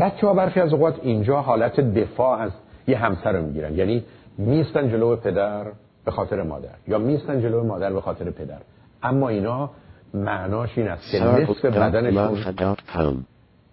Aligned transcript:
بچه 0.00 0.26
ها 0.26 0.34
برخی 0.34 0.60
از 0.60 0.72
اوقات 0.72 0.94
اینجا 1.02 1.40
حالت 1.40 1.80
دفاع 1.80 2.40
از 2.40 2.50
یه 2.86 2.98
همسر 2.98 3.32
رو 3.32 3.42
می‌گیرن. 3.42 3.74
یعنی 3.74 4.04
میستن 4.38 4.90
جلو 4.90 5.16
پدر 5.16 5.66
به 6.04 6.10
خاطر 6.10 6.42
مادر 6.42 6.74
یا 6.88 6.98
میستن 6.98 7.40
جلو 7.40 7.64
مادر 7.64 7.92
به 7.92 8.00
خاطر 8.00 8.30
پدر. 8.30 8.58
اما 9.02 9.28
اینا 9.28 9.70
معناش 10.14 10.78
این 10.78 10.88
است 10.88 11.10
که 11.10 11.24
نصف 11.24 11.64
بدنشون 11.64 12.44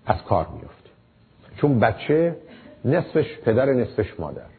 از 0.05 0.23
کار 0.29 0.47
میفته 0.53 0.89
چون 1.57 1.79
بچه 1.79 2.35
نصفش 2.85 3.37
پدر 3.45 3.65
نصفش 3.65 4.19
مادر. 4.19 4.56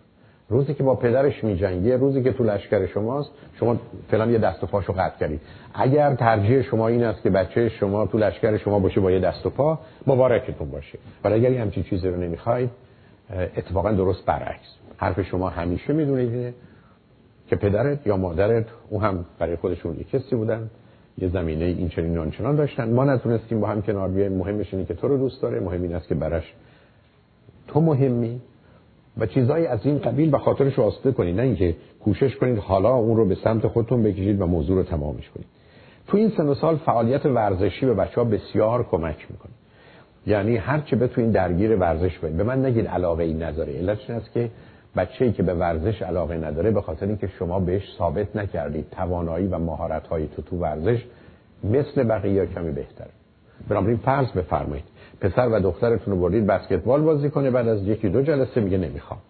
روزی 0.48 0.74
که 0.74 0.82
با 0.82 0.94
پدرش 0.94 1.44
میجنگه 1.44 1.96
روزی 1.96 2.22
که 2.22 2.32
تو 2.32 2.44
لشکر 2.44 2.86
شماست 2.86 3.30
شما 3.54 3.76
فعلا 4.10 4.26
یه 4.26 4.38
دست 4.38 4.64
و 4.64 4.66
پاشو 4.66 4.92
قطع 4.92 5.18
کردید. 5.18 5.40
اگر 5.74 6.14
ترجیح 6.14 6.62
شما 6.62 6.88
این 6.88 7.04
است 7.04 7.22
که 7.22 7.30
بچه 7.30 7.68
شما 7.68 8.06
تو 8.06 8.18
لشکر 8.18 8.56
شما 8.56 8.78
باشه 8.78 9.00
با 9.00 9.10
یه 9.10 9.20
دست 9.20 9.46
و 9.46 9.50
پا 9.50 9.78
مبارکتون 10.06 10.70
باشه. 10.70 10.98
ولی 11.24 11.46
اگر 11.46 11.60
همچین 11.60 11.82
چیزی 11.82 12.08
رو 12.08 12.16
نمی‌خواید 12.16 12.70
اتفاقا 13.56 13.92
درست 13.92 14.24
برعکس. 14.24 14.76
حرف 14.96 15.23
شما 15.23 15.48
همیشه 15.48 15.92
می‌دونید 15.92 16.54
که 17.46 17.56
پدرت 17.56 18.06
یا 18.06 18.16
مادرت 18.16 18.66
او 18.90 19.02
هم 19.02 19.24
برای 19.38 19.56
خودشون 19.56 19.96
یک 20.01 20.10
کسی 20.10 20.37
بودن 20.37 20.70
یه 21.18 21.28
زمینه 21.28 21.65
این 21.65 21.88
چنین 21.88 22.15
نانچنان 22.15 22.56
داشتن. 22.56 22.92
ما 22.92 23.04
نتونستیم 23.04 23.60
با 23.60 23.66
هم 23.66 23.82
کنار 23.82 24.09
بیایم. 24.09 24.32
مهمش 24.32 24.74
اینه 24.74 24.87
که 24.87 24.95
تو 24.95 25.09
رو 25.09 25.16
دوست 25.16 25.42
داره. 25.42 25.60
مهم 25.60 25.95
است 25.95 26.09
که 26.09 26.15
برش 26.15 26.54
تو 27.68 27.80
مهمی. 27.80 28.40
و 29.18 29.27
چیزایی 29.27 29.66
از 29.66 29.86
این 29.86 29.98
قبیل 29.98 30.30
به 30.30 30.38
خاطرش 30.38 30.78
واسطه 30.78 31.12
کنید. 31.12 31.36
نه 31.36 31.42
اینکه 31.42 31.76
کوشش 32.04 32.36
کنید 32.36 32.59
حالا 32.59 32.95
اون 32.95 33.16
رو 33.16 33.24
به 33.24 33.34
سمت 33.34 33.66
خودتون 33.66 34.02
بکشید 34.02 34.40
و 34.40 34.46
موضوع 34.46 34.76
رو 34.76 34.82
تمامش 34.82 35.30
کنید. 35.30 35.46
تو 36.06 36.16
این 36.16 36.32
سن 36.36 36.54
سال 36.54 36.76
فعالیت 36.76 37.26
ورزشی 37.26 37.86
به 37.86 37.95
بچه 37.95 38.20
ها 38.20 38.24
بسیار 38.24 38.86
کمک 38.90 39.26
می‌کنه. 39.30 39.52
یعنی 40.26 40.56
هر 40.56 40.80
چه 40.80 40.96
بتونید 40.96 41.32
درگیر 41.32 41.76
ورزش 41.76 42.18
باشید. 42.18 42.36
به 42.36 42.45
من 42.45 42.64
نگید 42.64 42.86
علاقه 42.86 43.24
این 43.24 43.42
نداره. 43.42 43.73
علتش 43.73 44.10
است 44.10 44.32
که 44.32 44.50
بچه‌ای 44.96 45.32
که 45.32 45.43
به 45.43 45.54
ورزش 45.54 46.02
علاقه 46.02 46.37
نداره 46.37 46.71
به 46.71 46.80
خاطر 46.80 47.06
اینکه 47.06 47.26
شما 47.38 47.60
بهش 47.60 47.82
ثابت 47.98 48.37
نکردید 48.37 48.87
توانایی 48.90 49.46
و 49.46 49.59
مهارت 49.59 50.02
تو 50.37 50.43
تو 50.43 50.56
ورزش 50.56 51.04
مثل 51.65 52.04
بقیه 52.04 52.46
کمی 52.46 52.71
بهتره. 52.71 53.10
بنابراین 53.68 53.96
فرض 53.96 54.32
بفرمایید. 54.32 54.84
پسر 55.21 55.49
و 55.49 55.61
دخترتون 55.61 56.15
رو 56.15 56.21
بردید 56.21 56.47
بسکتبال 56.47 57.02
بازی 57.02 57.30
کنه 57.30 57.51
بعد 57.51 57.69
از 57.69 57.83
یکی 57.83 58.09
دو 58.09 58.23
جلسه 58.23 58.61
میگه 58.61 58.79
نمی‌خوام. 58.79 59.21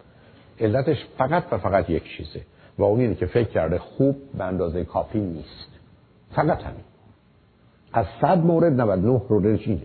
علتش 0.61 0.97
فقط 1.19 1.45
و 1.53 1.59
فقط 1.59 1.91
یک 1.91 2.05
چیزه 2.17 2.41
و 2.79 2.83
اون 2.83 3.01
اینه 3.01 3.15
که 3.15 3.27
فکر 3.27 3.49
کرده 3.49 3.79
خوب 3.79 4.17
به 4.39 4.45
اندازه 4.45 4.85
کافی 4.85 5.21
نیست. 5.21 5.69
فقط 6.31 6.63
همین. 6.63 6.85
از 7.93 8.07
صد 8.21 8.39
مورد 8.39 8.81
99 8.81 9.23
رو 9.29 9.47
اینه 9.47 9.83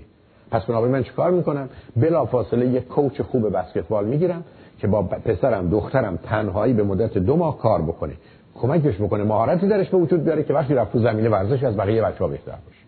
پس 0.52 0.66
بنابراین 0.66 0.96
من 0.96 1.04
چیکار 1.04 1.32
می‌کنم؟ 1.32 1.70
بلا 1.96 2.26
فاصله 2.26 2.68
یک 2.68 2.88
کوچ 2.88 3.22
خوب 3.22 3.58
بسکتبال 3.58 4.06
می‌گیرم 4.06 4.44
که 4.80 4.88
با 4.88 5.04
پسرم 5.04 5.70
دخترم 5.70 6.20
تنهایی 6.24 6.74
به 6.74 6.84
مدت 6.84 7.18
دو 7.18 7.36
ماه 7.36 7.58
کار 7.58 7.82
بکنه. 7.82 8.14
کمکش 8.56 9.02
بکنه 9.02 9.24
مهارتی 9.24 9.68
درش 9.68 9.90
به 9.90 9.98
وجود 9.98 10.24
بیاره 10.24 10.44
که 10.44 10.54
وقتی 10.54 10.74
رفت 10.74 10.92
تو 10.92 11.00
زمینه 11.00 11.30
ورزش 11.30 11.64
از 11.64 11.78
بقیه 11.78 12.02
بچه‌ها 12.02 12.28
بهتر 12.28 12.52
باشه. 12.52 12.83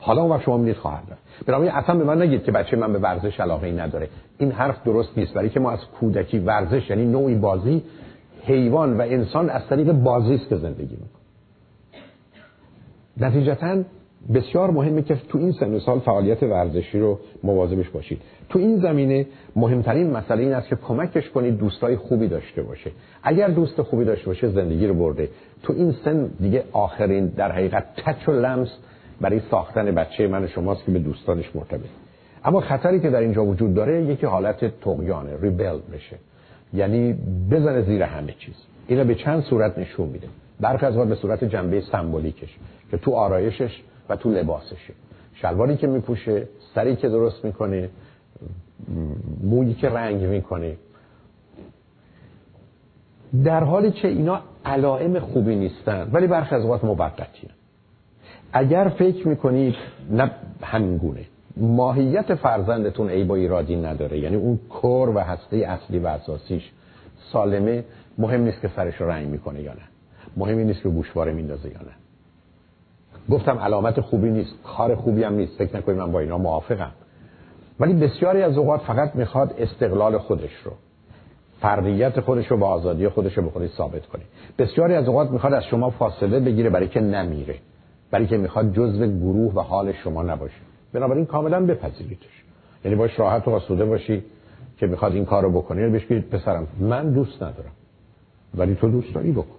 حالا 0.00 0.28
وقت 0.28 0.42
شما 0.42 0.56
می‌دید 0.56 0.76
خواهد 0.76 1.06
داشت. 1.08 1.22
بنابراین 1.46 1.72
اصلا 1.72 1.94
به 1.94 2.04
من 2.04 2.22
نگید 2.22 2.44
که 2.44 2.52
بچه 2.52 2.76
من 2.76 2.92
به 2.92 2.98
ورزش 2.98 3.40
علاقه 3.40 3.66
ای 3.66 3.72
نداره. 3.72 4.08
این 4.38 4.50
حرف 4.50 4.84
درست 4.84 5.18
نیست. 5.18 5.34
برای 5.34 5.48
که 5.48 5.60
ما 5.60 5.70
از 5.70 5.78
کودکی 6.00 6.38
ورزش 6.38 6.90
یعنی 6.90 7.04
نوعی 7.04 7.34
بازی 7.34 7.82
حیوان 8.44 8.98
و 8.98 9.00
انسان 9.00 9.50
از 9.50 9.66
طریق 9.66 9.92
بازی 9.92 10.34
است 10.34 10.48
که 10.48 10.56
زندگی 10.56 10.96
می‌کنه. 10.96 11.18
نتیجتا 13.20 13.82
بسیار 14.34 14.70
مهمه 14.70 15.02
که 15.02 15.16
تو 15.28 15.38
این 15.38 15.52
سن 15.52 15.78
سال 15.78 15.98
فعالیت 15.98 16.42
ورزشی 16.42 16.98
رو 16.98 17.18
مواظبش 17.42 17.88
باشید. 17.88 18.20
تو 18.48 18.58
این 18.58 18.78
زمینه 18.78 19.26
مهمترین 19.56 20.10
مسئله 20.10 20.42
این 20.42 20.52
است 20.52 20.68
که 20.68 20.76
کمکش 20.76 21.30
کنید 21.30 21.58
دوستای 21.58 21.96
خوبی 21.96 22.28
داشته 22.28 22.62
باشه. 22.62 22.90
اگر 23.22 23.48
دوست 23.48 23.82
خوبی 23.82 24.04
داشته 24.04 24.26
باشه 24.26 24.48
زندگی 24.48 24.86
رو 24.86 24.94
برده. 24.94 25.28
تو 25.62 25.72
این 25.72 25.92
سن 26.04 26.30
دیگه 26.40 26.64
آخرین 26.72 27.26
در 27.26 27.52
حقیقت 27.52 27.84
تچ 27.96 28.28
و 28.28 28.32
لمس 28.32 28.68
برای 29.20 29.40
ساختن 29.50 29.94
بچه 29.94 30.28
من 30.28 30.46
شماست 30.46 30.84
که 30.84 30.92
به 30.92 30.98
دوستانش 30.98 31.56
مرتبط. 31.56 31.88
اما 32.44 32.60
خطری 32.60 33.00
که 33.00 33.10
در 33.10 33.20
اینجا 33.20 33.44
وجود 33.44 33.74
داره 33.74 34.04
یکی 34.04 34.26
حالت 34.26 34.80
تقیانه 34.80 35.40
ریبل 35.40 35.78
بشه. 35.92 36.16
یعنی 36.74 37.12
بزنه 37.50 37.82
زیر 37.82 38.02
همه 38.02 38.32
چیز. 38.38 38.54
اینا 38.86 39.04
به 39.04 39.14
چند 39.14 39.42
صورت 39.42 39.78
نشون 39.78 40.08
میده. 40.08 40.28
برخی 40.60 40.86
از 40.86 40.96
به 40.96 41.14
صورت 41.14 41.44
جنبه 41.44 41.80
سمبولیکش 41.80 42.56
که 42.90 42.96
تو 42.96 43.12
آرایشش 43.12 43.82
و 44.08 44.16
تو 44.16 44.30
لباسشه. 44.30 44.94
شلواری 45.34 45.76
که 45.76 45.86
میپوشه 45.86 46.48
سری 46.74 46.96
که 46.96 47.08
درست 47.08 47.44
می‌کنه 47.44 47.90
مویی 49.42 49.74
که 49.74 49.88
رنگ 49.88 50.22
می‌کنه. 50.22 50.76
در 53.44 53.64
حالی 53.64 53.90
که 53.90 54.08
اینا 54.08 54.40
علائم 54.64 55.18
خوبی 55.18 55.56
نیستن 55.56 56.10
ولی 56.12 56.26
برخی 56.26 56.54
از 56.54 56.62
اوقات 56.62 56.84
موقتی 56.84 57.48
اگر 58.52 58.88
فکر 58.88 59.28
می‌کنید 59.28 59.74
نه 60.10 60.30
همینگونه 60.62 61.24
ماهیت 61.56 62.34
فرزندتون 62.34 63.08
ای 63.08 63.24
با 63.24 63.34
ایرادی 63.34 63.76
نداره. 63.76 64.18
یعنی 64.18 64.36
اون 64.36 64.58
کور 64.68 65.08
و 65.08 65.18
هسته 65.18 65.56
اصلی 65.56 65.98
و 65.98 66.06
اساسیش 66.06 66.70
سالمه. 67.32 67.84
مهم 68.18 68.40
نیست 68.40 68.60
که 68.60 68.68
سرش 68.76 69.00
رنگ 69.00 69.28
می‌کنه 69.28 69.62
یا 69.62 69.72
نه. 69.72 69.82
مهمی 70.36 70.64
نیست 70.64 70.82
که 70.82 70.88
گوشواره 70.88 71.32
میندازه 71.32 71.68
یا 71.68 71.80
نه. 71.80 71.92
گفتم 73.30 73.58
علامت 73.58 74.00
خوبی 74.00 74.30
نیست. 74.30 74.54
کار 74.64 74.94
خوبی 74.94 75.22
هم 75.24 75.34
نیست. 75.34 75.58
فکر 75.58 75.76
نکنید 75.76 75.98
من 75.98 76.12
با 76.12 76.20
اینا 76.20 76.38
موافقم. 76.38 76.90
ولی 77.80 77.92
بسیاری 77.92 78.42
از 78.42 78.58
اوقات 78.58 78.80
فقط 78.80 79.16
می‌خواد 79.16 79.54
استقلال 79.58 80.18
خودش 80.18 80.54
رو 80.64 80.72
فردیت 81.60 82.20
خودش 82.20 82.46
رو 82.46 82.56
با 82.56 82.68
آزادی 82.68 83.08
خودش 83.08 83.38
رو 83.38 83.42
به 83.42 83.50
خودش 83.50 83.70
ثابت 83.70 84.06
کنه. 84.06 84.22
بسیاری 84.58 84.94
از 84.94 85.08
اوقات 85.08 85.30
می‌خواد 85.30 85.52
از 85.52 85.64
شما 85.64 85.90
فاصله 85.90 86.40
بگیره 86.40 86.70
برای 86.70 86.88
که 86.88 87.00
نمیره. 87.00 87.54
برای 88.10 88.26
که 88.26 88.36
می‌خواد 88.36 88.72
جزء 88.72 89.06
گروه 89.06 89.54
و 89.54 89.60
حال 89.60 89.92
شما 89.92 90.22
نباشه. 90.22 90.60
بنابراین 90.92 91.26
کاملا 91.26 91.66
بپذیریدش. 91.66 92.44
یعنی 92.84 92.96
باش 92.96 93.18
راحت 93.18 93.48
و 93.48 93.50
آسوده 93.50 93.84
باشی 93.84 94.24
که 94.78 94.86
می‌خواد 94.86 95.12
این 95.14 95.24
کارو 95.24 95.50
بکنه. 95.50 95.88
بهش 95.88 96.04
بگید 96.04 96.30
پسرم 96.30 96.66
من 96.80 97.12
دوست 97.12 97.42
ندارم. 97.42 97.72
ولی 98.54 98.74
تو 98.74 98.90
دوست 98.90 99.14
داری 99.14 99.32
بکن. 99.32 99.56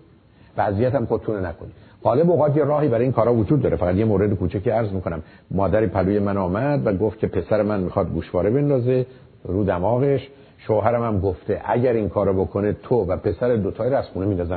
وضعیت 0.57 0.95
هم 0.95 1.05
خودتونه 1.05 1.47
نکنی. 1.47 1.71
غالب 2.03 2.29
اوقات 2.31 2.57
یه 2.57 2.63
راهی 2.63 2.87
برای 2.87 3.03
این 3.03 3.11
کارا 3.11 3.33
وجود 3.33 3.61
داره. 3.61 3.77
فقط 3.77 3.95
یه 3.95 4.05
مورد 4.05 4.33
کوچکی 4.33 4.69
عرض 4.69 4.91
می‌کنم. 4.91 5.21
مادری 5.51 5.87
پلوی 5.87 6.19
من 6.19 6.37
آمد 6.37 6.87
و 6.87 6.93
گفت 6.93 7.19
که 7.19 7.27
پسر 7.27 7.61
من 7.61 7.79
می‌خواد 7.79 8.09
گوشواره 8.09 8.49
بندازه 8.49 9.05
رو 9.43 9.63
دماغش. 9.63 10.29
شوهرم 10.57 11.03
هم 11.03 11.19
گفته 11.19 11.61
اگر 11.65 11.93
این 11.93 12.09
کارو 12.09 12.45
بکنه 12.45 12.73
تو 12.73 12.95
و 12.95 13.17
پسر 13.17 13.55
دوتای 13.55 13.89
رو 13.89 13.97
از 13.97 14.05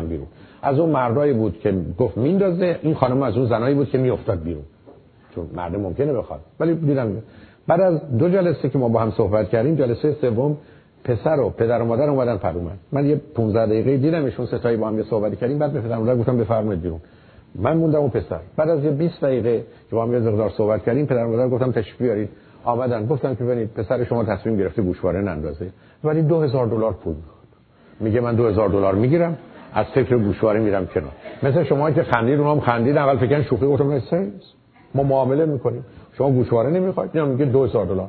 بیرون. 0.09 0.27
از 0.63 0.79
اون 0.79 0.91
مردایی 0.91 1.33
بود 1.33 1.59
که 1.59 1.75
گفت 1.99 2.17
میندازه 2.17 2.79
این 2.83 2.95
خانم 2.95 3.23
از 3.23 3.37
اون 3.37 3.47
زنایی 3.47 3.75
بود 3.75 3.91
که 3.91 3.99
میافتاد 3.99 4.43
بیرون. 4.43 4.63
چون 5.35 5.47
مرد 5.55 5.77
ممکنه 5.77 6.13
بخواد. 6.13 6.41
ولی 6.61 6.75
دیدم 6.75 7.17
بعد 7.67 7.81
از 7.81 8.19
دو 8.19 8.29
جلسه 8.29 8.69
که 8.69 8.79
ما 8.79 8.89
با 8.89 9.01
هم 9.01 9.11
صحبت 9.11 9.49
کردیم 9.49 9.75
جلسه 9.75 10.17
سوم 10.21 10.57
پسر 11.05 11.41
و 11.41 11.51
پدر 11.51 11.83
و 11.83 11.85
مادر 11.85 12.11
اومدن 12.11 12.37
پر 12.37 12.53
من 12.93 13.07
یه 13.07 13.21
15 13.35 13.67
دقیقه 13.67 13.97
دیدمشون 13.97 14.47
ستایی 14.47 14.77
با 14.77 14.89
هم 14.89 14.99
یه 14.99 15.05
صحبت 15.05 15.39
کردیم 15.39 15.59
بعد 15.59 15.73
به 15.73 15.81
پدر 15.81 15.99
مادر 15.99 16.17
گفتم 16.17 16.39
بفرمایید 16.39 16.83
بیرون. 16.83 17.01
من 17.55 17.77
موندم 17.77 17.99
اون 17.99 18.11
پسر. 18.11 18.41
بعد 18.57 18.69
از 18.69 18.85
یه 18.85 18.91
20 18.91 19.21
دقیقه 19.25 19.65
که 19.91 19.97
با 19.97 20.03
هم 20.03 20.13
یه 20.13 20.19
مقدار 20.19 20.51
صحبت 20.51 20.85
کردیم 20.85 21.07
پدر 21.07 21.27
مادر 21.27 21.49
گفتم 21.49 21.73
تشریف 21.73 22.03
بیارید. 22.03 22.29
آمدن. 22.65 23.07
گفتم 23.07 23.35
که 23.35 23.45
ببینید 23.45 23.69
پسر 23.69 24.05
شما 24.05 24.25
تصمیم 24.25 24.57
گرفته 24.57 24.83
گوشواره 24.83 25.21
نندازه. 25.21 25.67
ولی 26.05 26.23
2000 26.23 26.67
دلار 26.67 26.93
پول 26.93 27.15
می‌خواد 27.15 27.47
میگه 28.01 28.21
من 28.21 28.37
2000 28.37 28.69
دلار 28.69 28.95
می‌گیرم. 28.95 29.39
از 29.75 29.87
فکر 29.95 30.17
گوشواره 30.19 30.61
میرم 30.61 30.87
کنار. 30.87 31.13
مثل 31.43 31.65
شما 31.65 31.91
که 31.91 32.03
خندید 32.03 32.41
اونم 32.41 32.61
خندید 32.61 32.97
اول 32.97 33.17
فکر 33.17 33.43
شوخی 33.43 33.67
گفتم 33.67 34.01
ما 34.95 35.03
معامله 35.03 35.47
می‌کنیم. 35.47 35.85
شما 36.19 36.31
گوشواره 36.31 36.71
نمی‌خواید؟ 36.71 37.11
یا 37.15 37.27
میگه 37.27 37.45
2000 37.45 37.87
دلار. 37.87 38.09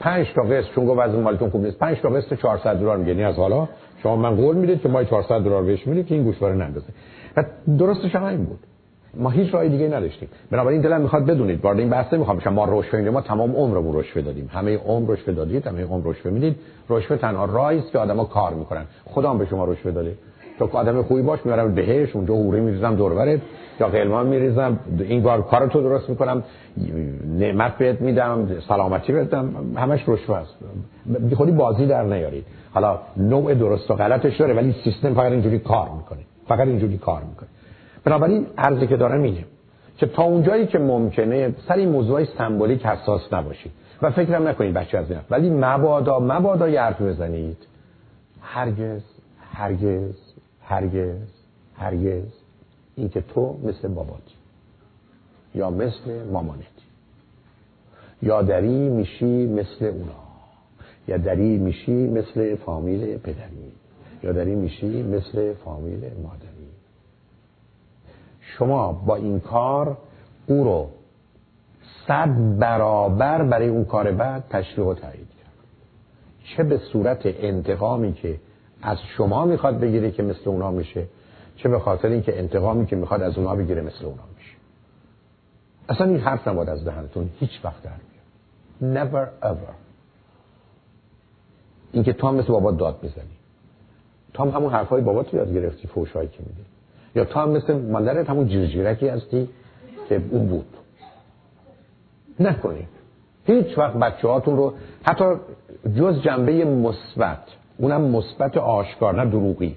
5 0.00 0.26
تا 0.34 0.42
قسط 0.42 0.74
چون 0.74 0.86
گفت 0.86 1.00
وزن 1.00 1.20
مالتون 1.20 1.50
خوب 1.50 1.64
نیست. 1.64 1.78
5 1.78 2.00
تا 2.00 2.08
قسط 2.08 2.34
400 2.34 2.76
دلار 2.76 2.96
میگه. 2.96 3.10
یعنی 3.10 3.24
از 3.24 3.36
حالا 3.36 3.68
شما 4.02 4.16
من 4.16 4.36
قول 4.36 4.56
می‌دید 4.56 4.80
که 4.80 4.88
ما 4.88 5.04
400 5.04 5.40
دلار 5.40 5.62
بهش 5.62 5.86
می‌دید 5.86 6.06
که 6.06 6.14
این 6.14 6.24
گوشواره 6.24 6.54
نندازه. 6.54 6.86
و 7.36 7.44
درستش 7.78 8.16
هم 8.16 8.36
بود. 8.36 8.58
ما 9.16 9.30
هیچ 9.30 9.54
راه 9.54 9.68
دیگه 9.68 9.88
نداشتیم. 9.88 10.28
بنابراین 10.50 10.80
دلم 10.80 11.00
می‌خواد 11.00 11.26
بدونید 11.26 11.64
وارد 11.64 11.78
این 11.78 11.90
بحث 11.90 12.12
نمی‌خوام 12.14 12.36
بشم. 12.36 12.52
ما 12.52 12.80
رشوه 12.80 13.00
ما 13.00 13.20
تمام 13.20 13.52
عمرمون 13.56 13.96
رشوه 13.96 14.22
دادیم 14.22 14.50
همه 14.52 14.76
عمر 14.76 15.10
رشوه 15.10 15.34
دادید 15.34 15.66
همه 15.66 15.84
عمر 15.84 16.02
رشوه 16.04 16.32
می‌دید. 16.32 16.56
رشوه 16.90 17.16
تنها 17.16 17.44
راهی 17.44 17.78
است 17.78 17.92
که 17.92 17.98
آدما 17.98 18.24
کار 18.24 18.54
می‌کنن. 18.54 18.84
خدا 19.04 19.30
هم 19.30 19.38
به 19.38 19.46
شما 19.46 19.64
رشوه 19.64 19.92
داده 19.92 20.14
تو 20.58 20.68
آدم 20.72 21.02
خوبی 21.02 21.22
باش 21.22 21.38
می‌برم 21.44 21.74
بهش 21.74 22.16
اونجا 22.16 22.34
حوری 22.34 22.60
میریزم 22.60 22.94
دوربرت 22.94 23.40
یا 23.80 23.88
قلمان 23.88 24.26
میریزم 24.26 24.78
این 24.98 25.22
بار 25.22 25.42
کار 25.42 25.66
تو 25.66 25.80
درست 25.80 26.10
می‌کنم. 26.10 26.42
نعمت 27.38 27.78
بهت 27.78 28.00
میدم 28.00 28.48
سلامتی 28.68 29.12
بدم 29.12 29.50
همش 29.76 30.04
رشوه 30.08 30.36
است. 30.36 30.54
خودی 31.36 31.52
بازی 31.52 31.86
در 31.86 32.02
نیارید. 32.02 32.44
حالا 32.74 32.98
نوع 33.16 33.54
درست 33.54 33.90
و 33.90 33.94
غلطش 33.94 34.36
داره 34.36 34.54
ولی 34.54 34.74
سیستم 34.84 35.14
فقط 35.14 35.32
اینجوری 35.32 35.58
کار 35.58 35.88
می‌کنه. 35.96 36.20
فقط 36.48 36.66
اینجوری 36.68 36.98
کار 36.98 37.22
می‌کنه. 37.30 37.48
بنابراین 38.04 38.46
عرضی 38.58 38.86
که 38.86 38.96
دارم 38.96 39.22
اینه 39.22 39.44
که 39.96 40.06
تا 40.06 40.22
اونجایی 40.22 40.66
که 40.66 40.78
ممکنه 40.78 41.54
سر 41.68 41.74
این 41.74 41.88
موضوع 41.88 42.24
سمبولیک 42.24 42.86
حساس 42.86 43.32
نباشید. 43.32 43.72
و 44.02 44.10
فکرم 44.10 44.48
نکنید 44.48 44.74
بچه 44.74 44.98
از 44.98 45.06
ولی 45.30 45.50
مبادا 45.50 46.18
مبادا 46.18 46.68
یه 46.68 46.80
حرف 46.80 47.02
بزنید. 47.02 47.56
هرگز 48.40 49.02
هرگز 49.52 50.23
هرگز 50.64 51.28
هرگز. 51.74 52.24
اینکه 52.96 53.20
تو 53.20 53.58
مثل 53.64 53.88
باباتی 53.88 54.34
یا 55.54 55.70
مثل 55.70 56.24
مامانتی 56.32 56.64
یا 58.22 58.42
دری 58.42 58.88
میشی 58.88 59.46
مثل 59.46 59.84
اونا. 59.84 60.24
یا 61.08 61.16
دری 61.16 61.58
میشی 61.58 62.06
مثل 62.06 62.56
فامیل 62.56 63.18
پدری. 63.18 63.72
یا 64.22 64.32
دری 64.32 64.54
میشی 64.54 65.02
مثل 65.02 65.54
فامیل 65.54 66.00
مادری. 66.22 66.68
شما 68.40 68.92
با 68.92 69.16
این 69.16 69.40
کار 69.40 69.96
او 70.46 70.64
رو 70.64 70.90
صد 72.06 72.58
برابر 72.58 73.42
برای 73.42 73.68
اون 73.68 73.84
کار 73.84 74.12
بعد 74.12 74.44
تشویق 74.50 74.86
و 74.86 74.94
تایید 74.94 75.28
کرد. 75.28 75.66
چه 76.44 76.62
به 76.62 76.78
صورت 76.78 77.20
انتقامی 77.24 78.12
که 78.12 78.38
از 78.84 78.98
شما 79.16 79.44
می‌خواد 79.44 79.80
بگیره 79.80 80.10
که 80.10 80.22
مثل 80.22 80.50
اونا 80.50 80.70
میشه 80.70 81.06
چه 81.56 81.68
به 81.68 81.78
خاطر 81.78 82.08
اینکه 82.08 82.38
انتقامی 82.38 82.86
که 82.86 82.96
می‌خواد 82.96 83.22
از 83.22 83.38
اونا 83.38 83.56
بگیره 83.56 83.82
مثل 83.82 84.04
اونا 84.04 84.22
میشه. 84.38 84.56
اصلا 85.88 86.06
این 86.06 86.20
حرف 86.20 86.48
نباید 86.48 86.68
از 86.68 86.84
دهنتون 86.84 87.30
هیچ 87.40 87.50
وقت 87.64 87.82
در 87.82 87.90
بیاد. 87.90 88.96
Never 88.96 89.44
ever. 89.44 89.74
اینکه 91.92 92.12
تو 92.12 92.26
هم 92.26 92.34
مثل 92.34 92.48
بابا 92.48 92.70
داد 92.72 92.98
بزنی. 92.98 93.36
تو 94.34 94.42
هم 94.42 94.48
همون 94.50 94.72
حرفای 94.72 95.02
بابا 95.02 95.22
تو 95.22 95.36
یاد 95.36 95.54
گرفتی 95.54 95.88
فوشایی 95.88 96.28
که 96.28 96.38
میده 96.38 96.62
یا 97.14 97.24
تو 97.24 97.40
هم 97.40 97.50
مثل 97.50 97.78
مادرت 97.78 98.30
همون 98.30 98.48
جیرجیرکی 98.48 99.08
هستی 99.08 99.48
که 100.08 100.22
اون 100.30 100.46
بود. 100.46 100.66
نکنید. 102.40 102.88
هیچ 103.44 103.78
وقت 103.78 103.96
بچه 103.96 104.28
هاتون 104.28 104.56
رو 104.56 104.74
حتی 105.02 105.24
جز 105.96 106.20
جنبه 106.20 106.64
مثبت 106.64 107.42
اونم 107.76 108.00
مثبت 108.00 108.56
آشکار 108.56 109.24
نه 109.24 109.30
دروغی. 109.30 109.76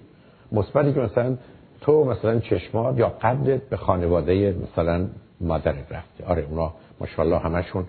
مثبتی 0.51 0.93
که 0.93 0.99
مثلا 0.99 1.37
تو 1.81 2.03
مثلا 2.03 2.39
چشمات 2.39 2.99
یا 2.99 3.09
قدت 3.09 3.61
به 3.69 3.77
خانواده 3.77 4.55
مثلا 4.63 5.05
مادرت 5.41 5.91
رفته 5.91 6.25
آره 6.25 6.45
اونا 6.49 6.73
ماشاءالله 6.99 7.39
همشون 7.39 7.85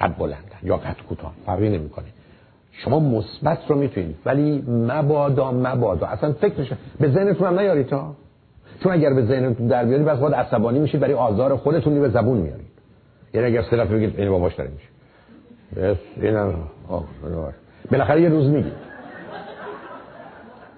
قد 0.00 0.18
بلندن 0.18 0.58
یا 0.62 0.76
قد 0.76 0.96
کوتاه. 1.08 1.32
فرقی 1.46 1.68
نمی‌کنه. 1.68 2.04
شما 2.72 3.00
مثبت 3.00 3.58
رو 3.68 3.76
می‌تونید 3.76 4.16
ولی 4.24 4.64
مبادا 4.68 5.52
مبادا. 5.52 6.06
اصلا 6.06 6.32
فکرش 6.32 6.72
به 7.00 7.08
ذهنتون 7.08 7.46
هم 7.46 7.58
نیارید 7.58 7.86
تا. 7.86 8.14
چون 8.82 8.92
اگر 8.92 9.14
به 9.14 9.22
ذهنتون 9.22 9.66
در 9.66 9.84
بیاری 9.84 10.04
بس 10.04 10.18
خود 10.18 10.34
عصبانی 10.34 10.78
میشید 10.78 11.00
برای 11.00 11.14
آزار 11.14 11.56
خودتون 11.56 12.00
به 12.00 12.08
زبون 12.08 12.38
میارید. 12.38 12.66
یعنی 13.34 13.46
اگر 13.46 13.62
سه 13.62 13.76
دفعه 13.76 13.96
بگید 13.96 14.20
این 14.20 14.30
باباش 14.30 14.54
داره 14.54 14.70
میشه. 14.70 14.88
بس 15.76 15.96
اینم. 16.16 16.54
بالاخره 17.90 18.22
یه 18.22 18.28
روز 18.28 18.46
میگید 18.46 18.87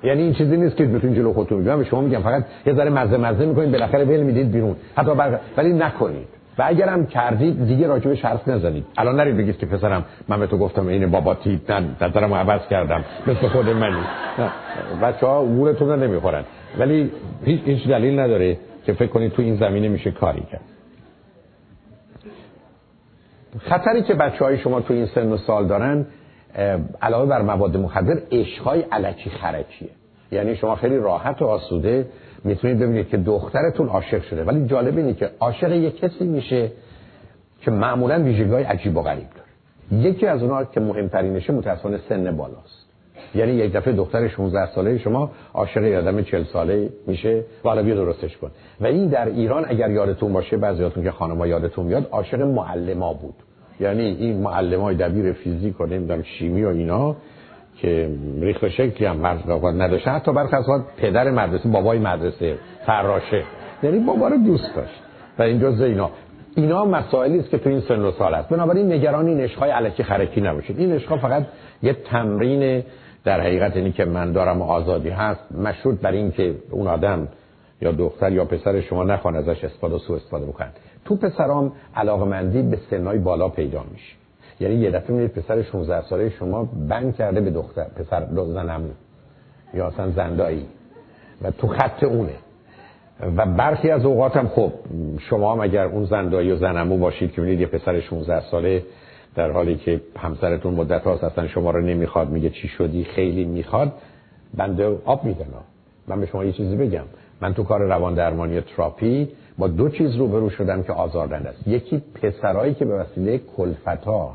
یعنی 0.02 0.22
این 0.22 0.32
چیزی 0.32 0.56
نیست 0.56 0.76
که 0.76 0.84
بتونید 0.84 1.16
جلو 1.16 1.32
خودتون 1.32 1.64
بگم 1.64 1.78
به 1.78 1.84
شما 1.84 2.00
میگم 2.00 2.22
فقط 2.22 2.44
یه 2.66 2.74
ذره 2.74 2.90
مزه 2.90 3.16
مزه 3.16 3.46
می‌کنید 3.46 3.72
بالاخره 3.72 4.04
ول 4.04 4.20
می‌دید 4.20 4.52
بیرون. 4.52 4.76
حتی 4.96 5.10
ولی 5.56 5.72
نکنید. 5.72 6.26
و 6.58 6.62
اگرم 6.66 7.06
کردید 7.06 7.66
دیگه 7.66 7.86
راجبش 7.86 8.24
حرف 8.24 8.48
نزنید. 8.48 8.84
الان 8.98 9.20
نرید 9.20 9.36
بگید 9.36 9.58
که 9.58 9.66
پسرم 9.66 10.04
من 10.28 10.40
به 10.40 10.46
تو 10.46 10.58
گفتم 10.58 10.86
این 10.86 11.10
بابا 11.10 11.34
تیپ 11.34 11.70
نه 11.70 11.86
نظرمو 12.00 12.34
عوض 12.34 12.60
کردم. 12.70 13.04
مثل 13.26 13.48
خود 13.48 13.68
منی. 13.68 14.02
بچه 15.02 15.26
ها 15.26 15.44
گورتون 15.44 15.88
رو 15.88 15.96
نمی‌خورن. 15.96 16.44
ولی 16.78 17.10
هیچ, 17.44 17.60
هیچ 17.64 17.88
دلیل 17.88 18.18
نداره 18.18 18.58
که 18.86 18.92
فکر 18.92 19.10
کنید 19.10 19.32
تو 19.32 19.42
این 19.42 19.56
زمینه 19.56 19.88
میشه 19.88 20.10
کاری 20.10 20.42
کرد. 20.52 20.60
خطری 23.58 24.02
که 24.02 24.14
بچه 24.14 24.44
های 24.44 24.58
شما 24.58 24.80
تو 24.80 24.94
این 24.94 25.06
سن 25.06 25.32
و 25.32 25.36
سال 25.36 25.66
دارن 25.66 26.06
علاوه 27.02 27.26
بر 27.26 27.42
مواد 27.42 27.76
مخدر 27.76 28.18
عشقهای 28.32 28.80
علکی 28.80 29.30
خرکیه. 29.30 29.88
یعنی 30.32 30.56
شما 30.56 30.74
خیلی 30.74 30.96
راحت 30.96 31.42
و 31.42 31.44
آسوده 31.44 32.06
می‌تونید 32.44 32.78
ببینید 32.78 33.08
که 33.08 33.16
دخترتون 33.16 33.88
عاشق 33.88 34.22
شده. 34.22 34.44
ولی 34.44 34.66
جالب 34.66 34.96
اینه 34.96 35.14
که 35.14 35.30
عاشق 35.40 35.72
یک 35.72 35.96
کسی 35.96 36.24
میشه 36.24 36.72
که 37.60 37.70
معمولا 37.70 38.22
ویژگی‌های 38.22 38.62
عجیب 38.62 38.96
و 38.96 39.02
غریب 39.02 39.26
داره. 39.36 40.02
یکی 40.02 40.26
از 40.26 40.42
اونها 40.42 40.64
که 40.64 40.80
مهمترینشه 40.80 41.52
متاسفانه 41.52 41.98
سن 42.08 42.36
بالاست. 42.36 42.86
یعنی 43.34 43.52
یک 43.52 43.72
دفعه 43.72 43.92
دختر 43.92 44.28
16 44.28 44.74
ساله 44.74 44.98
شما 44.98 45.30
عاشق 45.54 45.82
آدم 45.82 46.22
40 46.22 46.44
ساله 46.44 46.88
میشه. 47.06 47.44
و 47.64 47.68
حالا 47.68 47.82
بیا 47.82 47.94
درستش 47.94 48.36
کن. 48.36 48.50
و 48.80 48.86
این 48.86 49.06
در 49.06 49.26
ایران 49.26 49.64
اگر 49.68 49.90
یادتون 49.90 50.32
باشه 50.32 50.56
بعضیاتون 50.56 51.04
که 51.04 51.10
خانم‌ها 51.10 51.46
یادتون 51.46 51.86
میاد 51.86 52.08
عاشق 52.10 52.40
معلما 52.40 53.14
بود. 53.14 53.34
یعنی 53.80 54.02
این 54.02 54.42
معلمای 54.42 54.94
دبیر 54.94 55.32
فیزیک 55.32 55.80
و 55.80 55.86
نمی‌دونم 55.86 56.22
شیمی 56.22 56.64
و 56.64 56.68
اینا 56.68 57.16
که 57.76 58.10
ریخت 58.40 58.68
شکلی 58.68 59.06
هم 59.06 59.26
نداشته 59.82 60.10
حتی 60.10 60.32
برخی 60.32 60.56
از 60.56 60.64
پدر 60.96 61.30
مدرسه 61.30 61.68
بابای 61.68 61.98
مدرسه 61.98 62.58
فراشه. 62.86 63.42
یعنی 63.82 63.98
بابا 63.98 64.28
رو 64.28 64.36
دوست 64.36 64.76
داشت. 64.76 65.02
و 65.38 65.42
این 65.42 65.60
جزء 65.60 65.84
اینا. 65.84 66.84
مسائلی 66.84 67.38
است 67.38 67.50
که 67.50 67.58
تو 67.58 67.70
این 67.70 67.80
سن 67.80 68.00
و 68.00 68.10
سال 68.10 68.34
است. 68.34 68.48
بنابراین 68.48 68.92
نگران 68.92 69.26
این 69.26 69.40
عشقای 69.40 69.70
علکی 69.70 70.02
خرکی 70.02 70.40
نباشید. 70.40 70.78
این 70.78 70.92
عشقا 70.92 71.16
فقط 71.16 71.46
یه 71.82 71.92
تمرین 71.92 72.82
در 73.24 73.40
حقیقت 73.40 73.76
اینی 73.76 73.92
که 73.92 74.04
من 74.04 74.32
دارم 74.32 74.62
آزادی 74.62 75.08
هست 75.08 75.52
مشروط 75.52 76.00
بر 76.00 76.12
این 76.12 76.30
که 76.30 76.54
اون 76.70 76.86
آدم 76.86 77.28
یا 77.82 77.92
دختر 77.92 78.32
یا 78.32 78.44
پسر 78.44 78.80
شما 78.80 79.04
نخوان 79.04 79.36
ازش 79.36 79.64
استفاده 79.64 79.98
سو 79.98 80.12
استفاده 80.12 80.46
بکنن. 80.46 80.70
تو 81.04 81.16
پسرام 81.16 81.72
علاقمندی 81.96 82.62
به 82.62 82.78
سنهای 82.90 83.18
بالا 83.18 83.48
پیدا 83.48 83.84
میشه. 83.92 84.14
یعنی 84.60 84.74
یه 84.74 84.90
دفعه 84.90 85.16
میرید 85.16 85.32
پسر 85.32 85.62
16 85.62 86.02
ساله 86.02 86.30
شما 86.30 86.68
بند 86.88 87.16
کرده 87.16 87.40
به 87.40 87.50
دختر 87.50 87.84
پسر 87.84 88.26
زنمو 88.32 88.88
یا 89.74 89.86
اصلا 89.86 90.10
زندایی. 90.10 90.66
و 91.42 91.50
تو 91.50 91.66
خط 91.66 92.04
اونه. 92.04 92.34
و 93.36 93.46
برخی 93.46 93.90
از 93.90 94.04
اوقات 94.04 94.36
هم 94.36 94.48
خب 94.48 94.72
شما 95.18 95.52
هم 95.52 95.60
اگر 95.60 95.84
اون 95.84 96.04
زندایی 96.04 96.52
و 96.52 96.56
زنمو 96.56 96.98
باشید 96.98 97.32
که 97.32 97.42
میرید 97.42 97.60
یه 97.60 97.66
پسر 97.66 98.00
16 98.00 98.40
ساله 98.50 98.82
در 99.34 99.50
حالی 99.50 99.76
که 99.76 100.00
همسرتون 100.16 100.74
مدت 100.74 101.02
هاست 101.02 101.24
اصلا 101.24 101.48
شما 101.48 101.70
رو 101.70 101.80
نمی‌خواد 101.80 102.28
میگه 102.28 102.50
چی 102.50 102.68
شدی؟ 102.68 103.04
خیلی 103.04 103.44
می‌خواد. 103.44 103.92
بنده 104.54 104.98
آب 105.04 105.24
میدن 105.24 105.46
من 106.08 106.20
به 106.20 106.26
شما 106.26 106.44
یه 106.44 106.52
چیزی 106.52 106.76
بگم. 106.76 107.04
من 107.40 107.54
تو 107.54 107.64
کار 107.64 107.80
روان 107.80 108.14
درمانی 108.14 108.60
تراپی 108.60 109.28
با 109.58 109.68
دو 109.68 109.88
چیز 109.88 110.16
روبرو 110.16 110.50
شدم 110.50 110.82
که 110.82 110.92
آزاردن 110.92 111.46
است. 111.46 111.68
یکی 111.68 112.02
پسرایی 112.22 112.74
که 112.74 112.84
به 112.84 112.94
وسیله 112.94 113.38
کلفتا 113.56 114.34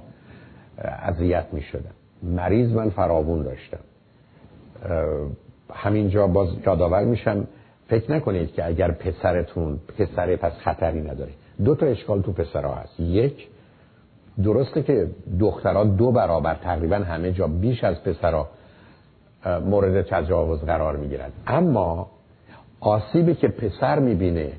اذیت 0.83 1.45
می 1.51 1.62
شدن 1.62 1.91
مریض 2.23 2.71
من 2.71 2.89
فراوون 2.89 3.44
داشتم. 3.44 3.79
همینجا 5.74 6.27
باز 6.27 6.50
یادآور 6.65 7.03
میشم. 7.03 7.48
فکر 7.88 8.12
نکنید 8.12 8.53
که 8.53 8.65
اگر 8.65 8.91
پسرتون 8.91 9.79
پسره 9.98 10.36
پس 10.36 10.51
خطری 10.51 11.01
نداره. 11.01 11.31
دو 11.65 11.75
تا 11.75 11.86
اشکال 11.86 12.22
تو 12.22 12.31
پسرها 12.31 12.74
هست. 12.74 13.00
یک 13.00 13.48
درسته 14.43 14.84
که 14.84 15.07
دخترها 15.39 15.84
دو 15.84 16.12
برابر 16.12 16.55
تقریبا 16.55 16.95
همه 16.95 17.31
جا 17.31 17.48
بیش 17.48 17.84
از 17.84 18.03
پسرها 18.03 18.48
مورد 19.65 20.01
تجاوز 20.01 20.62
قرار 20.62 20.98
می‌گیرند 20.98 21.34
اما 21.48 22.12
آسیبی 22.79 23.36
که 23.36 23.48
پسر 23.48 24.00
می‌بینه 24.00 24.51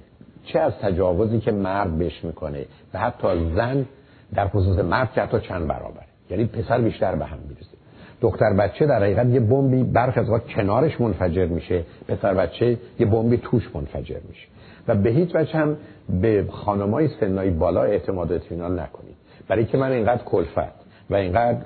چه 0.53 0.59
از 0.61 0.73
تجاوزی 0.83 1.41
که 1.41 1.53
مرد 1.53 1.99
بهش 1.99 2.25
می‌کنه 2.25 2.67
و 2.95 2.99
حتی 2.99 3.53
زن 3.55 3.87
در 4.35 4.49
خصوص 4.49 4.79
مرد 4.79 5.13
که 5.13 5.23
حتی 5.23 5.41
چند 5.41 5.67
برابره. 5.67 6.07
یعنی 6.31 6.45
پسر 6.45 6.81
بیشتر 6.81 7.15
به 7.15 7.25
هم 7.25 7.39
می‌رسه 7.49 7.77
دختر 8.21 8.53
بچه 8.53 8.87
در 8.87 9.03
حقیقت 9.03 9.27
یه 9.27 9.41
بمبی 9.41 9.83
برخ 9.83 10.19
از 10.19 10.27
کنارش 10.57 11.01
منفجر 11.01 11.47
میشه 11.47 11.85
پسر 12.09 12.35
بچه 12.35 12.79
یه 12.99 13.07
بمبی 13.07 13.37
توش 13.37 13.71
منفجر 13.75 14.19
میشه. 14.29 14.47
و 14.89 14.95
به 14.95 15.11
هیچ 15.11 15.35
وجه 15.35 15.53
هم 15.53 15.77
به 16.21 16.47
خانمای 16.51 17.09
سنای 17.21 17.51
بالا 17.51 17.83
اعتماد 17.83 18.33
اطمینان 18.33 18.79
نکنید. 18.79 19.17
برای 19.49 19.65
که 19.65 19.79
من 19.79 19.93
اینقدر 19.93 20.23
کلفت 20.25 20.87
و 21.11 21.15
اینقدر 21.15 21.59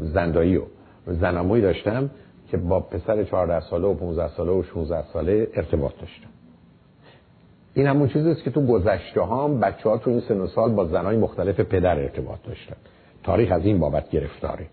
زندایی 0.00 0.56
و 0.56 0.62
زنموی 1.06 1.60
داشتم 1.60 2.10
که 2.50 2.56
با 2.56 2.80
پسر 2.80 3.24
14 3.24 3.60
ساله 3.60 3.88
و 3.88 3.94
15 3.94 4.28
ساله 4.28 4.52
و 4.52 4.62
16 4.62 5.04
ساله 5.12 5.48
ارتباط 5.54 5.92
داشتم. 6.00 6.35
این 7.76 7.86
همون 7.86 8.08
چیزی 8.08 8.30
است 8.30 8.42
که 8.42 8.50
تو 8.50 8.66
گذشته 8.66 9.20
ها 9.20 9.44
هم 9.44 9.60
بچه 9.60 9.88
ها 9.88 9.98
تو 9.98 10.10
این 10.10 10.20
سن 10.20 10.40
و 10.40 10.46
سال 10.46 10.72
با 10.72 10.84
زنای 10.84 11.16
مختلف 11.16 11.60
پدر 11.60 11.98
ارتباط 11.98 12.38
داشتن. 12.46 12.76
تاریخ 13.22 13.52
از 13.52 13.64
این 13.64 13.78
بابت 13.78 14.10
گرفتاره. 14.10 14.66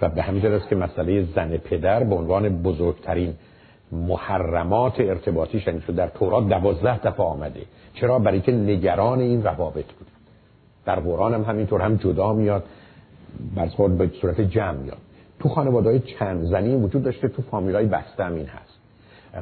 و 0.00 0.08
به 0.08 0.22
همین 0.22 0.46
است 0.46 0.68
که 0.68 0.76
مسئله 0.76 1.22
زن 1.22 1.56
پدر 1.56 2.04
به 2.04 2.14
عنوان 2.14 2.62
بزرگترین 2.62 3.34
محرمات 3.92 5.00
ارتباطی 5.00 5.62
یعنی 5.66 5.80
در 5.80 6.08
تورات 6.08 6.48
دوازده 6.48 6.98
دفعه 6.98 7.26
آمده. 7.26 7.60
چرا؟ 7.94 8.18
برای 8.18 8.40
که 8.40 8.52
نگران 8.52 9.20
این 9.20 9.42
روابط 9.42 9.74
بود. 9.74 10.06
در 10.84 11.00
قرآن 11.00 11.34
هم 11.34 11.42
همینطور 11.42 11.80
هم 11.80 11.96
جدا 11.96 12.32
میاد 12.32 12.64
بر 13.56 13.66
خود 13.66 13.98
به 13.98 14.10
صورت 14.20 14.40
جمع 14.40 14.78
میاد. 14.78 14.98
تو 15.38 15.48
خانواده 15.48 15.88
های 15.88 15.98
چند 15.98 16.44
زنی 16.44 16.74
وجود 16.74 17.02
داشته 17.02 17.28
تو 17.28 17.42
فامیل 17.42 17.74
های 17.74 17.86
بسته 17.86 18.26
این 18.26 18.46
هست. 18.46 18.78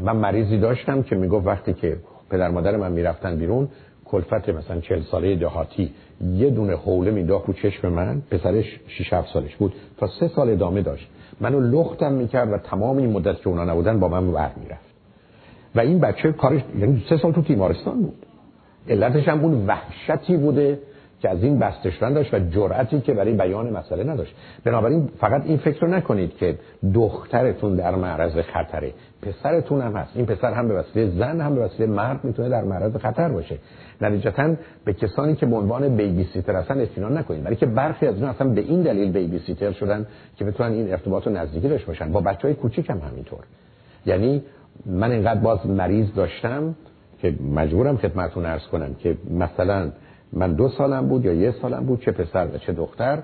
من 0.01 0.17
مریضی 0.17 0.59
داشتم 0.59 1.03
که 1.03 1.17
می‌گفت 1.17 1.47
وقتی 1.47 1.73
که 1.73 1.97
پدر 2.31 2.51
مادر 2.51 2.77
من 2.77 2.93
می‌رفتن 2.93 3.37
بیرون 3.37 3.69
کلفت 4.05 4.49
مثلا 4.49 4.81
40 4.81 5.03
ساله 5.03 5.37
دهاتی 5.37 5.91
یه 6.21 6.51
دونه 6.51 6.77
حوله 6.77 7.11
مینداخت 7.11 7.47
رو 7.47 7.53
چشم 7.53 7.89
من 7.89 8.23
پسرش 8.31 8.81
6 8.87 9.13
7 9.13 9.33
سالش 9.33 9.57
بود 9.57 9.73
تا 9.97 10.07
سه 10.21 10.29
سال 10.29 10.51
ادامه 10.51 10.83
داشت. 10.83 11.09
منو 11.41 11.61
لختم 11.61 12.13
می‌کرد 12.13 12.53
و 12.53 12.59
تمام 12.59 12.97
این 12.97 13.11
مدت 13.11 13.41
که 13.41 13.49
اونا 13.49 13.65
نبودن 13.65 14.01
با 14.01 14.09
من 14.09 14.29
ور 14.29 14.51
می‌رفت 14.57 14.95
و 15.75 15.81
این 15.81 15.99
بچه 16.01 16.33
کارش 16.33 16.63
یعنی 16.79 17.05
سه 17.09 17.17
سال 17.17 17.33
تو 17.33 17.43
تیمارستان 17.43 18.03
بود. 18.03 18.27
علتش 18.89 19.29
هم 19.29 19.41
اون 19.41 19.67
وحشتی 19.67 20.37
بوده 20.37 20.79
که 21.25 21.31
از 21.31 21.43
این 21.43 21.59
بسته 21.59 22.11
داشت 22.11 22.35
و 22.35 22.39
جرأتی 22.39 23.01
که 23.01 23.15
برای 23.15 23.33
بیان 23.33 23.71
مسئله 23.71 24.05
نداشت. 24.05 24.35
بنابراین 24.65 25.11
فقط 25.21 25.43
این 25.45 25.57
فکر 25.57 25.81
رو 25.81 25.89
نکنید 25.89 26.37
که 26.37 26.59
دخترتون 26.95 27.77
در 27.77 27.95
معرض 27.95 28.39
خطره. 28.39 28.93
پسرتون 29.23 29.81
هم 29.81 29.97
هست. 29.97 30.17
این 30.17 30.27
پسر 30.27 30.53
هم 30.53 30.69
به 30.69 30.75
وسیله 30.75 31.11
زن 31.11 31.41
هم 31.41 31.55
به 31.55 31.61
وسیله 31.61 31.87
مرد 31.87 32.25
می‌تونه 32.25 32.49
در 32.49 32.65
معرض 32.65 32.97
خطر 32.97 33.29
باشه. 33.29 33.59
نتیجتا 34.01 34.55
به 34.85 34.93
کسانی 34.93 35.35
که 35.35 35.47
به 35.47 35.57
عنوان 35.57 35.97
بیبی 35.97 36.25
سیتر 36.25 36.57
هستن 36.57 36.81
اطمینان 36.81 37.19
نکنید. 37.19 37.43
برای 37.43 37.57
که 37.57 37.67
برخی 37.67 38.07
از 38.07 38.15
اونها 38.15 38.31
اصلا 38.31 38.49
به 38.49 38.61
این 38.61 38.83
دلیل 38.83 39.13
بیبی 39.13 39.39
سیتر 39.39 39.73
شدن 39.73 40.07
که 40.37 40.45
بتونن 40.45 40.73
این 40.73 40.91
ارتباط 40.91 41.27
رو 41.27 41.33
نزدیکی 41.33 41.69
داشته 41.69 41.87
باشن. 41.87 42.13
با 42.13 42.21
بچهای 42.21 42.55
کوچیک 42.55 42.91
هم 42.91 42.99
همینطور. 42.99 43.41
یعنی 44.07 44.43
من 44.87 45.11
اینقدر 45.11 45.41
باز 45.41 45.67
مریض 45.67 46.15
داشتم 46.15 46.75
که 47.19 47.35
مجبورم 47.55 47.97
خدمتتون 47.97 48.47
عرض 48.47 48.67
کنم 48.67 48.95
که 48.95 49.17
مثلا 49.31 49.91
من 50.35 50.53
دو 50.53 50.69
سالم 50.69 51.09
بود 51.09 51.25
یا 51.25 51.33
یه 51.33 51.55
سالم 51.63 51.87
بود 51.87 52.01
چه 52.01 52.13
پسر 52.13 52.47
و 52.47 52.59
چه 52.59 52.73
دختر. 52.73 53.23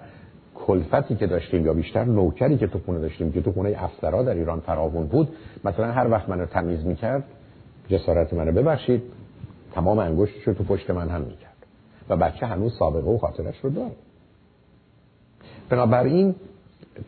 کلفتی 0.55 1.15
که 1.15 1.27
داشتیم 1.27 1.67
یا 1.67 1.75
بیشتر 1.75 2.05
نوکری 2.05 2.59
که 2.59 2.67
تو 2.67 2.79
خونه 2.79 2.99
داشتیم 2.99 3.33
که 3.33 3.43
تو 3.43 3.53
خونه 3.53 3.77
افسرا 3.79 4.23
در 4.23 4.35
ایران 4.35 4.61
فراوون 4.61 5.07
بود. 5.07 5.29
مثلا 5.65 5.93
هر 5.93 6.11
وقت 6.11 6.29
منو 6.29 6.47
تمیز 6.47 6.87
می‌کرد 6.87 7.25
جسارت 7.89 8.35
منو 8.35 8.53
ببخشید 8.53 9.03
تمام 9.75 9.99
انگشتش 9.99 10.43
رو 10.43 10.55
تو 10.55 10.65
پشت 10.65 10.91
من 10.91 11.09
هم 11.09 11.21
می‌کرد. 11.21 11.67
و 12.09 12.17
بچه 12.17 12.47
هنوز 12.47 12.77
سابقه 12.79 13.11
و 13.11 13.19
خاطرش 13.19 13.59
رو 13.63 13.71
داره. 13.71 13.91
بنابراین 15.69 16.35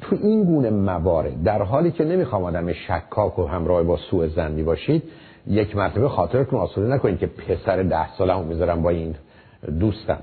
تو 0.00 0.16
این 0.23 0.44
گونه 0.44 0.71
موارد 0.71 1.42
در 1.42 1.62
حالی 1.62 1.90
که 1.90 2.04
نمی‌خوام 2.04 2.44
آدم 2.44 2.73
شکاک 2.73 3.38
و 3.38 3.47
همراه 3.47 3.82
با 3.82 3.97
سوء 3.97 4.28
زنی 4.28 4.62
باشید 4.62 5.02
یک 5.47 5.76
مرتبه 5.76 6.09
خاطرتون 6.09 6.59
آسوده 6.59 6.94
نکنید 6.94 7.18
که 7.18 7.26
پسر 7.26 7.82
ده 7.82 8.14
ساله 8.18 8.35
هم 8.35 8.44
می‌ذارم 8.44 8.82
با 8.82 8.90
این 8.90 9.14
دوستم. 9.81 10.19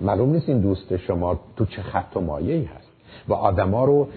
معلوم 0.00 0.30
نیست 0.30 0.48
این 0.48 0.60
دوست 0.60 0.96
شما 0.96 1.40
تو 1.56 1.64
چه 1.64 1.82
خط 1.82 2.16
و 2.16 2.20
مایه 2.20 2.68
هست. 2.76 2.88
و 3.28 3.32
آدما 3.34 3.84
رو 3.84 4.08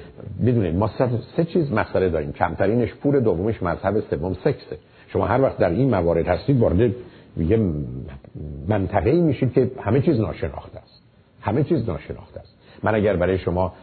بدونید 0.45 0.75
ما 0.75 0.89
سه 1.35 1.45
چیز 1.45 1.71
مسئله 1.71 2.09
داریم. 2.09 2.31
کمترینش 2.31 2.93
پول 2.93 3.19
دومش 3.19 3.63
مذهب 3.63 3.99
سوم 3.99 4.33
سکسه. 4.33 4.77
شما 5.07 5.25
هر 5.25 5.41
وقت 5.41 5.57
در 5.57 5.69
این 5.69 5.89
موارد 5.89 6.27
هستید 6.27 6.59
وارد 6.59 6.91
یه 7.37 7.59
منطقه 8.67 9.09
ای 9.09 9.21
میشید 9.21 9.53
که 9.53 9.71
همه 9.81 10.01
چیز 10.01 10.19
ناشناخته 10.19 10.79
است. 10.79 11.01
همه 11.41 11.63
چیز 11.63 11.89
ناشناخته 11.89 12.39
است. 12.39 12.57
من 12.83 12.95
اگر 12.95 13.15
برای 13.15 13.37
شما 13.37 13.73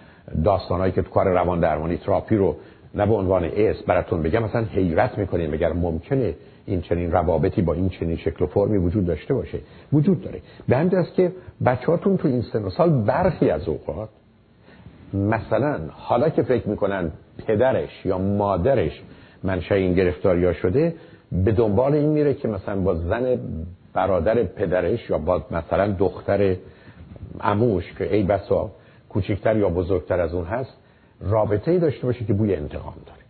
داستانهایی 0.44 0.92
که 0.92 1.02
تو 1.02 1.10
کار 1.10 1.28
روان 1.28 1.60
درمانی 1.60 1.96
تراپی 1.96 2.36
رو 2.36 2.56
نه 2.94 3.06
به 3.06 3.14
عنوان 3.14 3.50
اس 3.56 3.82
براتون 3.82 4.22
بگم 4.22 4.42
مثلا 4.42 4.64
حیرت 4.64 5.18
می‌کنیم 5.18 5.50
مگر 5.50 5.72
ممکنه 5.72 6.34
این 6.66 6.80
چنین 6.80 7.12
روابطی 7.12 7.62
با 7.62 7.74
این 7.74 7.88
چنین 7.88 8.16
شکل 8.16 8.44
و 8.44 8.46
فرمی 8.46 8.78
وجود 8.78 9.06
داشته 9.06 9.34
باشه. 9.34 9.58
وجود 9.92 10.20
داره. 10.20 10.40
به 10.68 10.76
همین 10.76 10.96
است 10.96 11.14
که 11.14 11.32
بچهاتون 11.66 12.16
تو 12.16 12.28
این 12.28 12.42
سن 12.42 12.64
و 12.64 12.70
سال 12.70 12.90
برخی 12.90 13.50
از 13.50 13.68
اوقات 13.68 14.08
مثلا 15.14 15.80
حالا 15.90 16.28
که 16.28 16.42
فکر 16.42 16.68
می‌کنن 16.68 17.10
پدرش 17.46 18.06
یا 18.06 18.18
مادرش 18.18 19.02
منشه 19.44 19.74
این 19.74 19.94
گرفتاریا 19.94 20.52
شده 20.52 20.94
به 21.32 21.52
دنبال 21.52 21.94
این 21.94 22.08
میره 22.08 22.34
که 22.34 22.48
مثلا 22.48 22.80
با 22.80 22.94
زن 22.94 23.38
برادر 23.92 24.42
پدرش 24.42 25.10
یا 25.10 25.18
با 25.18 25.42
مثلا 25.50 25.92
دختر 25.92 26.56
اموش 27.40 27.92
که 27.98 28.14
ای 28.14 28.22
بسا 28.22 28.70
کوچکتر 29.08 29.56
یا 29.56 29.68
بزرگتر 29.68 30.20
از 30.20 30.34
اون 30.34 30.44
هست 30.44 30.76
رابطه 31.20 31.70
ای 31.70 31.78
داشته 31.78 32.06
باشه 32.06 32.24
که 32.24 32.32
بوی 32.32 32.54
انتقام 32.54 32.94
داره. 33.06 33.23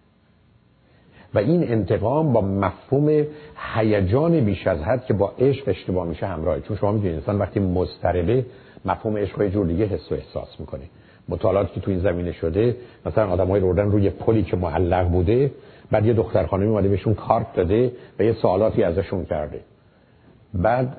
و 1.35 1.39
این 1.39 1.73
انتقام 1.73 2.33
با 2.33 2.41
مفهوم 2.41 3.27
هیجان 3.75 4.41
بیش 4.41 4.67
از 4.67 4.79
حد 4.79 5.05
که 5.05 5.15
با 5.15 5.33
عشق 5.39 5.69
اشتباه 5.69 6.07
میشه 6.07 6.27
همراهه 6.27 6.61
چون 6.61 6.77
شما 6.77 6.93
می‌دونید 6.93 7.15
انسان 7.15 7.39
وقتی 7.39 7.61
مضطربه 7.61 8.47
مفهوم 8.85 9.17
عشق 9.17 9.43
یه 9.43 9.51
جور 9.51 9.67
دیگه 9.67 9.85
حس 9.85 10.13
و 10.13 10.15
احساس 10.15 10.61
می‌کنه. 10.61 10.83
مطالعاتی 11.29 11.75
که 11.75 11.81
تو 11.81 11.91
این 11.91 12.01
زمینه 12.01 12.33
شده 12.33 12.77
مثلا 13.07 13.29
آدمای 13.31 13.61
روردن 13.61 13.91
روی 13.91 14.11
پلی 14.11 14.43
که 14.43 14.57
معلق 14.57 15.09
بوده 15.09 15.51
بعد 15.91 16.07
یه 16.07 16.13
دختر 16.13 16.47
خانمی 16.47 16.69
اومده 16.69 16.89
بهشون 16.89 17.15
کارت 17.15 17.55
داده 17.55 17.93
و 18.19 18.23
یه 18.23 18.33
سوالاتی 18.33 18.83
ازشون 18.83 19.25
کرده. 19.25 19.61
بعد 20.55 20.97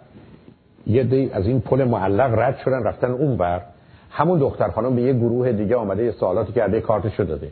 یه 0.87 1.03
دی 1.03 1.29
از 1.33 1.47
این 1.47 1.61
پل 1.61 1.83
معلق 1.83 2.39
رد 2.39 2.57
شدن 2.65 2.83
رفتن 2.83 3.11
اون 3.11 3.37
بر 3.37 3.61
همون 4.09 4.39
دختر 4.39 4.69
خانم 4.69 4.95
به 4.95 5.01
یه 5.01 5.13
گروه 5.13 5.51
دیگه 5.51 5.75
آمده 5.75 6.03
یه 6.03 6.11
سوالاتی 6.11 6.53
کرده 6.53 6.81
کارتشو 6.81 7.23
داده. 7.23 7.51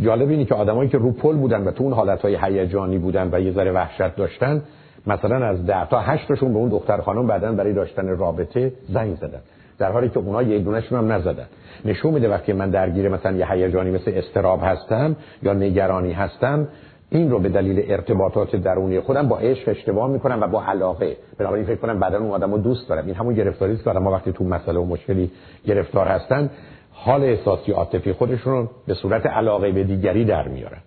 جالب 0.00 0.28
اینه 0.28 0.44
که 0.44 0.54
آدمایی 0.54 0.88
که 0.88 0.98
رو 0.98 1.12
پل 1.12 1.36
بودن 1.36 1.64
و 1.64 1.70
تو 1.70 1.84
اون 1.84 1.92
حالتهای 1.92 2.38
هیجانی 2.42 2.98
بودن 2.98 3.28
و 3.32 3.40
یه 3.40 3.52
ذره 3.52 3.72
وحشت 3.72 4.16
داشتن 4.16 4.62
مثلا 5.06 5.46
از 5.46 5.66
ده 5.66 5.88
تا 5.88 6.00
هشت 6.00 6.28
تاشون 6.28 6.52
به 6.52 6.58
اون 6.58 6.68
دختر 6.68 7.00
خانم 7.00 7.26
بعدن 7.26 7.56
برای 7.56 7.72
داشتن 7.72 8.08
رابطه 8.08 8.72
زنگ 8.88 9.16
زدن. 9.16 9.40
در 9.78 9.92
حالی 9.92 10.08
که 10.08 10.18
اونا 10.18 10.42
یه 10.42 10.58
دونشون 10.58 10.98
هم 10.98 11.12
نزدن. 11.12 11.46
نشون 11.84 12.14
میده 12.14 12.28
وقتی 12.28 12.52
من 12.52 12.70
درگیر 12.70 13.08
مثلا 13.08 13.36
یه 13.36 13.52
هیجانی 13.52 13.90
مثل 13.90 14.12
استراب 14.14 14.60
هستم 14.62 15.16
یا 15.42 15.52
نگرانی 15.52 16.12
هستم 16.12 16.68
این 17.10 17.30
رو 17.30 17.38
به 17.38 17.48
دلیل 17.48 17.84
ارتباطات 17.88 18.56
درونی 18.56 19.00
خودم 19.00 19.28
با 19.28 19.38
عشق 19.38 19.68
اشتباه 19.68 20.10
می‌کنم 20.10 20.42
و 20.42 20.46
با 20.46 20.64
علاقه. 20.64 21.16
بنابراین 21.38 21.66
فکر 21.66 21.76
کنم 21.76 22.00
بعدا 22.00 22.18
اون 22.18 22.30
آدمو 22.30 22.58
دوست 22.58 22.88
دارم. 22.88 23.06
این 23.06 23.14
همون 23.14 23.34
گرفتاری 23.34 23.72
است 23.72 23.84
که 23.84 23.90
ما 23.90 24.12
وقتی 24.12 24.32
تو 24.32 24.44
مسئله 24.44 24.78
و 24.78 24.84
مشکلی 24.84 25.30
گرفتار 25.66 26.06
هستن 26.06 26.50
حال 26.98 27.24
احساسی 27.24 27.72
عاطفی 27.72 28.12
خودشون 28.12 28.52
رو 28.52 28.68
به 28.86 28.94
صورت 28.94 29.26
علاقه 29.26 29.72
به 29.72 29.84
دیگری 29.84 30.24
در 30.24 30.48
میارن. 30.48 30.80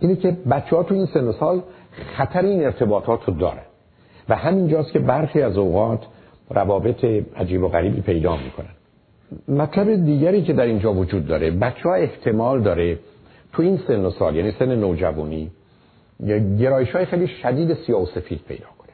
اینه 0.00 0.16
که 0.16 0.36
بچه 0.50 0.76
ها 0.76 0.82
تو 0.82 0.94
این 0.94 1.06
سن 1.06 1.32
سال 1.32 1.62
خطر 2.16 2.42
این 2.42 2.64
ارتباطات 2.64 3.24
رو 3.24 3.34
دارن 3.34 3.62
و 4.28 4.34
همینجاست 4.36 4.92
که 4.92 4.98
برخی 4.98 5.42
از 5.42 5.58
اوقات 5.58 6.06
روابط 6.50 7.04
عجیب 7.36 7.62
و 7.62 7.68
غریبی 7.68 8.00
پیدا 8.00 8.36
می‌کنن. 8.36 8.74
مطلب 9.48 10.04
دیگری 10.04 10.42
که 10.42 10.52
در 10.52 10.64
اینجا 10.64 10.92
وجود 10.92 11.26
داره 11.26 11.50
بچه 11.50 11.88
ها 11.88 11.94
احتمال 11.94 12.62
داره 12.62 12.98
تو 13.52 13.62
این 13.62 13.80
سن 13.88 14.04
و 14.04 14.10
سال 14.10 14.36
یعنی 14.36 14.52
سن 14.58 14.74
نوجوانی 14.74 15.50
گرایش 16.58 16.90
های 16.90 17.04
خیلی 17.04 17.26
شدید 17.26 17.74
سیاه 17.74 18.02
و 18.02 18.06
سفید 18.06 18.40
پیدا 18.48 18.66
کنه. 18.78 18.92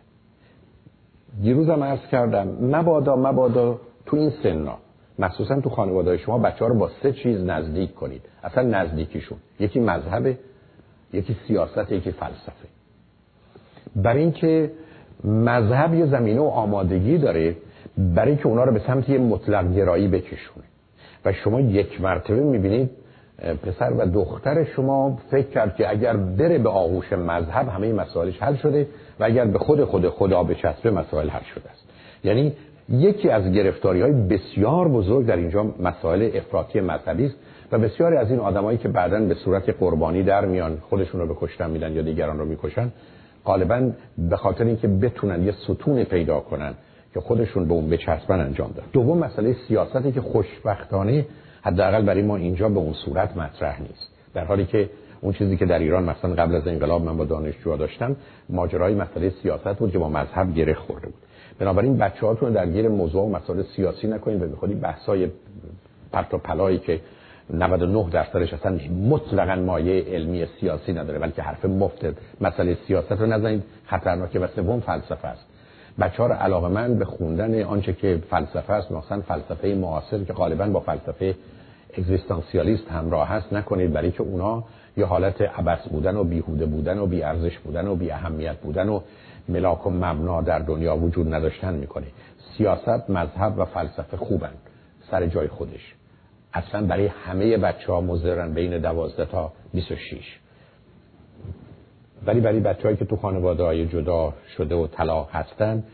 دیروزم 1.42 1.84
عرض 1.84 2.06
کردم 2.12 2.48
مبادا 2.60 3.16
مبادا 3.16 3.80
تو 4.06 4.16
این 4.16 4.32
سنا 4.42 4.78
مخصوصا 5.20 5.60
تو 5.60 5.70
خانواده 5.70 6.16
شما 6.16 6.38
بچه 6.38 6.64
ها 6.64 6.66
رو 6.66 6.78
با 6.78 6.90
سه 7.02 7.12
چیز 7.12 7.44
نزدیک 7.44 7.94
کنید. 7.94 8.22
اصلا 8.44 8.62
نزدیکیشون. 8.62 9.38
یکی 9.60 9.80
مذهب 9.80 10.36
یکی 11.12 11.36
سیاست 11.46 11.92
یکی 11.92 12.10
فلسفه. 12.10 12.68
برای 13.96 14.22
اینکه 14.22 14.70
مذهب 15.24 15.94
یه 15.94 16.06
زمینه 16.06 16.40
و 16.40 16.44
آمادگی 16.44 17.18
داره 17.18 17.56
برای 17.98 18.36
که 18.36 18.46
اونا 18.46 18.64
رو 18.64 18.72
به 18.72 18.80
سمت 18.86 19.08
یه 19.08 19.18
مطلق 19.18 19.74
گرایی 19.74 20.08
بکشونه. 20.08 20.66
و 21.24 21.32
شما 21.32 21.60
یک 21.60 22.00
مرتبه 22.00 22.40
می‌بینید 22.40 22.90
پسر 23.62 23.92
و 23.92 24.06
دختر 24.06 24.64
شما 24.64 25.18
فکر 25.30 25.46
کرد 25.46 25.76
که 25.76 25.90
اگر 25.90 26.16
بره 26.16 26.58
به 26.58 26.68
آغوش 26.68 27.12
مذهب 27.12 27.68
همه 27.68 27.92
مسائلش 27.92 28.42
حل 28.42 28.54
شده 28.54 28.88
و 29.20 29.24
اگر 29.24 29.44
به 29.44 29.58
خود 29.58 29.84
خود 29.84 30.08
خدا 30.08 30.42
بچسبه 30.42 30.90
مسائل 30.90 31.28
حل 31.28 31.44
شده 31.54 31.70
است. 31.70 31.84
یعنی 32.24 32.52
یکی 32.90 33.28
از 33.28 33.52
گرفتاری 33.52 34.00
های 34.00 34.12
بسیار 34.12 34.88
بزرگ 34.88 35.26
در 35.26 35.36
اینجا 35.36 35.74
مسائل 35.80 36.30
افراطی 36.34 36.80
مذهبی 36.80 37.26
است 37.26 37.34
و 37.72 37.78
بسیاری 37.78 38.16
از 38.16 38.30
این 38.30 38.40
آدمایی 38.40 38.78
که 38.78 38.88
بعدا 38.88 39.20
به 39.20 39.34
صورت 39.34 39.70
قربانی 39.70 40.22
در 40.22 40.44
میان 40.44 40.78
خودشون 40.88 41.20
رو 41.20 41.26
به 41.26 41.34
کشتن 41.40 41.70
میدن 41.70 41.92
یا 41.92 42.02
دیگران 42.02 42.38
رو 42.38 42.44
می‌کشن 42.44 42.92
غالبا 43.44 43.90
به 44.18 44.36
خاطر 44.36 44.64
اینکه 44.64 44.88
بتونن 44.88 45.44
یه 45.44 45.52
ستون 45.52 46.04
پیدا 46.04 46.40
کنن 46.40 46.74
که 47.14 47.20
خودشون 47.20 47.68
به 47.68 47.74
اون 47.74 47.90
بچسبن 47.90 48.40
انجام 48.40 48.70
داد 48.76 48.84
دوم 48.92 49.18
مسئله 49.18 49.56
سیاستی 49.68 50.12
که 50.12 50.20
خوشبختانه 50.20 51.26
حداقل 51.62 52.02
برای 52.02 52.22
ما 52.22 52.36
اینجا 52.36 52.68
به 52.68 52.78
اون 52.78 52.92
صورت 52.92 53.36
مطرح 53.36 53.82
نیست. 53.82 54.08
در 54.34 54.44
حالی 54.44 54.64
که 54.66 54.90
اون 55.20 55.32
چیزی 55.32 55.56
که 55.56 55.66
در 55.66 55.78
ایران 55.78 56.04
مثلا 56.04 56.34
قبل 56.34 56.54
از 56.54 56.68
انقلاب 56.68 57.04
من 57.04 57.16
با 57.16 57.24
دانشجوها 57.24 57.76
داشتم 57.76 58.16
ماجرای 58.48 58.94
مسئله 58.94 59.32
سیاست 59.42 59.78
بود 59.78 59.92
که 59.92 59.98
با 59.98 60.08
مذهب 60.08 60.54
گره 60.54 60.74
خورده 60.74 61.06
بود. 61.06 61.29
بنابراین 61.60 61.98
بچه‌هاتون 61.98 62.52
درگیر 62.52 62.88
موضوع 62.88 63.22
و 63.22 63.28
مسائل 63.28 63.62
سیاسی 63.76 64.08
نکنید 64.08 64.42
و 64.42 64.66
به 64.66 64.74
بحث‌های 64.74 65.28
پرت 66.12 66.34
و 66.34 66.38
پلایی 66.38 66.78
که 66.78 67.00
99 67.54 68.10
درصدش 68.10 68.54
اصلا 68.54 68.78
مطلقا 69.08 69.54
مایه 69.54 70.04
علمی 70.04 70.46
سیاسی 70.60 70.92
نداره 70.92 71.18
بلکه 71.18 71.42
حرف 71.42 71.64
مفت 71.64 72.06
مسئله 72.40 72.76
سیاست 72.86 73.12
رو 73.12 73.26
نزنید. 73.26 73.62
خطرناکه 73.86 74.38
و 74.38 74.46
سوم 74.46 74.80
فلسفه 74.80 75.28
است. 75.28 75.46
بچه 76.00 76.16
ها 76.16 76.26
رو 76.26 76.34
علاقه 76.34 76.88
به 76.88 77.04
خوندن 77.04 77.62
آنچه 77.62 77.92
که 77.92 78.22
فلسفه 78.30 78.72
است 78.72 78.92
مثلا 78.92 79.20
فلسفه 79.20 79.74
معاصر 79.74 80.24
که 80.24 80.32
غالبا 80.32 80.66
با 80.66 80.80
فلسفه 80.80 81.34
اگزیستانسیالیست 81.98 82.90
همراه 82.90 83.28
هست 83.28 83.52
نکنید 83.52 83.92
برای 83.92 84.10
که 84.10 84.22
اونا 84.22 84.64
یه 84.96 85.04
حالت 85.04 85.42
عبس 85.42 85.88
بودن 85.88 86.16
و 86.16 86.24
بیهوده 86.24 86.66
بودن 86.66 86.98
و 86.98 87.06
بی 87.06 87.22
ارزش 87.22 87.58
بودن 87.58 87.86
و 87.86 87.94
بی 87.94 88.10
اهمیت 88.10 88.56
بودن 88.56 88.88
و 88.88 89.00
ملاک 89.50 89.86
و 89.86 89.90
مبنا 89.90 90.42
در 90.42 90.58
دنیا 90.58 90.96
وجود 90.96 91.34
نداشتن 91.34 91.74
می‌کنه. 91.74 92.06
سیاست 92.56 93.10
مذهب 93.10 93.58
و 93.58 93.64
فلسفه 93.64 94.16
خوبن. 94.16 94.52
سر 95.10 95.26
جای 95.26 95.48
خودش. 95.48 95.94
اصلا 96.52 96.86
برای 96.86 97.06
همه 97.06 97.56
بچه 97.56 97.92
ها 97.92 98.00
مزرن 98.00 98.54
بین 98.54 98.78
دوازده 98.78 99.24
تا 99.24 99.52
26 99.74 100.38
ولی 102.26 102.40
برای 102.40 102.60
بچه 102.60 102.96
که 102.96 103.04
تو 103.04 103.16
خانواده 103.16 103.62
های 103.62 103.86
جدا 103.86 104.34
شده 104.56 104.74
و 104.74 104.86
طلاق 104.86 105.30
هستن 105.32 105.84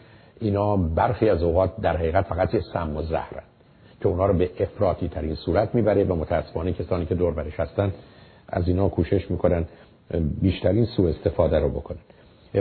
اینا 0.41 0.77
برخی 0.77 1.29
از 1.29 1.43
اوقات 1.43 1.81
در 1.81 1.97
حقیقت 1.97 2.25
فقط 2.25 2.55
یه 2.55 2.61
سم 2.73 2.97
و 2.97 3.03
زهرن. 3.03 3.43
که 4.01 4.09
اونا 4.09 4.27
رو 4.27 4.35
به 4.35 4.51
افراطی 4.61 5.09
ترین 5.09 5.35
صورت 5.35 5.75
می‌بره 5.75 6.05
و 6.05 6.15
متاسفانه 6.15 6.73
کسانی 6.73 7.07
که 7.07 7.15
دور 7.15 7.35
برش 7.35 7.61
هستن 7.61 7.93
از 8.49 8.69
اینا 8.69 8.89
کوشش 8.89 9.31
می‌کنن 9.31 9.65
بیشترین 10.41 10.85
سوء 10.85 11.11
استفاده 11.11 11.59
رو 11.59 11.69
بکنن. 11.69 11.99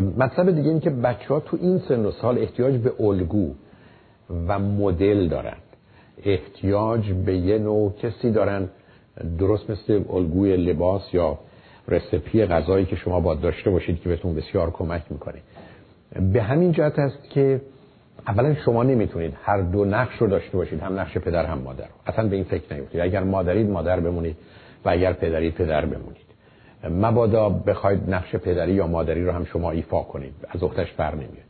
مطلب 0.02 0.52
دیگه 0.52 0.70
این 0.70 0.80
که 0.80 0.90
بچه 0.90 1.28
ها 1.28 1.40
تو 1.40 1.58
این 1.62 1.80
سن 1.80 2.06
و 2.06 2.12
سال 2.12 2.38
احتیاج 2.38 2.76
به 2.76 2.94
الگو 3.00 3.54
و 4.48 4.60
مدل 4.60 5.28
دارن. 5.28 5.58
احتیاج 6.24 7.12
به 7.12 7.38
یه 7.38 7.58
نوع 7.58 7.94
کسی 7.94 8.32
دارن 8.32 8.70
درست 9.40 9.70
مثل 9.70 10.04
الگوی 10.14 10.58
لباس 10.58 11.14
یا 11.14 11.40
رسپی 11.88 12.46
غذایی 12.46 12.86
که 12.86 12.96
شما 12.96 13.20
باید 13.20 13.42
داشته 13.42 13.70
باشید 13.70 14.02
که 14.02 14.10
بهتون 14.10 14.36
بسیار 14.36 14.72
کمک 14.72 15.02
می‌کنه. 15.10 15.42
به 16.34 16.42
همین 16.42 16.72
جهت 16.72 17.00
است 17.00 17.30
که 17.30 17.62
اولا 18.28 18.56
شما 18.56 18.84
نمی‌تونید 18.84 19.34
هر 19.44 19.62
دو 19.62 19.86
نقش 19.86 20.16
رو 20.18 20.28
داشته 20.28 20.58
باشید 20.58 20.80
هم 20.80 21.00
نقش 21.00 21.18
پدر 21.18 21.46
هم 21.46 21.58
مادر 21.58 21.88
اصلا 22.08 22.28
به 22.28 22.36
این 22.36 22.46
فکر 22.46 22.74
نیفتید. 22.74 23.02
اگر 23.02 23.24
مادرید 23.24 23.70
مادر 23.70 24.00
بمونید 24.00 24.36
و 24.86 24.90
اگر 24.90 25.14
پدرید 25.14 25.54
پدر 25.54 25.86
بمونید. 25.86 26.25
مبادا 26.90 27.50
بخواید 27.50 28.10
نقش 28.10 28.36
پدری 28.36 28.74
یا 28.74 28.88
مادری 28.88 29.26
رو 29.26 29.32
هم 29.32 29.46
شما 29.46 29.72
ایفا 29.72 30.02
کنید. 30.02 30.34
از 30.50 30.64
اختش 30.64 30.92
بر 30.92 31.16
نمیاد. 31.16 31.46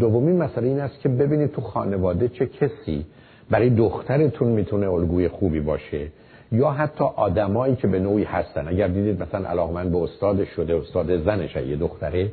دومین 0.00 0.42
مسئله 0.42 0.68
این 0.68 0.80
است 0.80 1.00
که 1.00 1.08
ببینید 1.08 1.52
تو 1.52 1.60
خانواده 1.60 2.28
چه 2.28 2.46
کسی 2.46 3.06
برای 3.50 3.70
دخترتون 3.70 4.48
می‌تونه 4.48 4.90
الگوی 4.90 5.28
خوبی 5.28 5.60
باشه 5.60 6.06
یا 6.52 6.70
حتی 6.70 7.04
آدمایی 7.04 7.76
که 7.76 7.86
به 7.86 7.98
نوعی 7.98 8.24
هستن. 8.24 8.68
اگر 8.68 8.88
دیدید 8.88 9.22
مثلا 9.22 9.48
علاقمند 9.48 9.92
به 9.92 9.98
استاد 9.98 10.44
شده 10.44 10.76
استاد 10.76 11.24
زنش 11.24 11.56
یه 11.56 11.76
دختره 11.76 12.30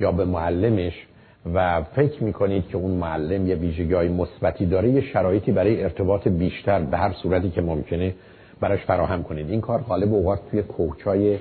یا 0.00 0.12
به 0.12 0.24
معلمش 0.24 1.06
و 1.54 1.82
فکر 1.82 2.24
می‌کنید 2.24 2.68
که 2.68 2.76
اون 2.76 2.90
معلم 2.90 3.46
یه 3.46 3.54
ویژگی 3.54 4.08
مثبتی 4.08 4.66
داره 4.66 4.88
یه 4.88 5.00
شرایطی 5.00 5.52
برای 5.52 5.82
ارتباط 5.82 6.28
بیشتر 6.28 6.80
به 6.80 6.96
هر 6.96 7.12
صورتی 7.12 7.50
که 7.50 7.62
ممکنه 7.62 8.14
براش 8.60 8.84
فراهم 8.84 9.22
کنید. 9.22 9.50
این 9.50 9.60
کار 9.60 9.80
غالب 9.80 10.14
اوقات 10.14 10.40
توی 10.50 10.62
کوچای 10.62 11.38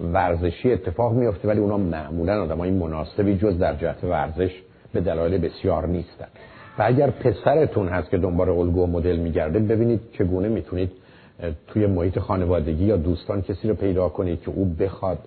ورزشی 0.00 0.72
اتفاق 0.72 1.12
میفته 1.12 1.48
ولی 1.48 1.60
اونا 1.60 1.76
معمولا 1.76 2.42
آدمای 2.42 2.70
مناسبی 2.70 3.36
جز 3.36 3.58
در 3.58 3.74
جهت 3.74 4.04
ورزش 4.04 4.50
به 4.92 5.00
دلایل 5.00 5.38
بسیار 5.38 5.86
نیستن. 5.86 6.26
و 6.78 6.82
اگر 6.86 7.10
پسرتون 7.10 7.88
هست 7.88 8.10
که 8.10 8.18
دنبال 8.18 8.48
الگو 8.48 8.86
مدل 8.86 9.16
میگرده 9.16 9.58
ببینید 9.58 10.00
چگونه 10.12 10.48
می‌تونید 10.48 10.90
توی 11.66 11.86
محیط 11.86 12.18
خانوادگی 12.18 12.84
یا 12.84 12.96
دوستان 12.96 13.42
کسی 13.42 13.68
رو 13.68 13.74
پیدا 13.74 14.08
کنید 14.08 14.42
که 14.42 14.50
او 14.50 14.64
بخواد 14.64 15.18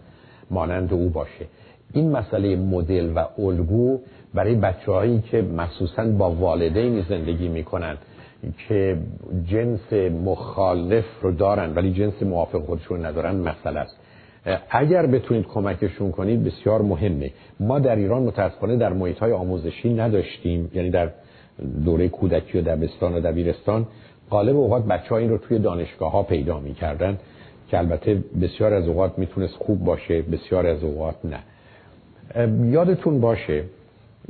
مانند 0.52 0.94
او 0.94 1.10
باشه. 1.10 1.46
این 1.94 2.12
مسئله 2.12 2.56
مدل 2.56 3.12
و 3.16 3.26
الگو 3.42 4.00
برای 4.34 4.56
بچههایی 4.56 5.22
که 5.22 5.42
مخصوصا 5.42 6.06
با 6.06 6.32
والدینی 6.32 7.06
زندگی 7.10 7.48
می‌کنن 7.48 7.98
که 8.68 8.98
جنس 9.46 9.94
مخالف 10.26 11.06
رو 11.22 11.32
دارن 11.32 11.74
ولی 11.76 11.94
جنس 11.94 12.24
موافق 12.24 12.66
خودشون 12.66 13.06
ندارن 13.06 13.36
مسئله 13.36 13.80
است. 13.80 13.98
اگر 14.70 15.06
بتونید 15.06 15.48
کمکشون 15.48 16.12
کنید 16.12 16.44
بسیار 16.44 16.82
مهمه. 16.82 17.32
ما 17.60 17.80
در 17.80 17.96
ایران 17.96 18.24
متاسفانه 18.24 18.78
در 18.78 18.94
محیط 18.94 19.20
های 19.20 19.32
آموزشی 19.32 19.94
نداشتیم 19.94 20.72
یعنی 20.74 20.90
در 20.90 21.10
دوره 21.86 22.10
کودکی 22.10 22.60
و 22.60 22.62
دبستان 22.62 23.16
و 23.16 23.20
دبیرستان 23.20 23.88
غالب 24.32 24.56
اوقات 24.56 24.86
بچه 24.86 25.10
ها 25.10 25.18
این 25.18 25.30
رو 25.30 25.38
توی 25.38 25.60
دانشگاه 25.60 26.12
ها 26.12 26.24
پیدا 26.24 26.60
می‌کردن 26.60 27.18
که 27.68 27.78
البته 27.78 28.24
بسیار 28.42 28.74
از 28.74 28.88
اوقات 28.88 29.20
می‌تونست 29.20 29.54
خوب 29.54 29.84
باشه 29.84 30.22
بسیار 30.22 30.68
از 30.68 30.84
اوقات 30.84 31.16
نه. 31.24 31.40
یادتون 32.72 33.22
باشه 33.22 33.64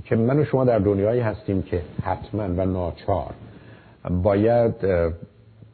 که 0.05 0.15
من 0.15 0.39
و 0.39 0.45
شما 0.45 0.65
در 0.65 0.79
دنیایی 0.79 1.21
هستیم 1.21 1.61
که 1.61 1.81
حتما 2.03 2.43
و 2.43 2.65
ناچار 2.65 3.33
باید 4.23 4.75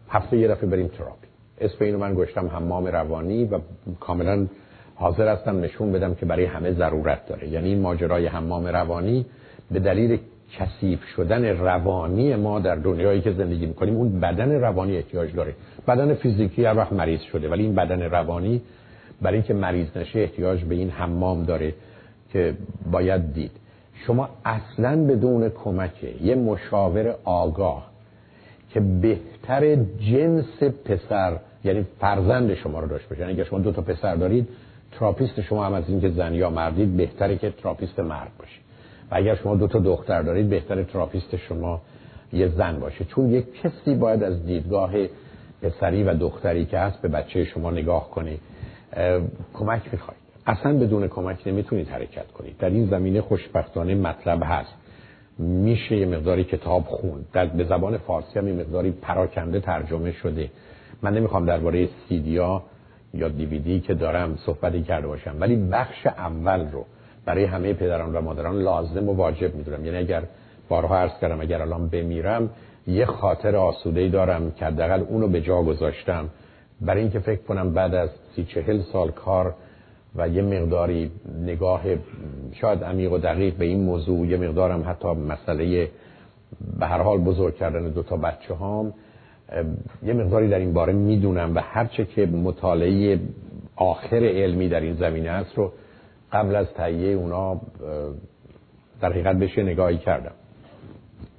هفته 0.09 0.37
یه 0.37 0.47
دفعه 0.47 0.69
بریم 0.69 0.87
تراپی. 0.87 1.26
اسم 1.61 1.77
اینو 1.79 1.97
من 1.97 2.15
گشتم 2.15 2.47
حمام 2.47 2.87
روانی 2.87 3.45
و 3.45 3.59
کاملا 3.99 4.47
حاضر 4.95 5.27
هستم 5.27 5.59
نشون 5.59 5.91
بدم 5.91 6.15
که 6.15 6.25
برای 6.25 6.45
همه 6.45 6.73
ضرورت 6.73 7.27
داره. 7.27 7.47
یعنی 7.47 7.69
این 7.69 7.81
ماجرای 7.81 8.27
حمام 8.27 8.67
روانی 8.67 9.25
به 9.71 9.79
دلیل 9.79 10.19
کثیف 10.57 10.99
شدن 11.15 11.45
روانی 11.45 12.35
ما 12.35 12.59
در 12.59 12.75
دنیایی 12.75 13.21
که 13.21 13.31
زندگی 13.31 13.65
می‌کنیم 13.65 13.95
اون 13.95 14.19
بدن 14.19 14.51
روانی 14.51 14.97
احتیاج 14.97 15.35
داره. 15.35 15.53
بدن 15.87 16.13
فیزیکی 16.13 16.65
هر 16.65 16.77
وقت 16.77 16.93
مریض 16.93 17.21
شده 17.21 17.49
ولی 17.49 17.63
این 17.63 17.75
بدن 17.75 18.01
روانی 18.01 18.61
برای 19.21 19.33
اینکه 19.33 19.53
مریض 19.53 19.97
نشه 19.97 20.19
احتیاج 20.19 20.63
به 20.63 20.75
این 20.75 20.89
حمام 20.89 21.43
داره 21.43 21.73
که 22.33 22.53
باید 22.91 23.33
دید. 23.33 23.51
شما 24.05 24.29
اصلا 24.45 25.05
بدون 25.05 25.49
کمک 25.49 26.03
یه 26.21 26.35
مشاور 26.35 27.15
آگاه 27.23 27.91
که 28.69 28.79
بهتر 28.79 29.75
جنس 30.11 30.63
پسر 30.85 31.39
یعنی 31.67 31.85
فرزند 31.99 32.53
شما 32.53 32.79
رو 32.79 32.87
داشته 32.87 33.09
باشه 33.09 33.21
یعنی 33.21 33.33
اگر 33.33 33.43
شما 33.43 33.59
دو 33.59 33.71
تا 33.71 33.81
پسر 33.81 34.15
دارید 34.15 34.47
therapist 34.91 35.41
شما 35.41 35.65
هم 35.65 35.73
از 35.73 35.83
اینکه 35.89 36.09
زن 36.09 36.33
یا 36.33 36.49
مردید 36.49 36.97
بهتره 36.97 37.37
که 37.37 37.49
therapist 37.51 37.99
مرد 37.99 38.31
باشه 38.39 38.59
و 39.11 39.15
اگر 39.15 39.35
شما 39.35 39.55
دو 39.55 39.67
تا 39.67 39.79
دختر 39.79 40.21
دارید 40.21 40.49
بهتر 40.49 40.83
therapist 40.83 41.35
شما 41.35 41.81
یه 42.33 42.47
زن 42.47 42.79
باشه. 42.79 43.05
چون 43.05 43.29
یک 43.29 43.61
کسی 43.61 43.95
باید 43.95 44.23
از 44.23 44.45
دیدگاه 44.45 44.91
پسری 45.61 46.03
و 46.03 46.13
دختری 46.13 46.65
که 46.65 46.79
هست 46.79 47.01
به 47.01 47.07
بچه 47.07 47.43
شما 47.43 47.71
نگاه 47.71 48.09
کنه 48.11 48.37
کمک 49.53 49.81
می‌خواید. 49.91 50.19
اصلا 50.45 50.77
بدون 50.77 51.07
کمک 51.07 51.47
نمی‌تونید 51.47 51.89
حرکت 51.89 52.31
کنید. 52.31 52.57
در 52.57 52.69
این 52.69 52.85
زمینه 52.85 53.21
خوشبختانه 53.21 53.95
مطلب 53.95 54.39
هست. 54.43 54.73
میشه 55.39 55.97
یه 55.97 56.05
مقداری 56.05 56.43
کتاب 56.43 56.83
خون 56.83 57.25
در 57.33 57.45
به 57.45 57.63
زبان 57.63 57.97
فارسی 57.97 58.39
هم 58.39 58.47
یه 58.47 58.53
مقداری 58.53 58.91
پراکنده 58.91 59.59
ترجمه 59.59 60.11
شده. 60.11 60.49
من 61.01 61.13
نمی‌خوام 61.13 61.45
درباره 61.45 61.89
سیدیا 62.09 62.63
یا 63.13 63.29
دیویدی 63.29 63.79
که 63.79 63.93
دارم 63.93 64.37
صحبتی 64.45 64.83
کرده 64.83 65.07
باشم 65.07 65.35
ولی 65.39 65.55
بخش 65.55 66.07
اول 66.07 66.71
رو 66.71 66.85
برای 67.25 67.45
همه 67.45 67.73
پدران 67.73 68.15
و 68.15 68.21
مادران 68.21 68.61
لازم 68.61 69.09
و 69.09 69.13
واجب 69.13 69.55
می‌دونم. 69.55 69.85
یعنی 69.85 69.97
اگر 69.97 70.23
بارها 70.69 70.97
عرض 70.97 71.11
کردم 71.21 71.41
اگر 71.41 71.61
الان 71.61 71.87
بمیرم 71.87 72.49
یه 72.87 73.05
خاطر 73.05 73.55
آسوده 73.55 74.09
دارم 74.09 74.51
که 74.51 74.65
حداقل 74.65 75.03
اونو 75.09 75.27
به 75.27 75.41
جا 75.41 75.63
گذاشتم. 75.63 76.29
برای 76.81 77.01
اینکه 77.01 77.19
فکر 77.19 77.41
کنم 77.41 77.73
بعد 77.73 77.95
از 77.95 78.09
سی 78.35 78.43
چهل 78.43 78.81
سال 78.93 79.11
کار 79.11 79.53
و 80.15 80.29
یه 80.29 80.41
مقداری 80.41 81.11
نگاه 81.45 81.81
شاید 82.51 82.83
عمیق 82.83 83.11
و 83.11 83.17
دقیق 83.17 83.55
به 83.55 83.65
این 83.65 83.83
موضوع 83.83 84.27
یه 84.27 84.37
مقدارم 84.37 84.89
حتی 84.89 85.07
مسئله 85.07 85.89
به 86.79 86.85
هر 86.85 87.01
حال 87.01 87.17
بزرگ 87.17 87.55
کردن 87.55 87.89
دو 87.89 88.03
تا 88.03 88.17
بچه 88.17 88.53
هام 88.53 88.93
یه 90.03 90.13
مقداری 90.13 90.49
در 90.49 90.59
این 90.59 90.73
باره 90.73 90.93
می‌دونم 90.93 91.55
و 91.55 91.59
هرچه 91.59 92.05
که 92.05 92.25
مطالعه 92.25 93.19
آخر 93.75 94.17
علمی 94.17 94.69
در 94.69 94.79
این 94.79 94.95
زمینه 94.95 95.29
است 95.29 95.55
رو 95.55 95.71
قبل 96.31 96.55
از 96.55 96.67
تهیه 96.73 97.15
اونا 97.15 97.61
در 99.01 99.11
حقیقت 99.11 99.35
بشه 99.35 99.63
نگاهی 99.63 99.97
کردم. 99.97 100.31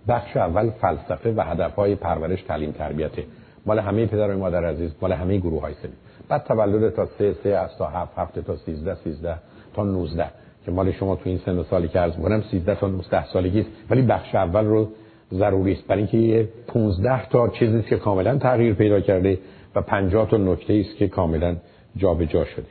بخش 0.09 0.37
اول 0.37 0.71
فلسفه 0.71 1.33
و 1.37 1.41
هدفهای 1.41 1.95
پرورش 1.95 2.43
تعلیم 2.43 2.73
تربیته 2.73 3.25
مال 3.67 3.79
همه 3.79 4.07
پدر 4.07 4.35
و 4.35 4.39
مادر 4.39 4.65
عزیز 4.65 4.95
مال 5.03 5.13
همه 5.13 5.39
گروه 5.39 5.63
های 5.63 5.75
سنی. 5.75 5.93
بعد 6.29 6.45
تولد 6.45 6.95
تا 6.95 7.07
سه 7.19 7.35
سه 7.43 7.49
از 7.49 7.71
تا 7.79 7.87
هفت 7.87 8.19
هفته 8.19 8.43
تا 8.43 8.57
سیزده 8.57 8.95
سیزده 8.95 9.35
تا 9.75 9.85
نوزده. 9.85 10.27
که 10.65 10.71
مال 10.71 10.93
شما 10.93 11.17
تو 11.17 11.23
این 11.25 11.39
سن 11.39 11.59
و 11.59 11.63
سالی 11.63 11.89
که 11.89 11.99
عرض 11.99 12.17
می‌کنم 12.17 12.43
سیزده 12.51 12.75
تا 12.75 12.89
نوزده 12.89 13.27
سالگی 13.27 13.61
است. 13.61 13.71
ولی 13.91 14.03
بخش 14.03 14.35
اول 14.35 14.65
رو 14.65 14.89
ضروری 15.33 15.73
است. 15.73 15.87
برای 15.87 16.03
اینکه 16.03 16.19
یه 16.19 16.49
15 16.67 17.29
تا 17.29 17.49
چیزی 17.49 17.83
که 17.83 17.97
کاملا 17.97 18.39
تغییر 18.39 18.75
پیدا 18.75 19.01
کرده 19.01 19.39
و 19.75 19.83
50 19.83 20.31
تا 20.31 20.37
نکته 20.37 20.85
است 20.87 20.97
که 20.97 21.09
کاملا 21.09 21.57
جابجا 21.97 22.27
جا 22.27 22.45
شده. 22.45 22.67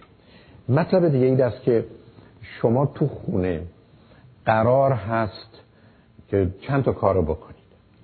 مطلب 0.69 1.09
دیگه 1.09 1.25
این 1.25 1.41
است 1.41 1.63
که 1.63 1.85
شما 2.41 2.85
تو 2.85 3.07
خونه 3.07 3.61
قرار 4.45 4.91
هست 4.91 5.61
که 6.29 6.47
چند 6.61 6.83
تا 6.83 6.91
کارو 6.91 7.21
بکنید. 7.21 7.57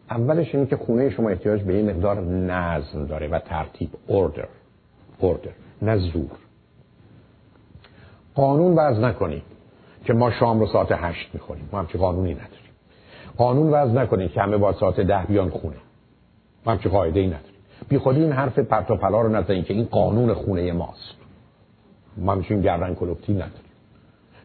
اولش 0.10 0.56
اینه 0.56 0.68
که 0.68 0.78
خونه 0.78 1.10
شما 1.10 1.30
احتیاج 1.30 1.62
به 1.62 1.76
یه 1.76 1.84
مقدار 1.84 2.22
نظم 2.22 3.06
داره 3.06 3.28
و 3.28 3.39
ترتیب 3.39 3.89
اوردر 4.08 4.48
اوردر 5.20 5.52
نه 5.82 5.98
زور. 5.98 6.32
قانون 8.36 8.76
وضع 8.76 9.00
نکنید 9.00 9.44
که 10.06 10.13
ما 10.13 10.32
شام 10.32 10.60
رو 10.60 10.68
ساعت 10.68 10.92
هشت 10.92 11.30
می‌خوریم. 11.34 11.70
ما 11.72 11.80
همچه 11.80 11.98
قانونی 11.98 12.34
نداریم. 12.34 12.62
قانون 13.38 13.69
وضع 13.69 13.91
نکنید 13.91 14.32
که 14.32 14.41
همه 14.41 14.58
با 14.58 14.74
ساعت 14.74 15.00
ده 15.00 15.24
بیان 15.28 15.50
خونه. 15.50 15.76
ما 16.65 16.72
همچه 16.72 16.89
قاعده 16.89 17.19
ای 17.19 17.28
نداریم 17.28 17.54
بی 17.89 17.98
خودی 17.98 18.22
این 18.22 18.32
حرف 18.32 18.60
پرتوپلا 18.60 19.22
رو 19.22 19.30
نزنید 19.30 19.65
که 19.65 19.74
این 19.74 19.86
قانون 19.86 20.34
خونه 20.34 20.72
ماست. 20.72 21.15
ما 22.17 22.32
همچین 22.32 22.62
گردن 22.62 22.93
کلوپتی 22.93 23.34
نداریم 23.34 23.74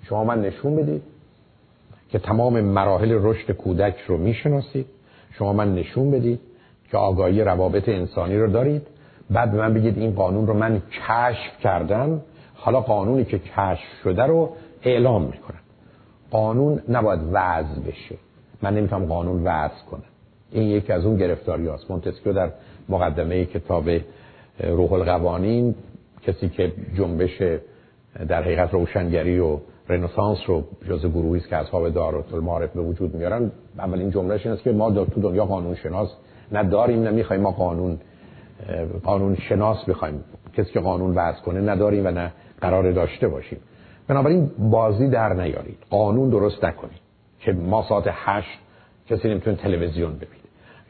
شما 0.02 0.24
من 0.24 0.40
نشون 0.40 0.76
بدید 0.76 1.02
که 2.10 2.18
تمام 2.18 2.60
مراحل 2.60 3.18
رشد 3.22 3.52
کودک 3.52 3.94
رو 4.06 4.16
می‌شناسید. 4.16 4.86
شما 5.32 5.52
من 5.52 5.74
نشون 5.74 6.10
بدید 6.10 6.40
که 6.90 6.96
آگاهی 6.96 7.42
روابط 7.42 7.88
انسانی 7.88 8.36
رو 8.36 8.50
دارید. 8.50 8.86
بعد 9.30 9.54
من 9.54 9.74
بگید 9.74 9.98
این 9.98 10.14
قانون 10.14 10.46
رو 10.46 10.54
من 10.54 10.82
کشف 10.90 11.60
کردم. 11.60 12.20
حالا 12.54 12.80
قانونی 12.80 13.24
که 13.24 13.38
کشف 13.38 13.88
شده 14.04 14.22
رو 14.22 14.56
اعلام 14.82 15.22
می‌کنم. 15.22 15.60
قانون 16.30 16.82
نباید 16.88 17.20
وضع 17.32 17.80
بشه. 17.86 18.14
من 18.62 18.74
نمی‌تونم 18.76 19.06
قانون 19.06 19.42
وضع 19.44 19.84
کنم. 19.90 20.02
این 20.52 20.62
یکی 20.62 20.92
از 20.92 21.04
اون 21.04 21.16
گرفتاری 21.16 21.66
هاست 21.66 21.90
مونتسکیو 21.90 22.32
در 22.32 22.50
مقدمه 22.88 23.44
کتاب 23.44 23.90
روح 24.60 24.92
القوانین 24.92 25.74
کسی 26.22 26.48
که 26.48 26.72
جنبش 26.96 27.42
در 28.28 28.42
حقیقت 28.42 28.74
روشنگری 28.74 29.38
و 29.38 29.58
رنسانس 29.88 30.38
رو 30.46 30.64
جز 30.88 31.06
گروهی 31.06 31.40
است 31.40 31.48
که 31.48 31.56
اصحاب 31.56 31.88
دارت 31.88 32.34
المعارف 32.34 32.72
به 32.72 32.80
وجود 32.80 33.14
میارن 33.14 33.50
اولین 33.78 34.10
جملهش 34.10 34.46
این 34.46 34.54
است 34.54 34.62
که 34.62 34.72
ما 34.72 34.90
تو 34.90 35.20
دنیا 35.20 35.44
قانون 35.44 35.74
شناس 35.74 36.08
نداریم 36.52 37.02
نمی‌خوایم 37.02 37.42
ما 37.42 37.50
قانون 37.50 37.98
قانون 39.04 39.36
شناس 39.36 39.84
بخوایم. 39.84 40.24
کسی 40.56 40.72
که 40.72 40.80
قانون 40.80 41.14
وضع 41.14 41.40
کنه 41.40 41.60
نداریم 41.60 42.06
و 42.06 42.10
نه 42.10 42.32
قرار 42.60 42.92
داشته 42.92 43.28
باشیم. 43.28 43.58
بنابراین 44.08 44.50
بازی 44.58 45.08
در 45.08 45.32
نیارید. 45.32 45.78
قانون 45.90 46.30
درست 46.30 46.64
نکنید. 46.64 47.07
که 47.40 47.52
ما 47.52 47.86
ساعت 47.88 48.04
هشت 48.10 48.58
کسی 49.10 49.28
نمی‌تونه 49.28 49.56
تلویزیون 49.56 50.12
ببینه 50.12 50.32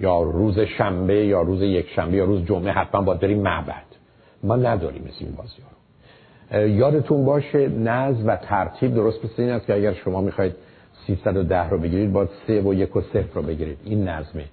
یا 0.00 0.22
روز 0.22 0.58
شنبه 0.58 1.26
یا 1.26 1.42
روز 1.42 1.62
یک 1.62 1.88
شنبه 1.88 2.16
یا 2.16 2.24
روز 2.24 2.44
جمعه 2.44 2.72
حتما 2.72 3.00
باید 3.00 3.20
بریم 3.20 3.42
معبد. 3.42 3.84
ما 4.42 4.56
نداریم 4.56 5.02
مثل 5.02 5.24
این 5.24 5.34
بازی 5.34 5.62
ها 5.62 5.68
رو. 6.58 6.68
یادتون 6.68 7.24
باشه 7.24 7.68
نظم 7.68 8.26
و 8.26 8.36
ترتیب 8.36 8.94
درست 8.94 9.24
مثل 9.24 9.42
این 9.42 9.50
است 9.50 9.66
که 9.66 9.74
اگر 9.74 9.92
شما 9.92 10.20
می‌خواید 10.20 10.54
310 11.06 11.68
رو 11.68 11.78
بگیرید 11.78 12.12
باید 12.12 12.28
3 12.46 12.60
و 12.60 12.74
یک 12.74 12.96
و 12.96 13.00
صفر 13.00 13.34
رو 13.34 13.42
بگیرید. 13.42 13.78
این 13.84 14.08
نظمه. 14.08 14.44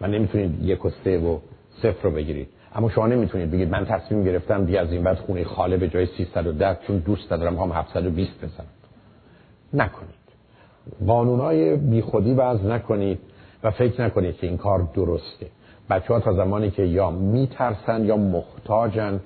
من 0.00 0.10
نمی‌تونید 0.10 0.62
یک 0.62 0.84
و 0.84 0.90
سه 1.04 1.18
و 1.18 1.38
صفر 1.82 2.02
رو 2.02 2.10
بگیرید. 2.10 2.48
اما 2.74 2.90
شما 2.90 3.06
نمی‌تونید 3.06 3.50
بگید 3.50 3.70
من 3.70 3.84
تصمیم 3.84 4.24
گرفتم 4.24 4.64
دیگه 4.64 4.80
از 4.80 4.92
این 4.92 5.02
بعد 5.02 5.18
خونه 5.18 5.44
خاله 5.44 5.76
به 5.76 5.88
جای 5.88 6.06
310 6.06 6.78
چون 6.86 6.98
دوست 6.98 7.30
دارم 7.30 7.56
هم 7.58 7.72
720 7.72 8.44
بزنم. 8.44 8.66
نکنید. 9.74 10.25
قانونای 11.06 11.76
بیخودی 11.76 12.34
باز 12.34 12.64
نکنید 12.64 13.18
و 13.62 13.70
فکر 13.70 14.02
نکنید 14.02 14.36
که 14.36 14.46
این 14.46 14.56
کار 14.56 14.88
درسته. 14.94 15.46
بچه 15.90 16.14
ها 16.14 16.20
تا 16.20 16.32
زمانی 16.32 16.70
که 16.70 16.82
یا 16.82 17.10
میترسن 17.10 18.04
یا 18.04 18.16
محتاجن 18.16 19.20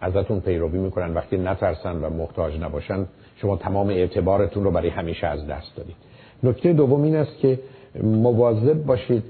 ازتون 0.00 0.40
پیروی 0.40 0.78
می‌کنن. 0.78 1.14
وقتی 1.14 1.36
نترسن 1.36 2.04
و 2.04 2.10
محتاج 2.10 2.60
نباشن 2.60 3.06
شما 3.36 3.56
تمام 3.56 3.88
اعتبارتون 3.88 4.64
رو 4.64 4.70
برای 4.70 4.88
همیشه 4.88 5.26
از 5.26 5.46
دست 5.46 5.76
دادید. 5.76 5.96
نکته 6.42 6.72
دوم 6.72 7.02
این 7.02 7.16
است 7.16 7.38
که 7.38 7.58
مواظب 8.02 8.84
باشید 8.84 9.24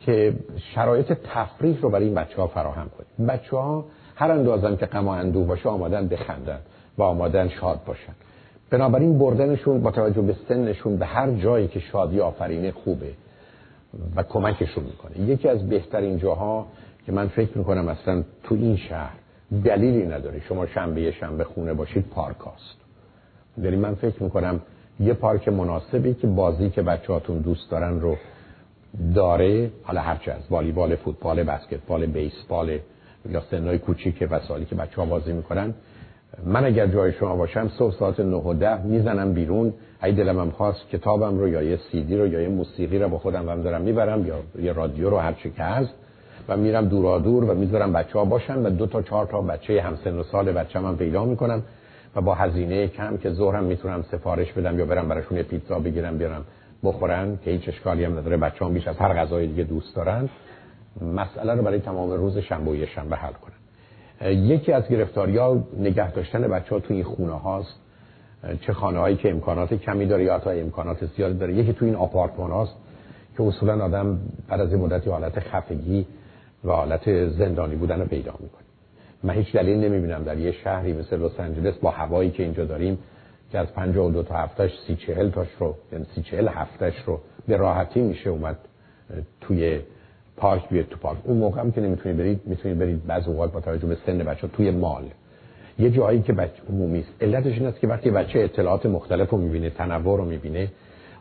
که 0.00 0.34
شرایط 0.74 1.12
تفریح 1.12 1.80
رو 1.80 1.90
برای 1.90 2.04
این 2.04 2.14
بچه 2.14 2.36
ها 2.36 2.46
فراهم 2.46 2.90
کنید. 2.98 3.28
بچه 3.28 3.56
ها 3.56 3.84
هر 4.14 4.30
اندازم 4.30 4.76
که 4.76 4.86
غم 4.86 5.06
و 5.08 5.10
اندوه 5.10 5.46
باشه 5.46 5.68
آمادن 5.68 6.08
بخندن 6.08 6.58
و 6.98 7.02
آمادن 7.02 7.48
شاد 7.48 7.80
باشن. 7.86 8.12
بنابراین 8.70 9.18
بردنشون 9.18 9.80
با 9.82 9.90
توجه 9.90 10.22
به 10.22 10.36
سنشون 10.48 10.96
به 10.96 11.06
هر 11.06 11.30
جایی 11.30 11.68
که 11.68 11.80
شادی 11.80 12.20
آفرینه 12.20 12.70
خوبه 12.70 13.12
و 14.16 14.22
کمکشون 14.22 14.84
می‌کنه. 14.84 15.20
یکی 15.20 15.48
از 15.48 15.68
بهترین 15.68 16.18
جاها 16.18 16.66
که 17.06 17.12
من 17.12 17.28
فکر 17.28 17.58
می‌کنم 17.58 17.88
اصلا 17.88 18.24
تو 18.42 18.54
این 18.54 18.76
شهر 18.76 19.14
دلیلی 19.64 20.06
نداره. 20.06 20.40
شما 20.40 20.66
شنبه 20.66 21.10
شنبه 21.10 21.44
خونه 21.44 21.74
باشید 21.74 22.04
پارک 22.06 22.36
هاست. 22.36 22.76
یعنی 23.62 23.76
من 23.76 23.94
فکر 23.94 24.22
می‌کنم 24.22 24.60
یه 25.00 25.14
پارک 25.14 25.48
مناسبی 25.48 26.14
که 26.14 26.26
بازی 26.26 26.70
که 26.70 26.82
بچهاتون 26.82 27.38
دوست 27.38 27.70
دارن 27.70 28.00
رو 28.00 28.16
داره 29.14 29.70
حالا 29.82 30.00
هرچه 30.00 30.32
از 30.32 30.42
والیبال 30.50 30.96
فوتبال 30.96 31.42
بسکتبال 31.42 32.06
بیسبال 32.06 32.78
یا 33.30 33.42
سنهای 33.50 33.78
کوچیک 33.78 34.28
وسایلی 34.30 34.66
که 34.66 34.74
بچه 34.74 34.96
ها 34.96 35.04
بازی 35.04 35.32
می‌کنن 35.32 35.74
من 36.46 36.64
اگر 36.64 36.86
جای 36.86 37.12
شما 37.12 37.36
باشم 37.36 37.68
صبح 37.78 37.94
ساعت 37.98 38.20
9 38.20 38.36
و 38.36 38.54
10 38.54 38.82
می‌زنم 38.82 39.32
بیرون. 39.32 39.74
اگه 40.00 40.14
دلم 40.14 40.50
خواست 40.50 40.88
کتابم 40.88 41.38
رو 41.38 41.48
یا 41.48 41.62
یه 41.62 41.78
سیدی 41.92 42.16
رو 42.16 42.26
یا 42.26 42.40
یه 42.40 42.48
موسیقی 42.48 42.98
رو 42.98 43.08
با 43.08 43.18
خودم 43.18 43.48
هم 43.48 43.62
دارم 43.62 43.80
می‌برم 43.80 44.26
یا 44.26 44.34
یه 44.58 44.72
رادیو 44.72 45.10
رو 45.10 45.18
هر 45.18 45.32
چی 45.32 45.50
که 45.50 45.62
هست 45.62 45.94
و 46.48 46.56
میرم 46.56 46.88
دورا 46.88 47.18
دور 47.18 47.44
و 47.44 47.54
می‌ذارم 47.54 47.92
بچه 47.92 48.18
ها 48.18 48.24
باشن 48.24 48.66
و 48.66 48.70
دو 48.70 48.86
تا 48.86 49.02
چهار 49.02 49.26
تا 49.26 49.40
بچه 49.40 49.82
همسن 49.82 50.18
و 50.18 50.22
سال 50.22 50.52
بچه 50.52 50.78
هم 50.78 50.96
پیدا 50.96 51.24
می‌کنم 51.24 51.62
و 52.16 52.20
با 52.20 52.34
هزینه 52.34 52.88
کم 52.88 53.16
که 53.16 53.30
ظهرم 53.30 53.64
می‌تونم 53.64 54.04
سفارش 54.10 54.52
بدم 54.52 54.78
یا 54.78 54.84
برم 54.84 55.08
براشون 55.08 55.36
یه 55.36 55.42
پیتزا 55.42 55.78
بگیرم 55.78 56.18
بیارم 56.18 56.44
بخورن 56.84 57.38
که 57.44 57.50
هیچ 57.50 57.68
اشکالی 57.68 58.04
هم 58.04 58.18
نداره. 58.18 58.36
بچه 58.36 58.64
هم 58.64 58.74
بیش 58.74 58.88
از 58.88 58.96
هر 58.96 59.14
غذای 59.14 59.46
دیگه 59.46 59.64
دوست 59.64 59.96
دارن. 59.96 60.28
مسئله 61.14 61.54
رو 61.54 61.62
برای 61.62 61.78
تمام 61.78 62.10
روز 62.10 62.38
شنبه 62.38 62.70
و 62.70 62.86
شنبه 62.86 63.16
حل 63.16 63.32
کنن. 63.32 63.57
یکی 64.26 64.72
از 64.72 64.88
گرفتاری 64.88 65.36
ها 65.36 65.64
نگه 65.78 66.12
داشتن 66.12 66.48
بچه 66.48 66.74
ها 66.74 66.80
توی 66.80 66.96
این 66.96 67.04
خونه 67.04 67.32
هاست. 67.32 67.74
چه 68.60 68.72
خانه 68.72 68.98
هایی 68.98 69.16
که 69.16 69.30
امکانات 69.30 69.74
کمی 69.74 70.06
داره 70.06 70.24
یا 70.24 70.34
حتی 70.34 70.50
امکانات 70.50 71.06
زیادی 71.06 71.38
داره. 71.38 71.54
یکی 71.54 71.72
توی 71.72 71.88
این 71.88 71.96
آپارتمان 71.96 72.50
هاست 72.50 72.72
که 73.36 73.42
اصولا 73.42 73.84
آدم 73.84 74.18
بعد 74.48 74.60
از 74.60 74.74
مدتی 74.74 75.10
حالت 75.10 75.40
خفگی 75.40 76.06
و 76.64 76.72
حالت 76.72 77.28
زندانی 77.28 77.74
بودن 77.76 78.00
رو 78.00 78.06
پیدا 78.06 78.32
می‌کنه. 78.32 78.62
من 79.22 79.34
هیچ 79.34 79.52
دلیل 79.52 79.78
نمی‌بینم 79.78 80.22
در 80.22 80.38
یه 80.38 80.52
شهری 80.52 80.92
مثل 80.92 81.22
لس 81.22 81.40
آنجلس 81.40 81.74
با 81.74 81.90
هوایی 81.90 82.30
که 82.30 82.42
اینجا 82.42 82.64
داریم 82.64 82.98
که 83.52 83.58
از 83.58 83.72
52 83.72 84.22
تا 84.22 84.34
هفتش 84.34 84.70
سی 84.86 84.96
چهل 84.96 85.30
تاش 85.30 85.48
رو 85.58 85.74
یعنی 85.92 86.06
سی 86.14 86.22
چهل 86.22 86.48
هفتش 86.48 86.94
رو 87.06 87.20
به 87.46 87.56
راحتی 87.56 88.00
میشه 88.00 88.30
اومد 88.30 88.56
توی 89.40 89.80
پارک 90.38 90.68
بیاد 90.68 90.86
تو 90.86 90.96
پارک. 90.96 91.18
اون 91.24 91.38
موقع 91.38 91.60
هم 91.60 91.72
که 91.72 91.80
نمی‌تونید 91.80 92.18
برید 92.18 92.40
می‌تونید 92.44 92.78
برید 92.78 93.06
بعض 93.06 93.28
اوقات 93.28 93.52
با 93.52 93.60
توجه 93.60 93.86
به 93.86 93.96
سن 94.06 94.18
بچه 94.18 94.48
توی 94.48 94.70
مال. 94.70 95.04
یه 95.78 95.90
جایی 95.90 96.22
که 96.22 96.32
بچه 96.32 96.62
عمومی 96.68 96.98
است. 96.98 97.22
علتش 97.22 97.52
این 97.52 97.66
است 97.66 97.80
که 97.80 97.86
وقتی 97.86 98.10
بچه 98.10 98.38
اطلاعات 98.38 98.86
مختلف 98.86 99.30
رو 99.30 99.38
می‌بینه 99.38 99.70
تنوع 99.70 100.18
رو 100.18 100.24
می‌بینه 100.24 100.68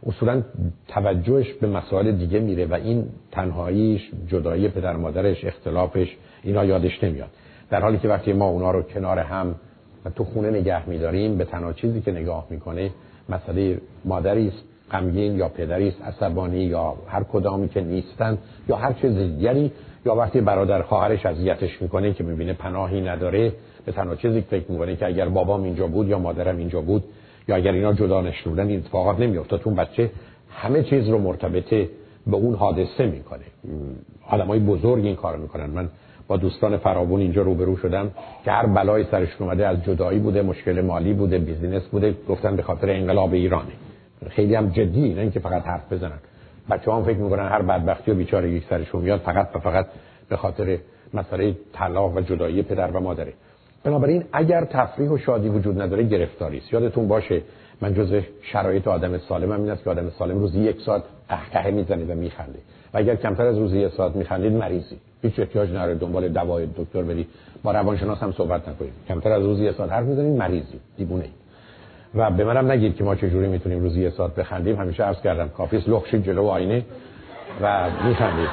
اصولا 0.06 0.44
توجهش 0.88 1.54
به 1.54 1.68
مسائل 1.68 2.12
دیگه 2.12 2.40
میره 2.40 2.66
و 2.66 2.74
این 2.74 3.06
تنهاییش 3.32 4.12
جدایی 4.28 4.68
پدر 4.68 4.96
مادرش 4.96 5.46
اختلافش 5.46 6.18
اینا 6.44 6.66
یادش 6.66 7.04
نمیاد. 7.04 7.30
در 7.70 7.82
حالی 7.82 7.98
که 7.98 8.08
وقتی 8.08 8.34
ما 8.34 8.48
اونا 8.50 8.72
رو 8.72 8.82
کنار 8.82 9.20
هم 9.20 9.56
و 10.06 10.10
تو 10.10 10.24
خونه 10.24 10.50
نگه 10.50 10.90
میداریم 10.90 11.38
به 11.38 11.46
تنها 11.46 11.74
چیزی 11.74 12.02
که 12.02 12.12
نگاه 12.12 12.48
می‌کنه 12.50 12.92
مسئله 13.30 13.82
مادری 14.06 14.48
است. 14.48 14.64
غمگین 14.92 15.36
یا 15.36 15.50
پدری 15.50 15.88
است 15.88 16.02
عصبانی 16.02 16.60
یا 16.60 16.94
هر 17.08 17.24
کدامی 17.24 17.70
که 17.70 17.82
نیستن 17.82 18.38
یا 18.70 18.76
هر 18.76 18.94
چیز 18.94 19.18
دیگری 19.18 19.72
یا 20.06 20.16
وقتی 20.16 20.42
برادر 20.42 20.82
خواهرش 20.82 21.26
اذیتش 21.26 21.82
می‌کنه 21.82 22.14
که 22.14 22.24
می‌بینه 22.24 22.54
پناهی 22.54 23.02
نداره 23.02 23.54
به 23.86 23.92
تنها 23.92 24.16
چیزی 24.16 24.42
که 24.42 24.48
فکر 24.48 24.72
می‌کنه 24.72 24.96
که 24.96 25.06
اگر 25.06 25.30
بابام 25.30 25.64
اینجا 25.64 25.88
بود 25.88 26.08
یا 26.08 26.20
مادرم 26.20 26.58
اینجا 26.58 26.82
بود 26.82 27.04
یا 27.48 27.56
اگر 27.56 27.72
اینا 27.72 27.94
جدا 27.94 28.22
نشدن 28.22 28.68
این 28.68 28.80
اتفاقات 28.80 29.20
نمیافتاد. 29.20 29.62
اون 29.66 29.76
بچه 29.76 30.12
همه 30.50 30.84
چیز 30.84 31.10
رو 31.10 31.18
مرتبطه 31.18 31.90
به 32.28 32.38
اون 32.38 32.56
حادثه 32.56 33.06
می‌کنه. 33.06 33.44
آدمای 34.30 34.60
بزرگ 34.60 35.06
این 35.06 35.16
کارو 35.16 35.42
می‌کنن. 35.42 35.70
من 35.70 35.90
با 36.28 36.38
دوستان 36.38 36.78
فراوون 36.78 37.22
اینجا 37.22 37.42
روبرو 37.42 37.78
شدم 37.78 38.12
که 38.46 38.52
هر 38.52 38.66
بلای 38.66 39.04
سرشون 39.04 39.48
اومده 39.48 39.68
از 39.68 39.84
جدایی 39.84 40.20
بوده 40.20 40.42
مشکل 40.42 40.82
مالی 40.82 41.14
بوده 41.14 41.38
بیزینس 41.38 41.84
بوده 41.84 42.16
گفتن 42.30 42.56
به 42.56 42.62
خاطر 42.62 42.90
انقلاب 42.90 43.34
ایرانه. 43.34 43.72
خیلی 44.30 44.56
هم 44.56 44.70
جدی 44.70 45.14
نه 45.14 45.22
اینکه 45.22 45.40
فقط 45.40 45.64
حرف 45.64 45.94
بزنن. 45.94 46.20
بچه 46.70 46.92
هم 46.92 47.04
فکر 47.04 47.18
می‌کنن 47.18 47.48
هر 47.48 47.62
بدبختی 47.62 48.12
و 48.12 48.16
بیچارگی 48.16 48.64
سرشون 48.70 49.02
میاد 49.02 49.20
فقط 49.20 49.50
و 49.56 49.60
فقط 49.60 49.86
به 50.30 50.38
خاطر 50.38 50.78
مسئله 51.14 51.56
طلاق 51.74 52.18
و 52.18 52.22
جدایی 52.22 52.62
پدر 52.62 52.92
و 52.92 53.00
مادره. 53.00 53.34
بنابراین 53.84 54.24
اگر 54.34 54.66
تفریح 54.66 55.10
و 55.10 55.18
شادی 55.18 55.50
وجود 55.50 55.82
نداره 55.82 56.04
گرفتاری 56.04 56.58
است. 56.58 56.74
یادتون 56.74 57.08
باشه 57.08 57.42
من 57.82 57.94
جزء 57.94 58.22
شرایط 58.42 58.88
آدم 58.88 59.18
سالم 59.18 59.52
هم 59.52 59.62
این 59.62 59.70
است 59.70 59.84
که 59.84 59.90
آدم 59.90 60.10
سالم 60.10 60.40
روزی 60.40 60.60
یک 60.60 60.82
ساعت 60.82 61.04
قهقه 61.30 61.72
می‌زنه 61.72 62.14
و 62.14 62.18
میخنده 62.18 62.60
و 62.94 62.98
اگر 62.98 63.16
کمتر 63.16 63.46
از 63.46 63.58
روزی 63.58 63.80
یک 63.80 63.92
ساعت 63.94 64.16
میخندید 64.16 64.54
مریضی. 64.54 64.98
هیچ 65.22 65.40
احتیاج 65.40 65.70
نداره 65.70 65.96
دنبال 65.96 66.30
دوای 66.30 66.68
دکتر 66.78 67.02
بری 67.02 67.28
با 67.64 67.72
روانشناس 67.72 68.18
هم 68.18 68.32
صحبت 68.32 68.70
نکنید. 68.70 68.94
کمتر 69.08 69.32
از 69.32 69.44
روزی 69.44 69.66
یک 69.66 69.76
ساعت 69.76 69.92
حرف 69.92 70.06
می‌زنید 70.06 70.38
مریضی. 70.38 70.80
دیوونه 70.98 71.26
و 72.16 72.32
به 72.32 72.44
منم 72.44 72.72
نگید 72.72 72.96
که 72.96 73.04
ما 73.04 73.16
چجوری 73.16 73.48
می‌تونیم 73.48 73.80
روزی 73.80 74.02
یک 74.02 74.14
ساعت 74.14 74.36
بخندیم. 74.36 74.76
همیشه 74.76 75.04
عرض 75.04 75.22
کردم 75.22 75.50
کافیس 75.50 75.90
لخشید 75.90 76.24
جلو 76.24 76.48
آینه 76.48 76.86
و 77.62 77.90
میخندید. 78.08 78.50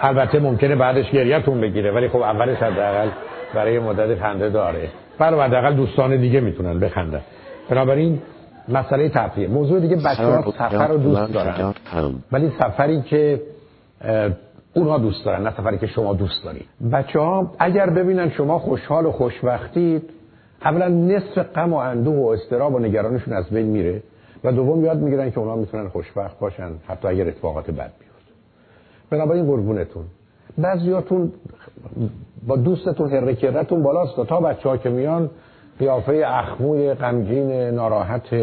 البته 0.00 0.40
ممکنه 0.40 0.76
بعدش 0.76 1.10
گریهتون 1.10 1.60
بگیره 1.60 1.92
ولی 1.92 2.08
خب 2.08 2.20
اولش 2.20 2.58
حداقل 2.58 3.08
برای 3.54 3.78
مدت 3.78 4.20
خنده 4.20 4.48
داره. 4.48 4.88
برای 5.18 5.40
حداقل 5.40 5.74
دوستان 5.74 6.16
دیگه 6.16 6.40
می‌تونن 6.40 6.80
بخندن. 6.80 7.20
بنابراین 7.70 8.22
مسئله 8.68 9.08
تفریح. 9.08 9.50
موضوع 9.50 9.80
دیگه 9.80 9.96
بچه 9.96 10.24
ها 10.24 10.52
سفر 10.52 10.88
رو 10.88 10.98
دوست 10.98 11.32
دارن. 11.32 11.74
ولی 12.32 12.52
سفری 12.58 13.02
که 13.02 13.42
اونها 14.74 14.98
دوست 14.98 15.24
دارن 15.24 15.42
نه 15.42 15.50
سفری 15.56 15.78
که 15.78 15.86
شما 15.86 16.14
دوست 16.14 16.44
دارید. 16.44 16.66
بچه 16.92 17.20
ها 17.20 17.50
اگر 17.58 17.90
ببینن 17.90 18.30
شما 18.30 18.58
خوشحال 18.58 19.06
و 19.06 19.12
خوشبختید 19.12 20.10
اولا 20.64 20.88
نصف 20.88 21.38
غم 21.38 21.72
و 21.72 21.76
اندوه 21.76 22.16
و 22.16 22.26
استراب 22.26 22.74
و 22.74 22.78
نگرانشون 22.78 23.34
از 23.34 23.50
بین 23.50 23.66
میره 23.66 24.02
و 24.44 24.52
دوم 24.52 24.84
یاد 24.84 24.98
می‌گیرن 24.98 25.30
که 25.30 25.38
اونا 25.38 25.56
می‌تونن 25.56 25.88
خوشبخت 25.88 26.38
باشن 26.38 26.70
حتی 26.86 27.08
اگر 27.08 27.28
اتفاقات 27.28 27.70
بد 27.70 27.92
بیفته. 27.98 28.32
بنابراین 29.10 29.46
قربونتون. 29.46 30.04
بعضیاتون 30.58 31.32
با 32.46 32.56
دوستتون 32.56 33.12
هرکرتون 33.12 33.82
بالاست 33.82 34.26
تا 34.28 34.40
بچه 34.40 34.68
ها 34.68 34.76
که 34.76 34.90
میان 34.90 35.30
قیافه 35.78 36.22
اخموی 36.26 36.94
غمگین 36.94 37.50
ناراحت 37.50 38.34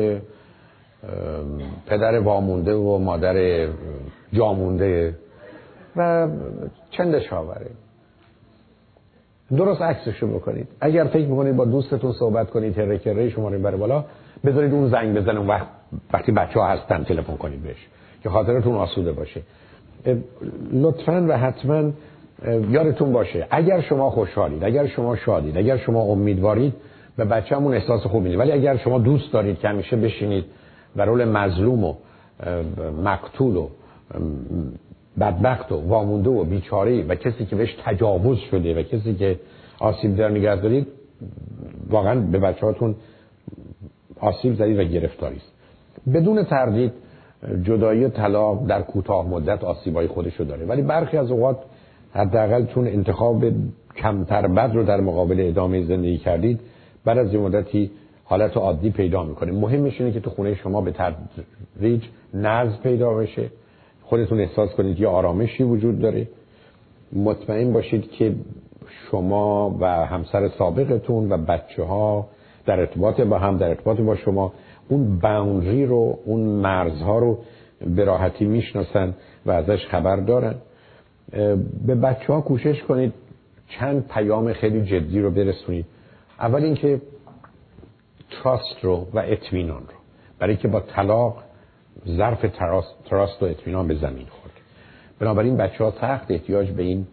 پدر 1.87 2.19
وامونده 2.19 2.75
و 2.75 2.97
مادر 2.97 3.67
جامونده 4.33 5.15
و 5.95 6.27
چندش 6.91 7.33
آوره. 7.33 7.67
درست 9.51 9.81
عکسشو 9.81 10.27
بکنید. 10.27 10.67
اگر 10.81 11.03
فکر 11.03 11.27
می‌کنید 11.27 11.55
با 11.55 11.65
دوستتون 11.65 12.11
صحبت 12.11 12.49
کنید 12.49 12.79
هرکره 12.79 13.29
شما 13.29 13.49
رو 13.49 13.59
بره 13.59 13.77
بالا 13.77 14.05
بذارید 14.45 14.73
اون 14.73 14.89
زنگ 14.89 15.17
بزنه 15.17 15.39
وقت 15.39 15.67
وقتی 16.13 16.31
بچه 16.31 16.59
ها 16.59 16.67
هستن 16.67 17.03
تلفن 17.03 17.37
کنید 17.37 17.63
بهش 17.63 17.87
که 18.23 18.29
خاطرتون 18.29 18.75
آسوده 18.75 19.11
باشه. 19.11 19.41
لطفا 20.71 21.25
و 21.29 21.37
حتما 21.37 21.91
یادتون 22.69 23.13
باشه 23.13 23.47
اگر 23.51 23.81
شما 23.81 24.09
خوشحالید 24.09 24.63
اگر 24.63 24.87
شما 24.87 25.15
شادید 25.15 25.57
اگر 25.57 25.77
شما 25.77 26.01
امیدوارید 26.01 26.73
به 27.17 27.25
بچه‌مون 27.25 27.73
احساس 27.73 28.01
خوب 28.01 28.23
می‌دید 28.23 28.39
ولی 28.39 28.51
اگر 28.51 28.77
شما 28.77 28.99
دوست 28.99 29.33
دارید 29.33 29.59
که 29.59 29.67
همیشه 29.67 29.95
بشینید 29.95 30.45
و 30.95 31.05
رول 31.05 31.25
مظلوم 31.25 31.83
و 31.83 31.93
مقتول 33.03 33.55
و 33.55 33.67
بدبخت 35.19 35.71
و 35.71 35.75
وامونده 35.75 36.29
و 36.29 36.43
بیچاره 36.43 37.03
و 37.03 37.15
کسی 37.15 37.45
که 37.45 37.55
بهش 37.55 37.75
تجاوز 37.85 38.37
شده 38.37 38.79
و 38.79 38.83
کسی 38.83 39.15
که 39.15 39.39
آسیب 39.79 40.15
در 40.15 40.29
نگه 40.29 40.55
دارید 40.55 40.87
واقعا 41.89 42.19
به 42.19 42.39
بچه 42.39 42.65
هاتون 42.65 42.95
آسیب 44.19 44.55
زدید 44.55 44.79
و 44.79 44.83
گرفتاری 44.83 45.35
است. 45.35 45.51
بدون 46.13 46.43
تردید 46.43 46.91
جدایی 47.63 48.09
طلاق 48.09 48.67
در 48.67 48.81
کوتاه 48.81 49.27
مدت 49.27 49.63
آسیبای 49.63 50.07
خودشو 50.07 50.43
داره. 50.43 50.65
ولی 50.65 50.81
برخی 50.81 51.17
از 51.17 51.31
اوقات 51.31 51.57
حداقل 52.13 52.65
چون 52.65 52.87
انتخاب 52.87 53.43
کمتر 53.97 54.47
بد 54.47 54.71
رو 54.73 54.83
در 54.83 55.01
مقابل 55.01 55.47
ادامه 55.47 55.85
زندگی 55.85 56.17
کردید 56.17 56.59
بعد 57.05 57.17
از 57.17 57.33
یه 57.33 57.39
مدتی 57.39 57.91
حالت 58.23 58.57
عادی 58.57 58.89
پیدا 58.89 59.23
می‌کنه. 59.23 59.51
مهمش 59.51 60.01
اینه 60.01 60.13
که 60.13 60.19
تو 60.19 60.29
خونه 60.29 60.55
شما 60.55 60.81
به 60.81 60.91
تدریج 60.91 62.03
نظم 62.33 62.77
پیدا 62.83 63.13
بشه. 63.13 63.49
خودتون 64.05 64.39
احساس 64.39 64.69
کنید 64.69 64.99
یه 64.99 65.07
آرامشی 65.07 65.63
وجود 65.63 65.99
داره. 65.99 66.27
مطمئن 67.13 67.73
باشید 67.73 68.11
که 68.11 68.35
شما 69.11 69.77
و 69.79 69.85
همسر 69.85 70.49
سابقتون 70.49 71.31
و 71.31 71.37
بچه 71.37 71.83
ها 71.83 72.27
در 72.65 72.79
ارتباط 72.79 73.21
با 73.21 73.39
هم 73.39 73.57
در 73.57 73.67
ارتباط 73.67 73.99
با 73.99 74.15
شما 74.15 74.53
اون 74.89 75.19
باونری 75.19 75.85
رو 75.85 76.19
اون 76.25 76.39
مرزها 76.39 77.19
رو 77.19 77.39
به 77.95 78.03
راحتی 78.03 78.45
می‌شناسن 78.45 79.13
و 79.45 79.51
ازش 79.51 79.85
خبر 79.85 80.15
دارن. 80.15 80.55
به 81.87 81.95
بچه 81.95 82.33
ها 82.33 82.41
کوشش 82.41 82.83
کنید 82.83 83.13
چند 83.67 84.07
پیام 84.07 84.53
خیلی 84.53 84.81
جدی 84.81 85.19
رو 85.21 85.31
برسونید. 85.31 85.85
اول 86.39 86.63
اینکه 86.63 87.01
تراست 88.29 88.79
رو 88.81 89.07
و 89.13 89.19
اطمینان 89.19 89.81
رو. 89.81 89.95
برای 90.39 90.57
که 90.57 90.67
با 90.67 90.79
طلاق 90.79 91.43
ظرف 92.07 92.45
تراست 93.09 93.43
و 93.43 93.45
اطمینان 93.45 93.87
به 93.87 93.95
زمین 93.95 94.25
خورد. 94.29 94.53
بنابراین 95.19 95.57
بچه 95.57 95.83
ها 95.83 95.93
سخت 96.01 96.31
احتیاج 96.31 96.71
به 96.71 96.83
این 96.83 97.07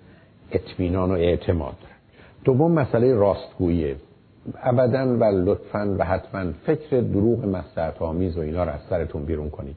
اطمینان 0.53 1.11
و 1.11 1.15
اعتماد 1.15 1.75
دارن. 1.81 1.97
دوم 2.45 2.73
مسئله 2.73 3.15
راستگویی. 3.15 3.97
ابدا 4.63 5.17
و 5.19 5.25
لطفا 5.25 5.97
و 5.99 6.05
حتما 6.05 6.53
فکر 6.67 7.01
دروغ 7.01 7.45
مستعت 7.45 8.03
آمیز 8.03 8.39
و 8.39 8.41
اینا 8.41 8.65
رو 8.65 8.71
از 8.71 8.81
سرتون 8.91 9.25
بیرون 9.25 9.51
کنید. 9.51 9.77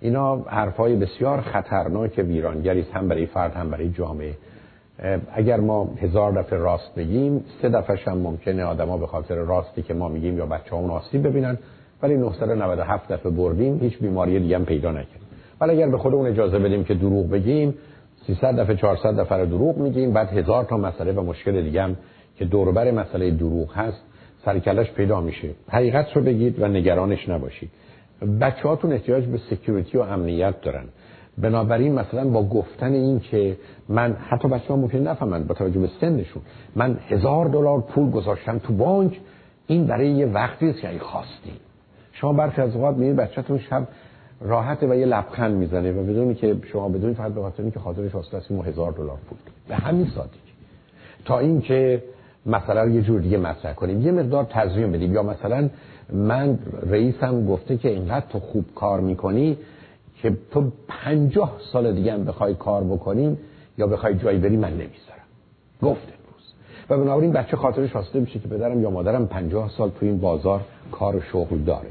اینا 0.00 0.36
حرفای 0.36 0.96
بسیار 0.96 1.40
خطرناک 1.40 2.18
ویرانگری 2.18 2.86
هم 2.92 3.08
برای 3.08 3.26
فرد 3.26 3.54
هم 3.54 3.70
برای 3.70 3.90
جامعه. 3.90 4.34
اگر 5.32 5.60
ما 5.60 5.94
هزار 6.02 6.42
دفعه 6.42 6.58
راست 6.58 6.94
بگیم 6.96 7.44
سه 7.62 7.68
دفعه 7.68 7.96
هم 8.06 8.18
ممکنه 8.18 8.64
آدما 8.64 8.96
به 8.96 9.06
خاطر 9.06 9.34
راستی 9.34 9.82
که 9.82 9.94
ما 9.94 10.08
میگیم 10.08 10.38
یا 10.38 10.46
بچه 10.46 10.76
آسیب 10.76 11.26
ببینن. 11.26 11.58
ولی 12.02 12.16
997 12.16 13.12
دفعه 13.12 13.32
بردیم 13.32 13.78
هیچ 13.78 13.98
بیماری 13.98 14.40
دیگه 14.40 14.56
هم 14.56 14.64
پیدا 14.64 14.90
نکرد. 14.90 15.20
ولی 15.60 15.72
اگر 15.72 15.88
به 15.88 15.98
خودمون 15.98 16.26
اجازه 16.26 16.58
بدیم 16.58 16.84
که 16.84 16.94
دروغ 16.94 17.30
بگیم 17.30 17.74
300 18.26 18.60
دفعه 18.60 18.76
400 18.76 19.20
دفعه 19.20 19.38
رو 19.38 19.46
دروغ 19.46 19.76
میگیم 19.76 20.12
بعد 20.12 20.28
هزار 20.28 20.64
تا 20.64 20.76
مسئله 20.76 21.12
و 21.12 21.22
مشکل 21.22 21.62
دیگه 21.62 21.82
هم 21.82 21.96
که 22.36 22.44
دوربر 22.44 22.90
مسئله 22.90 23.30
دروغ 23.30 23.76
هست 23.76 24.02
سرکلش 24.44 24.90
پیدا 24.92 25.20
میشه. 25.20 25.50
حقیقت 25.68 26.16
رو 26.16 26.22
بگید 26.22 26.62
و 26.62 26.68
نگرانش 26.68 27.28
نباشید. 27.28 27.70
بچه 28.40 28.68
هاتون 28.68 28.92
احتیاج 28.92 29.24
به 29.24 29.38
سکیوریتی 29.50 29.98
و 29.98 30.00
امنیت 30.00 30.60
دارن. 30.60 30.84
بنابراین 31.38 31.94
مثلا 31.94 32.28
با 32.28 32.42
گفتن 32.42 32.92
این 32.92 33.20
که 33.20 33.56
من 33.88 34.12
حتی 34.12 34.48
بچه 34.48 34.68
ها 34.68 34.76
ممکن 34.76 34.98
نفهمند 34.98 35.46
با 35.46 35.54
توجه 35.54 35.80
به 35.80 35.88
سنشون 36.00 36.42
من 36.76 36.98
هزار 37.08 37.48
دلار 37.48 37.80
پول 37.80 38.10
گذاشتم 38.10 38.58
تو 38.58 38.72
بانک 38.72 39.20
این 39.66 39.86
برای 39.86 40.10
یه 40.10 40.26
وقتی 40.26 40.70
است 40.70 40.80
که 40.80 40.98
خواستی 40.98 41.52
شما 42.12 42.32
برخی 42.32 42.60
از 42.60 42.76
اوقات 42.76 42.94
می‌بینید 42.94 43.16
بچه‌تون 43.16 43.58
شب 43.58 43.88
راحته 44.40 44.86
و 44.86 44.94
یه 44.94 45.06
لبخند 45.06 45.54
می‌زنه 45.54 45.92
و 45.92 46.02
بدونی 46.02 46.34
که 46.34 46.56
شما 46.72 46.88
بدونید 46.88 47.16
فقط 47.16 47.32
به 47.32 47.40
خاطر 47.40 47.62
اینکه 47.62 47.80
خاطرش 47.80 48.14
واسه 48.14 48.36
است 48.36 48.50
هزار 48.50 48.92
دلار 48.92 49.18
پول 49.28 49.38
به 49.68 49.76
همین 49.76 50.06
سادگی 50.14 50.38
تا 51.24 51.38
اینکه 51.38 52.02
رو 52.46 52.90
یه 52.90 53.02
جور 53.02 53.20
دیگه 53.20 53.38
مطرح 53.38 53.72
کنیم 53.72 54.00
یه 54.00 54.12
مقدار 54.12 54.44
تزیین 54.50 54.92
بدیم 54.92 55.14
یا 55.14 55.22
مثلا 55.22 55.68
من 56.12 56.58
رئیسم 56.90 57.46
گفته 57.46 57.76
که 57.76 57.88
اینقدر 57.88 58.26
تو 58.28 58.40
خوب 58.40 58.64
کار 58.74 59.00
می‌کنی 59.00 59.58
که 60.22 60.36
تو 60.50 60.72
پنجاه 60.88 61.56
سال 61.72 61.92
دیگه 61.92 62.12
هم 62.12 62.24
بخوای 62.24 62.54
کار 62.54 62.84
بکنیم 62.84 63.38
یا 63.78 63.86
بخوای 63.86 64.14
جایی 64.14 64.38
بری 64.38 64.56
من 64.56 64.70
نمی‌ذارم 64.70 65.26
گفت 65.82 66.02
امروز 66.02 66.54
و 66.90 66.98
بنابراین 66.98 67.32
بچه 67.32 67.56
خاطرش 67.56 67.94
واسطه 67.94 68.20
میشه 68.20 68.38
که 68.38 68.48
پدرم 68.48 68.82
یا 68.82 68.90
مادرم 68.90 69.26
پنجاه 69.26 69.70
سال 69.70 69.90
تو 69.90 70.06
این 70.06 70.18
بازار 70.18 70.60
کار 70.90 71.16
و 71.16 71.20
شغل 71.20 71.58
داره. 71.58 71.88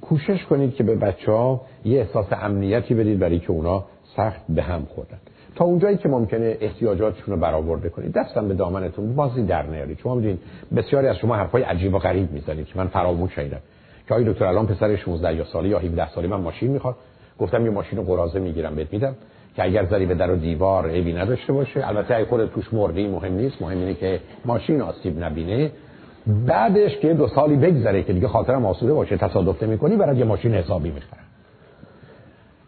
کوشش 0.00 0.44
کنید 0.44 0.74
که 0.74 0.84
به 0.84 0.94
بچه 0.94 1.32
ها 1.32 1.60
یه 1.84 2.00
احساس 2.00 2.26
امنیتی 2.32 2.94
بدید 2.94 3.18
برای 3.18 3.38
که 3.38 3.50
اونا 3.50 3.84
سخت 4.16 4.40
به 4.48 4.62
هم 4.62 4.84
خوردن. 4.94 5.18
تا 5.56 5.64
اونجایی 5.64 5.96
که 5.96 6.08
ممکنه 6.08 6.56
احتیاجاتشون 6.60 7.34
رو 7.34 7.40
برآورده 7.40 7.88
کنید. 7.88 8.12
دستم 8.12 8.48
به 8.48 8.54
دامنتون 8.54 9.14
بازی 9.14 9.42
در 9.42 9.62
نیارید. 9.62 9.98
شما 9.98 10.14
می‌دونید 10.14 10.38
بسیاری 10.76 11.06
از 11.06 11.16
شما 11.16 11.36
حرفای 11.36 11.62
عجیب 11.62 11.94
و 11.94 11.98
غریب 11.98 12.32
می‌زنید 12.32 12.66
که 12.66 12.78
من 12.78 12.86
فراموش 12.86 13.32
شدم 13.32 13.60
که 14.08 14.14
آقای 14.14 14.32
دکتر 14.32 14.44
الان 14.44 14.66
پسر 14.66 14.96
16 14.96 15.34
یا 15.34 15.44
ساله 15.44 15.68
یا 15.68 15.78
17 15.78 16.08
ساله 16.08 16.28
من 16.28 16.40
ماشین 16.40 16.70
می‌خواد 16.70 16.96
گفتم 17.38 17.64
یه 17.64 17.70
ماشین 17.70 18.02
قرازه 18.02 18.38
می‌گیرم 18.38 18.74
بهت 18.74 18.92
میدم. 18.92 19.14
که 19.56 19.64
اگر 19.64 19.86
زری 19.86 20.06
به 20.06 20.14
در 20.14 20.30
و 20.30 20.36
دیوار 20.36 20.90
عیبی 20.90 21.12
نداشته 21.12 21.52
باشه. 21.52 21.88
البته 21.88 22.14
اگه 22.14 22.24
خودت 22.24 22.52
توش 22.52 22.74
مردی 22.74 23.08
مهم 23.08 23.34
نیست. 23.34 23.62
مهم 23.62 23.78
اینه 23.78 23.94
که 23.94 24.20
ماشین 24.44 24.80
آسیب 24.80 25.24
نبینه. 25.24 25.70
بعدش 26.26 26.98
که 26.98 27.14
دو 27.14 27.28
سالی 27.28 27.56
بگذره 27.56 28.02
که 28.02 28.12
دیگه 28.12 28.28
خاطرم 28.28 28.66
آسوده 28.66 28.92
باشه 28.94 29.16
تصادف 29.16 29.62
می‌کنی 29.62 29.96
برای 29.96 30.16
یه 30.16 30.24
ماشین 30.24 30.54
حسابی 30.54 30.90
می‌خرم. 30.90 31.24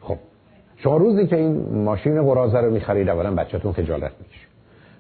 خب 0.01 0.17
شما 0.77 0.97
روزی 0.97 1.27
که 1.27 1.37
این 1.37 1.83
ماشین 1.85 2.23
قرازه 2.23 2.59
رو 2.59 2.71
می‌خرید 2.71 3.09
اولا 3.09 3.35
بچه‌تون 3.35 3.73
خجالت 3.73 4.13
می‌کشه. 4.21 4.47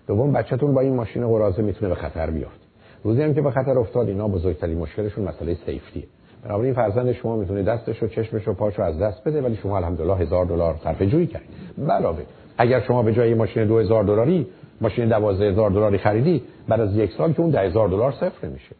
دوم 0.06 0.32
بچه‌تون 0.32 0.74
با 0.74 0.80
این 0.80 0.94
ماشین 0.94 1.28
قرازه 1.28 1.62
می‌تونه 1.62 1.88
به 1.88 1.94
خطر 1.94 2.30
بیفته. 2.30 2.62
روزی 3.04 3.22
هم 3.22 3.34
که 3.34 3.42
به 3.42 3.50
خطر 3.50 3.78
افتاد 3.78 4.08
اینا 4.08 4.28
بزرگترین 4.28 4.78
مشکلشون 4.78 5.24
مسئله 5.24 5.54
سیفتیه 5.66 6.04
بنابراین 6.44 6.74
فرزند 6.74 7.12
شما 7.12 7.36
می‌تونه 7.36 7.62
دستش 7.62 8.02
و 8.02 8.06
چشمش 8.06 8.48
و 8.48 8.54
پاشو 8.54 8.82
از 8.82 8.98
دست 8.98 9.24
بده 9.24 9.42
ولی 9.42 9.56
شما 9.56 9.76
الحمدلله 9.76 10.16
هزار 10.16 10.44
دلار 10.44 10.76
صرف 10.84 11.02
جویی 11.02 11.26
کردید 11.26 11.90
علاوه 11.90 12.22
اگر 12.58 12.80
شما 12.80 13.02
به 13.02 13.12
جای 13.12 13.34
ماشین 13.34 13.64
2000 13.64 14.04
دلاری 14.04 14.46
ماشین 14.82 15.08
12000 15.08 15.70
دلاری 15.70 15.98
خریدی 15.98 16.42
بعد 16.68 16.80
از 16.80 16.96
یک 16.96 17.12
سال 17.12 17.32
که 17.32 17.40
اون 17.40 17.50
10000 17.50 17.88
دلار 17.88 18.12
صفر 18.12 18.48
میشه. 18.48 18.76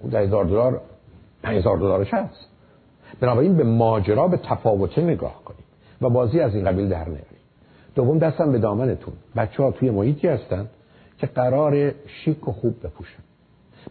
اون 0.00 0.10
10000 0.10 0.44
دلار 0.44 0.80
5000 1.42 1.78
دلارش 1.78 2.14
هست. 2.14 2.48
بنابراین 3.20 3.56
به 3.56 3.64
ماجرا 3.64 4.28
به 4.28 4.36
تفاوت 4.36 4.98
نگاه 4.98 5.42
کنید 5.44 5.64
و 6.02 6.10
بازی 6.10 6.40
از 6.40 6.54
این 6.54 6.64
قبیل 6.64 6.88
در 6.88 7.04
نیارید. 7.04 7.26
دوم 7.94 8.18
دستم 8.18 8.52
به 8.52 8.58
دامنتون. 8.58 9.14
بچه 9.36 9.62
ها 9.62 9.70
توی 9.70 9.90
محیطی 9.90 10.28
هستن 10.28 10.66
که 11.18 11.26
قرار 11.26 11.92
شیک 12.06 12.48
و 12.48 12.52
خوب 12.52 12.74
بپوشن. 12.84 13.22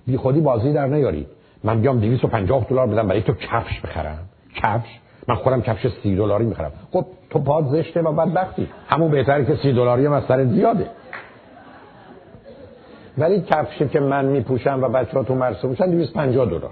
بی 0.08 0.17
خودی 0.17 0.41
بازی 0.41 0.73
در 0.73 0.88
نیارید. 0.88 1.28
من 1.63 1.82
بیام 1.82 1.99
250 1.99 2.65
دلار 2.69 2.88
بدم 2.88 3.08
برای 3.08 3.21
تو 3.21 3.34
کفش 3.34 3.82
بخرم. 3.82 4.30
کفش؟ 4.56 4.99
من 5.28 5.36
خودم 5.36 5.62
کفش 5.62 5.88
30 6.04 6.16
دلاری 6.16 6.46
می‌خرم. 6.46 6.72
خب 6.92 7.06
تو 7.30 7.40
پاد 7.40 7.68
زشته 7.68 8.02
و 8.02 8.12
بدبختی. 8.12 8.68
همون 8.88 9.12
بهتره 9.12 9.46
که 9.46 9.56
30 9.56 9.74
دلاری 9.74 10.06
هم 10.06 10.14
از 10.14 10.24
سر 10.28 10.46
زیاده. 10.46 10.90
ولی 13.18 13.42
کفشی 13.42 13.88
که 13.88 14.00
من 14.00 14.26
میپوشم 14.26 14.84
و 14.84 14.90
بچه 14.90 15.12
ها 15.18 15.24
تو 15.24 15.36
مرسوم 15.36 15.70
میشن 15.70 15.92
250 15.92 16.46
دلار. 16.46 16.72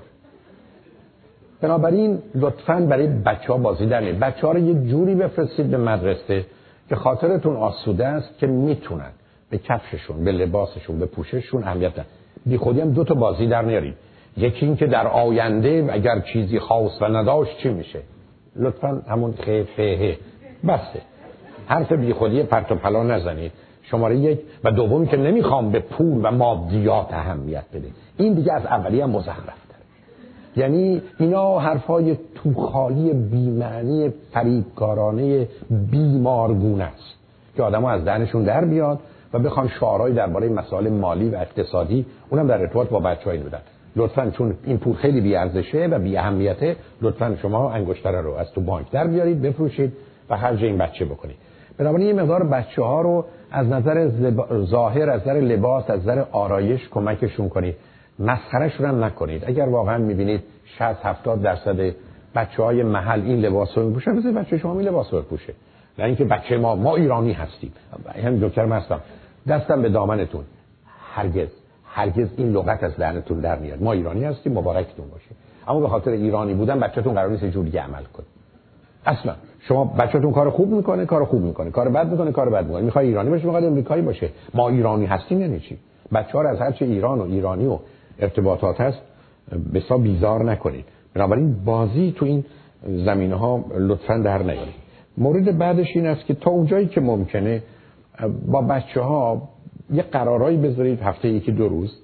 بنابراین 1.62 2.20
لطفا 2.36 2.80
برای 2.90 3.08
بچه 3.08 3.54
ها 3.54 3.58
بازی 3.58 3.86
در 3.86 4.02
بچه 4.02 4.48
ها 4.48 4.54
رو 4.54 4.60
یه 4.60 4.74
جوری 4.74 5.16
بفرستید 5.16 5.72
به 5.72 5.78
مدرسه 5.78 6.46
که 6.90 6.96
خاطرتون 6.96 7.56
آسوده 7.56 8.08
است 8.08 8.38
که 8.38 8.48
می‌تونن 8.48 9.12
به 9.50 9.58
کفششون 9.58 10.24
به 10.24 10.32
لباسشون 10.32 11.00
به 11.00 11.06
پوشششون 11.06 11.64
اهمیت 11.64 11.92
بی 12.46 12.58
خودی 12.58 12.82
هم 12.82 12.92
دو 12.92 13.04
تا 13.04 13.14
بازی 13.14 13.48
در 13.48 13.62
نیارید. 13.62 13.96
یکی 14.38 14.66
این 14.66 14.76
که 14.76 14.88
در 14.88 15.08
آینده 15.08 15.90
اگر 15.92 16.20
چیزی 16.20 16.60
خواست 16.60 17.02
و 17.02 17.06
نداشت 17.06 17.58
چی 17.58 17.70
میشه؟ 17.70 18.00
لطفا 18.56 19.02
همون 19.08 19.34
خفه. 19.34 20.18
بسه. 20.68 21.02
حرف 21.66 21.92
بی 21.92 22.14
خودی 22.14 22.44
پرت 22.44 22.72
و 22.72 22.76
پلا 22.76 23.04
نزنید. 23.04 23.52
شماره 23.84 24.18
یک. 24.18 24.40
و 24.64 24.72
دومی 24.72 25.08
که 25.08 25.18
نمی‌خوام 25.18 25.72
به 25.72 25.80
پول 25.80 26.20
و 26.24 26.32
مادیات 26.32 27.14
اهمیت 27.14 27.64
بده. 27.74 27.88
این 28.18 28.34
دیگه 28.34 28.54
از 28.54 28.66
اولی 28.66 29.02
هم 29.02 29.10
مزخرف 29.10 29.64
یعنی 30.56 31.02
اینا 31.20 31.60
حرفای 31.60 32.18
توخالی 32.36 33.14
بیمعنی 33.14 34.14
فریبکارانه 34.32 35.48
بیمارگونه 35.92 36.84
است. 36.84 37.16
که 37.56 37.64
آدمو 37.64 37.88
از 37.88 38.06
دهنشون 38.06 38.44
در 38.44 38.66
بیاد 38.66 39.00
و 39.34 39.40
بخوان 39.40 39.68
شعارهایی 39.68 40.16
درباره 40.16 40.50
مسائل 40.50 40.90
مالی 40.90 41.30
و 41.30 41.36
اقتصادی 41.36 42.06
اونم 42.30 42.48
در 42.48 42.62
ارتباط 42.62 42.90
با 42.90 43.00
بچه 43.00 43.26
های 43.26 43.38
بودن 43.38 43.60
لطفا 43.96 44.30
چون 44.30 44.56
این 44.64 44.78
پول 44.78 44.94
خیلی 44.96 45.22
بی 45.22 45.36
ارزشه 45.36 45.88
و 45.92 46.00
بی 46.00 46.18
اهمیته 46.18 46.76
لطفا 47.02 47.36
شما 47.42 47.72
انگشتر 47.72 48.22
رو 48.22 48.34
از 48.34 48.52
تو 48.52 48.62
بانک 48.62 48.92
در 48.92 49.08
بیارید 49.08 49.42
بفروشید 49.42 49.94
و 50.30 50.38
خرج 50.38 50.64
این 50.64 50.78
بچه 50.78 51.06
بکنید. 51.06 51.36
بنابراین 51.78 52.08
یه 52.08 52.14
مقدار 52.14 52.44
بچه 52.44 52.84
ها 52.84 53.02
رو 53.02 53.26
از 53.52 53.68
نظر 53.68 54.10
ظاهر 54.66 55.10
از 55.10 55.22
نظر 55.22 55.34
لباس 55.34 55.90
از 55.90 56.00
نظر 56.00 56.24
آرایش 56.32 56.90
کمکشون 56.90 57.50
کنید. 57.50 57.76
مسخرهشون 58.20 58.86
هم 58.86 59.04
نکنید. 59.04 59.44
اگر 59.46 59.66
واقعا 59.66 59.98
می‌بینید 59.98 60.42
60 60.66 60.82
70 60.82 61.42
درصد 61.42 61.96
بچه 62.36 62.64
های 62.64 62.84
محل 62.84 63.22
این 63.22 63.40
لباس 63.40 63.78
رو 63.78 63.88
میپوشن 63.88 64.12
مثل 64.12 64.32
بچه 64.32 64.58
شما 64.58 64.80
این 64.80 64.88
لباس 64.88 65.14
رو 65.14 65.22
بپوشه. 65.22 65.54
نه 66.00 66.06
اینکه 66.06 66.26
بچه 66.26 66.58
ما 66.58 66.76
ما 66.76 66.96
ایرانی 66.96 67.34
هستیم. 67.34 67.72
هم 68.24 68.40
دکتر 68.40 68.66
هستم. 68.68 69.00
دستم 69.48 69.82
به 69.82 69.90
دامنتون. 69.90 70.44
هرگز. 71.14 71.63
هرگز 71.96 72.28
این 72.38 72.52
لغت 72.52 72.84
از 72.84 72.98
دهنتون 72.98 73.40
در 73.40 73.60
میاد. 73.60 73.84
ما 73.84 73.92
ایرانی 73.92 74.24
هستیم 74.24 74.54
مبارکتون 74.54 75.06
باشه. 75.12 75.30
اما 75.68 75.80
به 75.80 75.88
خاطر 75.88 76.12
ایرانی 76.12 76.54
بودن 76.54 76.80
بچه‌تون 76.80 77.14
قرار 77.14 77.30
نیست 77.30 77.46
جوری 77.46 77.78
عمل 77.78 78.04
کنه 78.14 78.26
اصلا. 79.06 79.36
شما 79.60 79.86
بچه‌تون 79.86 80.32
کار 80.32 80.50
خوب 80.50 80.70
می‌کنه 80.70 81.06
کار 81.06 81.26
خوب 81.26 81.42
می‌کنه. 81.42 81.72
کار 81.72 81.90
بد 81.90 82.12
می‌کنه 82.12 82.32
کار 82.32 82.50
بد 82.50 82.66
می‌کنه. 82.66 82.82
می‌خوای 82.82 83.08
ایرانی 83.08 83.30
باشه 83.30 83.46
می‌خواد 83.46 83.64
امریکایی 83.64 84.02
باشه. 84.02 84.30
ما 84.54 84.70
ایرانی 84.70 85.06
هستیم 85.06 85.42
یعنی 85.42 85.60
چی؟ 85.60 85.78
بچه‌ها 86.14 86.42
رو 86.42 86.50
از 86.50 86.60
هر 86.60 86.72
چه 86.72 86.86
ایران 86.86 87.20
و 87.20 87.24
ایرانی 87.24 87.66
و 87.66 87.80
ارتباطات 88.20 88.82
هست 88.82 88.98
بسا 89.74 89.98
بیزار 89.98 90.44
نکنید. 90.44 90.86
بنابراین 91.14 91.64
بازی 91.66 92.14
تو 92.18 92.26
این 92.26 92.46
زمینه 92.86 93.36
ها 93.36 93.66
لطفا 93.78 94.18
در 94.18 94.38
نیارید. 94.38 94.84
مورد 95.18 95.58
بعدش 95.58 95.88
این 95.96 96.08
است 96.08 96.26
که 96.26 96.34
تا 96.34 96.52
اونجایی 96.52 96.88
که 96.88 97.02
ممکنه 97.02 97.64
با 98.48 98.62
بچه 98.62 99.02
ها 99.02 99.42
یه 99.92 100.04
قرارایی 100.04 100.58
بذارید 100.58 101.02
هفته 101.02 101.30
یکی 101.30 101.52
دو 101.52 101.70
روز 101.70 102.00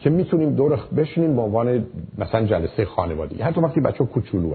که 0.00 0.10
می‌تونیم 0.10 0.54
دور 0.54 0.80
بشینیم 0.96 1.36
به 1.36 1.42
عنوان 1.42 1.86
مثلا 2.18 2.46
جلسه 2.46 2.84
خانوادگی 2.84 3.42
حتی 3.42 3.60
وقتی 3.60 3.80
بچه 3.80 4.04
کوچولو 4.04 4.54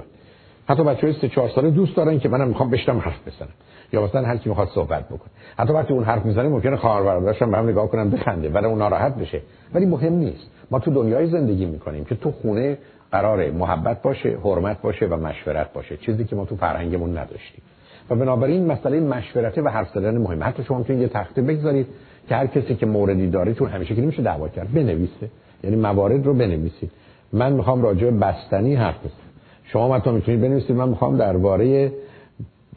حتی 0.69 0.83
بچه 0.83 1.07
های 1.07 1.15
سه 1.21 1.47
ساله 1.55 1.69
دوست 1.69 1.95
دارن 1.95 2.19
که 2.19 2.29
منم 2.29 2.47
می‌خوام 2.47 2.69
بشتم 2.69 2.97
حرف 2.97 3.27
بزنم. 3.27 3.49
یا 3.93 4.03
مثلا 4.03 4.21
هر 4.27 4.37
کی 4.37 4.49
می‌خواد 4.49 4.67
صحبت 4.67 5.05
بکنه. 5.05 5.29
حتی 5.57 5.73
وقتی 5.73 5.93
اون 5.93 6.03
حرف 6.03 6.25
می‌زنه 6.25 6.49
ممکنه 6.49 6.75
خواهر 6.75 7.03
برادرش 7.03 7.41
هم 7.41 7.55
نگاه 7.55 7.87
کنن 7.87 8.09
بخنده. 8.09 8.49
ولی 8.49 8.65
اون 8.65 8.77
ناراحت 8.77 9.15
بشه. 9.15 9.41
ولی 9.73 9.85
مهم 9.85 10.13
نیست. 10.13 10.51
ما 10.71 10.79
تو 10.79 10.91
دنیای 10.91 11.27
زندگی 11.27 11.65
می‌کنیم 11.65 12.05
که 12.05 12.15
تو 12.15 12.31
خونه 12.31 12.77
قرار 13.11 13.51
محبت 13.51 14.01
باشه 14.01 14.37
حرمت 14.43 14.81
باشه 14.81 15.05
و 15.05 15.15
مشورت 15.15 15.73
باشه. 15.73 15.97
چیزی 15.97 16.23
که 16.25 16.35
ما 16.35 16.45
تو 16.45 16.55
فرهنگمون 16.55 17.17
نداشتیم. 17.17 17.61
و 18.09 18.15
بنابراین 18.15 18.65
مسئله 18.65 18.99
مشورته 18.99 19.61
و 19.61 19.69
حرف 19.69 19.89
زدن 19.93 20.17
مهمه. 20.17 20.45
حتی 20.45 20.63
شما 20.63 20.77
می‌تونید 20.77 21.01
یه 21.01 21.07
تخته 21.07 21.41
بگذارید 21.41 21.87
که 22.29 22.35
هر 22.35 22.47
کسی 22.47 22.75
که 22.75 22.85
موردی 22.85 23.27
داره 23.27 23.53
چون 23.53 23.69
همیشه 23.69 23.95
که 23.95 24.01
نمیشه 24.01 24.21
دعوا 24.21 24.47
کرد 24.47 24.73
بنویسه. 24.73 25.29
یعنی 25.63 25.75
موارد 25.75 26.25
رو 26.25 26.33
بنویسید 26.33 26.91
من 27.33 27.53
می‌خوام 27.53 27.81
راجع 27.81 28.09
به 28.09 28.11
بستنی 28.11 28.75
حرف 28.75 28.99
بزنم. 28.99 29.29
شما 29.63 29.97
مثلا 29.97 30.13
می‌تونید 30.13 30.41
بنویسید 30.41 30.75
من 30.75 30.89
می‌خوام 30.89 31.17
درباره 31.17 31.91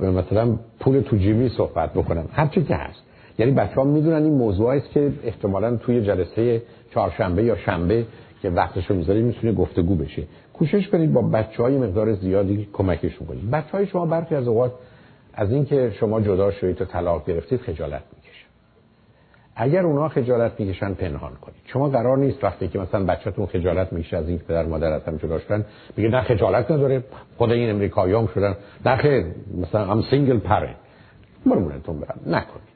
مثلا 0.00 0.56
پول 0.80 1.00
تو 1.00 1.16
جیبی 1.16 1.48
صحبت 1.48 1.92
بکنم. 1.92 2.24
هر 2.32 2.46
چی 2.46 2.62
که 2.62 2.74
هست. 2.74 3.02
یعنی 3.38 3.52
بچه 3.52 3.74
ها 3.74 3.84
می‌دونن 3.84 4.22
این 4.22 4.34
موضوع 4.34 4.68
است 4.68 4.90
که 4.90 5.12
احتمالا 5.24 5.76
توی 5.76 6.00
جلسه 6.00 6.62
چهارشنبه 6.90 7.42
یا 7.42 7.56
شنبه 7.56 8.04
که 8.42 8.50
وقتش 8.50 8.86
رو 8.90 8.96
می‌ذارید 8.96 9.24
می‌تونه 9.24 9.52
گفتگو 9.52 9.94
بشه. 9.94 10.22
کوشش 10.54 10.88
کنید 10.88 11.12
با 11.12 11.22
بچه 11.22 11.62
های 11.62 11.78
مقدار 11.78 12.12
زیادی 12.14 12.68
کمکشون 12.72 13.26
کنید. 13.26 13.50
بچه 13.50 13.68
های 13.72 13.86
شما 13.86 14.06
برخی 14.06 14.34
از 14.34 14.48
اوقات 14.48 14.72
از 15.34 15.52
اینکه 15.52 15.92
شما 16.00 16.20
جدا 16.20 16.50
شدید 16.50 16.82
و 16.82 16.84
طلاق 16.84 17.26
گرفتید 17.26 17.60
خجالت 17.60 18.02
می‌کشن 18.14 18.46
اگر 19.56 19.86
اونا 19.86 20.08
خجالت 20.08 20.60
می‌کشن 20.60 20.94
پنهان 20.94 21.32
کنید. 21.40 21.60
شما 21.64 21.88
قرار 21.88 22.18
نیست 22.18 22.44
وقتی 22.44 22.68
که 22.68 22.78
مثلا 22.78 23.04
بچه‌تون 23.04 23.46
خجالت 23.46 23.92
می‌کشه 23.92 24.16
از 24.16 24.28
اینکه 24.28 24.44
پدر 24.44 24.66
مادر 24.66 24.92
از 24.92 25.02
هم 25.02 25.16
جدا 25.16 25.38
شدن 25.38 25.64
میگه 25.96 26.08
نه 26.08 26.20
خجالت 26.20 26.70
نداره. 26.70 27.04
خود 27.36 27.52
این 27.52 27.70
امریکاییام 27.70 28.26
شدن. 28.26 28.56
نه 28.86 28.96
خیر. 28.96 29.24
مثلا 29.62 29.92
I'm 29.92 30.02
single 30.02 30.38
parent 30.38 30.76
قربونتون 31.46 32.00
برم. 32.00 32.20
نکنید. 32.26 32.72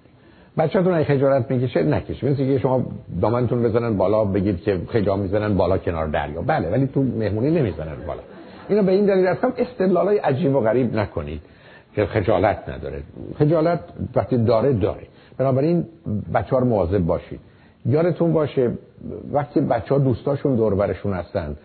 بچه‌تون 0.59 1.05
خجالت 1.05 1.51
می‌کشه 1.51 1.83
نکشه 1.83 2.31
مثل 2.31 2.37
که 2.37 2.59
شما 2.59 2.87
دامنتون 3.21 3.63
بزنن 3.63 3.97
بالا 3.97 4.25
بگید 4.25 4.63
که 4.63 4.81
خجالت 4.89 5.21
می‌زنن 5.21 5.57
بالا 5.57 5.79
کنار 5.79 6.07
دریا. 6.07 6.43
بله 6.43 6.71
ولی 6.71 6.87
تو 6.87 7.03
مهمونی 7.03 7.51
نمی‌زنن 7.51 7.97
بالا. 8.07 8.21
اینو 8.69 8.83
به 8.83 8.93
این 8.93 9.07
دلیل 9.07 9.27
هستم 9.27 9.53
استدلالای 9.59 10.19
عجیب 10.19 10.55
و 10.55 10.61
غریب 10.61 10.97
نکنید. 10.97 11.41
که 11.97 12.07
خجالت 12.07 12.69
نداره. 12.69 13.03
خجالت 13.39 13.81
وقتی 14.15 14.45
داره 14.45 14.73
داره. 14.73 15.07
بنابراین 15.39 15.85
بچه 16.35 16.51
ها 16.51 16.59
رو 16.59 16.67
مواظب 16.67 16.99
باشید. 16.99 17.41
یادتون 17.87 18.33
باشه 18.33 18.73
وقتی 19.33 19.61
بچه 19.61 19.95
ها 19.95 19.99
دوستاشون 20.01 20.57
دور 20.57 20.75
برشون 20.75 21.13
هستن 21.13 21.57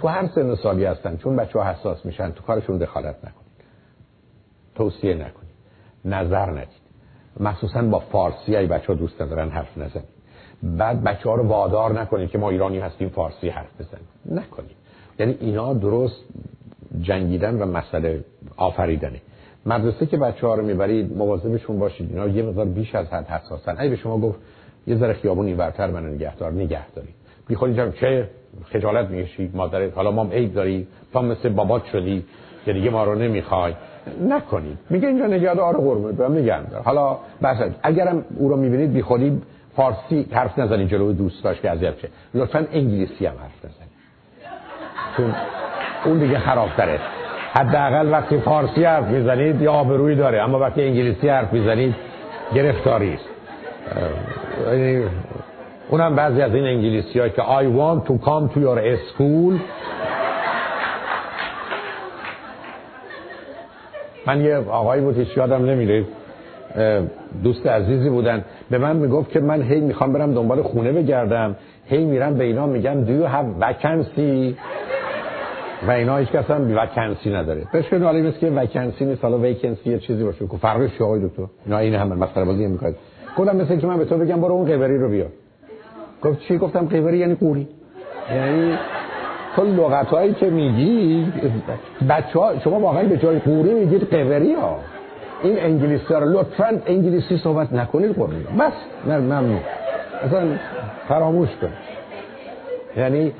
تو 0.00 0.08
هر 0.08 0.28
سن 0.34 0.54
سالی 0.54 0.84
هستن 0.84 1.16
چون 1.16 1.36
بچه 1.36 1.58
ها 1.58 1.64
حساس 1.64 2.06
میشن 2.06 2.30
تو 2.30 2.42
کارشون 2.42 2.78
دخالت 2.78 3.16
نکنید. 3.18 3.46
توصیه 4.74 5.14
نکنید. 5.14 5.56
نظر 6.04 6.50
ندید. 6.50 6.86
مخصوصا 7.40 7.82
با 7.82 7.98
فارسی 7.98 8.56
ای 8.56 8.66
بچه 8.66 8.86
ها 8.86 8.94
دوست 8.94 9.22
ندارن 9.22 9.48
حرف 9.48 9.78
نزنید. 9.78 10.08
بعد 10.62 11.04
بچه 11.04 11.28
ها 11.28 11.34
رو 11.34 11.48
وادار 11.48 12.00
نکنید 12.00 12.30
که 12.30 12.38
ما 12.38 12.50
ایرانی 12.50 12.78
هستیم 12.78 13.08
فارسی 13.08 13.48
حرف 13.48 13.80
بزنید 13.80 14.08
نکنید. 14.30 14.76
یعنی 15.18 15.36
اینا 15.40 15.74
درست 15.74 16.24
جنگیدن 17.00 17.62
و 17.62 17.66
مسئله 17.66 18.24
آفریدنه. 18.56 19.20
مدرسه 19.66 20.06
که 20.06 20.16
بچه 20.16 20.46
ها 20.46 20.54
رو 20.54 20.64
می‌برید 20.64 21.16
مواظبشون 21.16 21.78
باشید. 21.78 22.10
اینا 22.10 22.28
یه 22.28 22.42
مقدار 22.42 22.64
بیش 22.64 22.94
از 22.94 23.06
حد 23.06 23.26
حساسن. 23.26 23.74
اگه 23.78 23.90
به 23.90 23.96
شما 23.96 24.18
گفت 24.18 24.38
یه 24.86 24.96
ذره 24.96 25.12
خیابون 25.12 25.46
اینورتر 25.46 25.90
من 25.90 26.06
نگهدار 26.06 26.52
نگه 26.52 26.86
داری 26.96 27.08
بیخوری 27.48 27.74
جمع 27.74 27.90
چه 27.90 28.30
خجالت 28.64 29.10
میشی 29.10 29.50
مادرت 29.54 29.94
حالا 29.94 30.10
مام 30.10 30.30
عیب 30.30 30.54
داری؟ 30.54 30.86
تا 31.12 31.22
مثل 31.22 31.48
بابات 31.48 31.84
شدی 31.84 32.24
که 32.64 32.72
دیگه 32.72 32.90
ما 32.90 33.04
رو 33.04 33.14
نمی‌خوای. 33.14 33.74
نکنید. 34.28 34.78
میگه 34.90 35.08
اینجا 35.08 35.26
نگهدار 35.26 35.76
قربونت 35.76 36.14
برم 36.14 36.32
نگه 36.32 36.70
دار. 36.70 36.82
حالا 36.82 37.16
بس 37.42 37.56
اگرم 37.82 38.24
او 38.38 38.48
رو 38.48 38.56
می‌بینید 38.56 38.92
بیخودی 38.92 39.42
فارسی 39.76 40.26
حرف 40.32 40.58
نزنید 40.58 40.88
جلوی 40.88 41.14
دوستاش 41.14 41.60
که 41.60 41.70
اذیت 41.70 41.98
شه. 41.98 42.08
لطفا 42.34 42.66
انگلیسی 42.72 43.26
هم 43.26 43.34
حرف 43.42 43.64
نزنید. 43.64 43.90
چون 45.16 45.34
اون 46.04 46.18
دیگه 46.18 46.38
خرابتره. 46.38 47.00
حداقل 47.58 48.12
وقتی 48.12 48.38
فارسی 48.38 48.84
حرف 48.84 49.04
می‌زنید 49.04 49.62
یا 49.62 49.72
آبرویی 49.72 50.16
داره 50.16 50.42
اما 50.42 50.58
وقتی 50.58 50.82
انگلیسی 50.82 51.28
حرف 51.28 51.52
می‌زنید 51.52 51.94
گرفتاری 52.54 53.14
است. 53.14 53.28
یعنی 54.72 55.04
اونم 55.90 56.16
بعضی 56.16 56.42
از 56.42 56.54
این 56.54 56.64
انگلیسی 56.64 57.20
های 57.20 57.30
که 57.30 57.42
I 57.42 57.64
want 57.64 58.08
to 58.08 58.12
come 58.26 58.54
to 58.54 58.58
your 58.58 58.98
school. 59.10 59.60
من 64.26 64.40
یه 64.40 64.56
آقایی 64.56 65.02
بود 65.02 65.18
هیچ 65.18 65.36
یادم 65.36 65.64
نمیره. 65.64 66.04
دوست 67.42 67.66
عزیزی 67.66 68.10
بودن. 68.10 68.44
به 68.70 68.78
من 68.78 68.96
می‌گفت 68.96 69.30
که 69.30 69.40
من 69.40 69.62
هی 69.62 69.80
می‌خوام 69.80 70.12
برم 70.12 70.34
دنبال 70.34 70.62
خونه 70.62 70.92
بگردم. 70.92 71.56
هی 71.86 72.04
میرم 72.04 72.34
به 72.34 72.44
اینا 72.44 72.66
میگم 72.66 73.04
do 73.04 73.08
you 73.08 73.26
have 73.28 73.64
vacancy? 73.64 74.54
و 75.86 75.90
اینا 75.90 76.16
هیچ 76.16 76.28
کس 76.28 76.50
هم 76.50 76.76
وکنسی 76.76 77.30
نداره. 77.30 77.66
بشه 77.74 77.98
حالا 77.98 78.18
این 78.18 78.32
که 78.32 78.50
وکنسی 78.50 79.04
نیست 79.04 79.24
حالا 79.24 79.38
ویکنسی 79.38 79.90
یه 79.90 79.98
چیزی 79.98 80.24
باشه. 80.24 80.46
که 80.46 80.56
فرقش 80.56 80.90
چیه 80.98 81.06
آقای 81.06 81.20
دکتر؟ 81.28 81.42
اینا 81.64 81.78
این 81.78 81.94
همه 81.94 82.14
مسخره 82.14 82.44
بازی 82.44 82.66
می‌کنه 82.66 82.94
گفتم 83.38 83.56
مثل 83.56 83.76
که 83.76 83.86
من 83.86 83.98
به 83.98 84.04
تو 84.04 84.18
بگم 84.18 84.40
برو 84.40 84.52
اون 84.52 84.64
قیوری 84.64 84.98
رو 84.98 85.08
بیار. 85.08 85.28
گفت 86.22 86.40
چی؟ 86.40 86.58
گفتم 86.58 86.86
قیوری 86.86 87.18
یعنی 87.18 87.34
قوری. 87.34 87.68
یعنی 88.34 88.78
تو 89.56 89.64
لغت 89.64 90.06
هایی 90.06 90.34
که 90.34 90.50
میگی 90.50 91.32
بچه 92.08 92.38
ها 92.38 92.58
شما 92.58 92.80
واقعا 92.80 93.02
به 93.02 93.16
جای 93.16 93.38
قوری 93.38 93.74
میگید 93.74 94.10
قیوری 94.10 94.54
ها. 94.54 94.78
این 95.42 95.58
انگلیسی 95.58 96.14
ها 96.14 96.18
رو 96.18 96.28
لطفا 96.28 96.80
انگلیسی 96.86 97.38
صحبت 97.38 97.72
نکنید 97.72 98.14
قوری 98.14 98.36
بس 98.58 98.72
ممنون. 99.06 99.60
اصلا 100.22 100.48
فراموش 101.08 101.48
کن. 101.60 101.72
یعنی 102.96 103.32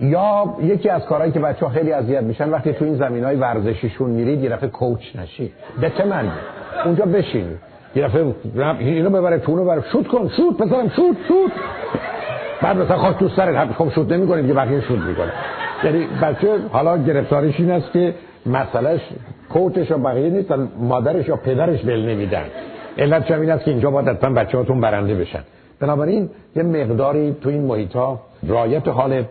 یا 0.00 0.54
یکی 0.62 0.88
از 0.88 1.04
کارهایی 1.04 1.32
که 1.32 1.40
بچه 1.40 1.66
ها 1.66 1.72
خیلی 1.72 1.92
اذیت 1.92 2.22
میشن 2.22 2.50
وقتی 2.50 2.72
تو 2.72 2.84
این 2.84 2.94
زمین 2.94 3.24
های 3.24 3.36
ورزشیشون 3.36 4.10
میرید 4.10 4.42
یه 4.42 4.56
کوچ 4.56 5.16
نشی. 5.16 5.52
چه 5.98 6.04
مرگی 6.04 6.28
اونجا 6.84 7.04
بشین 7.04 7.46
یه 7.96 8.04
دفعه 8.04 8.34
اینو 8.78 9.10
ببره 9.10 9.38
تو 9.38 9.56
ببره. 9.56 9.84
شوت 9.92 10.08
کن 10.08 10.28
شوت 10.28 10.56
بزنم 10.62 10.88
شوت 10.88 11.16
شوت. 11.28 11.52
بعد 12.62 12.76
مثلا 12.76 12.96
خواست 12.96 13.18
تو 13.18 13.28
سر 13.28 13.66
خب 13.66 13.90
شد 13.90 14.12
نمی‌کنه 14.12 14.46
که 14.46 14.52
بقیه 14.52 14.80
شد 14.80 14.98
می‌کنه 14.98 15.32
یعنی 15.84 16.06
بچه 16.22 16.58
حالا 16.72 16.98
گرفتارش 16.98 17.60
این 17.60 17.70
است 17.70 17.92
که 17.92 18.14
مسئلهش 18.46 19.00
کوتش 19.52 19.90
و 19.90 19.98
بقیه 19.98 20.30
نیست 20.30 20.52
مادرش 20.78 21.28
یا 21.28 21.36
پدرش 21.36 21.82
بل 21.82 22.00
نمیدن. 22.08 22.44
علت 22.98 23.30
این 23.30 23.50
است 23.50 23.64
که 23.64 23.70
اینجا 23.70 23.90
باید 23.90 24.08
حتما 24.08 24.34
بچه 24.34 24.58
هاتون 24.58 24.80
برنده 24.80 25.14
بشن. 25.14 25.40
بنابراین 25.80 26.30
یه 26.56 26.62
مقداری 26.62 27.36
تو 27.42 27.48
این 27.48 27.62
محیط 27.62 27.92
ها 27.92 28.20
رایت 28.48 28.88
حال 28.88 29.24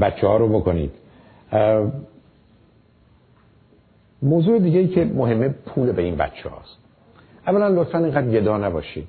بچه 0.00 0.26
ها 0.26 0.36
رو 0.36 0.48
بکنید. 0.48 0.92
موضوع 4.22 4.58
دیگه 4.58 4.78
ای 4.78 4.88
که 4.88 5.04
مهمه 5.04 5.48
پول 5.48 5.92
به 5.92 6.02
این 6.02 6.16
بچه 6.16 6.48
هاست 6.48 6.78
اولا 7.46 7.68
لطفا 7.68 7.98
اینقدر 7.98 8.26
گدا 8.26 8.58
نباشید. 8.58 9.08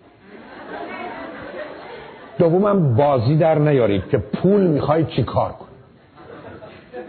دومم 2.38 2.96
بازی 2.96 3.36
در 3.36 3.56
نیارید 3.60 4.10
که 4.10 4.18
پول 4.18 4.62
می‌خوای 4.62 5.06
چی 5.06 5.24
کار 5.24 5.52
کن 5.52 5.68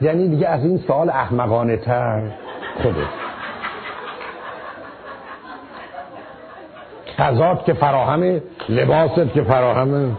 یعنی 0.00 0.28
دیگه 0.28 0.48
از 0.48 0.64
این 0.64 0.78
سوال 0.78 1.10
احمقانه 1.10 1.76
تر 1.76 2.30
خوبه 2.82 3.06
غذات 7.18 7.64
که 7.64 7.72
فراهمه 7.72 8.42
لباست 8.68 9.32
که 9.34 9.42
فراهمه. 9.42 10.12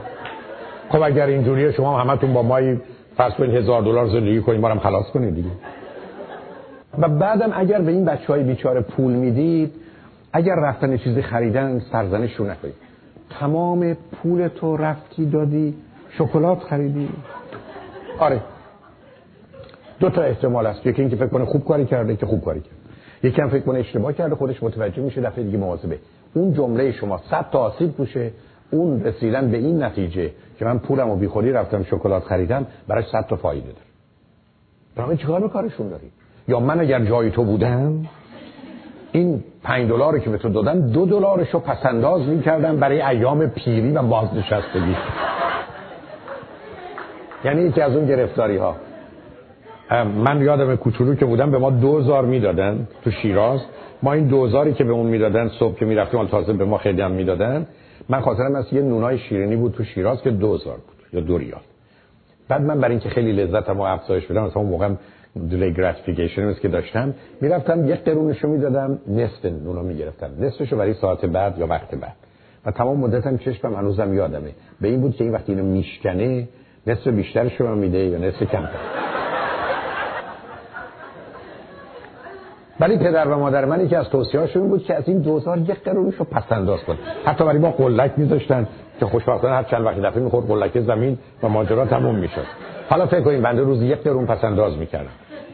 خب 0.89 1.01
اگر 1.01 1.25
اینجوریه 1.25 1.71
شما 1.71 1.99
همتون 1.99 2.33
با 2.33 2.41
مایی 2.41 2.81
فرض 3.17 3.33
کنید 3.33 3.55
هزار 3.55 3.81
دلار 3.81 4.07
زندگی 4.07 4.41
کنید 4.41 4.61
ما 4.61 4.69
هم 4.69 4.79
خلاص 4.79 5.05
کنید 5.05 5.35
دیگه. 5.35 5.49
و 6.99 7.07
بعدم 7.07 7.51
اگر 7.55 7.81
به 7.81 7.91
این 7.91 8.05
بچه 8.05 8.27
های 8.27 8.43
بیچاره 8.43 8.81
پول 8.81 9.13
می‌دید 9.13 9.73
اگر 10.33 10.55
رفتن 10.55 10.97
چیزی 10.97 11.21
خریدن 11.21 11.79
سرزنششون 11.79 12.49
نکنید. 12.49 12.73
تمام 13.39 13.93
پول 13.93 14.47
تو 14.47 14.77
رفتی 14.77 15.25
دادی 15.25 15.75
شکلات 16.09 16.59
خریدی. 16.59 17.09
آره. 18.19 18.41
دو 19.99 20.09
تا 20.09 20.21
احتمال 20.21 20.65
است. 20.65 20.85
یکی 20.85 21.01
اینکه 21.01 21.15
فکر 21.15 21.27
کنه 21.27 21.45
خوب 21.45 21.65
کاری 21.65 21.85
کرده 21.85 22.15
که 22.15 22.25
خوب 22.25 22.45
کاری 22.45 22.59
کرده. 22.59 22.75
یکی 23.23 23.41
هم 23.41 23.49
فکر 23.49 23.63
کنه 23.63 23.79
اشتباه 23.79 24.13
کرده 24.13 24.35
خودش 24.35 24.63
متوجه 24.63 25.01
میشه 25.01 25.21
دفعه 25.21 25.43
دیگه 25.43 25.57
مواظبه. 25.57 25.97
اون 26.33 26.53
جمله 26.53 26.91
شما 26.91 27.17
صد 27.29 27.45
تا 27.51 27.59
آسیب 27.59 27.99
میشه 27.99 28.31
اون 28.73 29.03
رسیدن 29.03 29.51
به 29.51 29.57
این 29.57 29.83
نتیجه 29.83 30.31
که 30.59 30.65
من 30.65 30.79
پولم 30.79 31.09
و 31.09 31.15
بیخودی 31.15 31.51
رفتم 31.51 31.83
شکلات 31.83 32.23
خریدم 32.23 32.67
برای 32.87 33.03
صد 33.11 33.25
تا 33.29 33.35
فایده 33.35 33.67
داره. 33.67 33.77
برای 34.95 35.17
چیکار 35.17 35.41
به 35.41 35.49
کارشون 35.49 35.89
داری؟ 35.89 36.11
یا 36.47 36.59
من 36.59 36.79
اگر 36.79 37.05
جای 37.05 37.31
تو 37.31 37.43
بودم 37.43 38.05
این 39.11 39.43
پنج 39.63 39.89
دلاری 39.89 40.19
که 40.19 40.29
به 40.29 40.37
تو 40.37 40.49
دادم 40.49 40.91
دو 40.91 41.05
دلارشو 41.05 41.59
پسنداز 41.59 42.21
می‌کردم 42.21 42.77
برای 42.77 43.01
ایام 43.01 43.47
پیری 43.47 43.91
و 43.91 44.03
بازنشستگی. 44.03 44.95
یعنی 47.45 47.61
یکی 47.61 47.81
از 47.81 47.95
اون 47.95 48.05
گرفتاری 48.05 48.57
ها 48.57 48.75
من 50.25 50.41
یادم 50.41 50.75
کوچولو 50.75 51.15
که 51.15 51.25
بودم 51.25 51.51
به 51.51 51.57
ما 51.57 51.69
دوزار 51.69 52.25
می‌دادن 52.25 52.87
تو 53.03 53.11
شیراز. 53.11 53.59
ما 54.03 54.13
این 54.13 54.27
دوزاری 54.27 54.73
که 54.73 54.83
به 54.83 54.91
اون 54.91 55.05
می‌دادن 55.05 55.49
صبح 55.59 55.75
که 55.75 55.85
می‌رفتیم 55.85 56.27
تازه 56.27 56.53
به 56.53 56.65
ما 56.65 56.77
خیلی 56.77 57.01
هم 57.01 57.11
می‌دادن. 57.11 57.67
من 58.09 58.21
خاطرم 58.21 58.55
از 58.55 58.65
یه 58.71 58.81
نونای 58.81 59.17
شیرینی 59.17 59.55
بود 59.55 59.71
تو 59.73 59.83
شیراز 59.83 60.21
که 60.21 60.31
دوزار 60.31 60.77
بود 60.77 60.95
یا 61.13 61.19
دو 61.19 61.37
ریال. 61.37 61.61
بعد 62.47 62.61
من 62.61 62.79
برای 62.79 62.91
اینکه 62.91 63.09
خیلی 63.09 63.31
لذتم 63.31 63.79
و 63.79 63.81
افزایش 63.81 64.25
بدم 64.25 64.43
مثلا 64.43 64.61
اون 64.61 64.71
موقع 64.71 64.89
دیلی 65.49 65.73
گراتیفیکیشن 65.73 66.53
که 66.53 66.67
داشتم 66.67 67.13
می‌رفتم 67.41 67.89
یک 67.89 68.03
قرونشو 68.03 68.47
می‌دادم 68.47 68.99
نصف 69.07 69.45
نونو 69.45 69.83
می‌گرفتم. 69.83 70.29
نصفشو 70.39 70.77
برای 70.77 70.93
ساعت 70.93 71.25
بعد 71.25 71.57
یا 71.57 71.67
وقت 71.67 71.95
بعد. 71.95 72.15
و 72.65 72.71
تمام 72.71 72.99
مدتم 72.99 73.37
چشمم 73.37 73.75
هنوزم 73.75 74.13
یادمه. 74.13 74.51
به 74.81 74.87
این 74.87 75.01
بود 75.01 75.15
که 75.15 75.23
این 75.23 75.33
وقتی 75.33 75.51
اینو 75.51 75.65
میشکنه 75.65 76.47
نصف 76.87 77.07
بیشترشو 77.07 77.67
من 77.67 77.77
میده 77.77 77.97
یا 77.97 78.17
نصف 78.17 78.43
کمتر. 78.43 79.22
ولی 82.79 82.97
پدر 82.97 83.27
و 83.27 83.39
مادر 83.39 83.65
من 83.65 83.87
که 83.87 83.97
از 83.97 84.09
توصیه‌هاشون 84.09 84.69
بود 84.69 84.83
که 84.83 84.95
از 84.95 85.03
این 85.07 85.19
دوزار 85.19 85.57
یک 85.57 85.83
قرونش 85.83 86.15
رو 86.15 86.25
پس 86.25 86.51
انداز 86.51 86.83
کن 86.83 86.97
حتی 87.25 87.43
برای 87.45 87.57
ما 87.57 87.71
قلک 87.71 88.11
میذاشتن 88.17 88.67
که 88.99 89.05
خوشبختانه 89.05 89.55
هر 89.55 89.63
چند 89.63 89.85
وقت 89.85 89.99
دفعه 89.99 90.23
می‌خورد 90.23 90.47
قلک 90.47 90.79
زمین 90.79 91.17
و 91.43 91.49
ماجرا 91.49 91.85
تموم 91.85 92.15
می‌شد. 92.15 92.45
حالا 92.89 93.05
فکر 93.07 93.21
کنید 93.21 93.41
بنده 93.41 93.61
روزی 93.61 93.85
یک 93.85 93.99
قرون 94.03 94.25
پس 94.25 94.43
انداز 94.43 94.77
می‌کردم. 94.77 95.09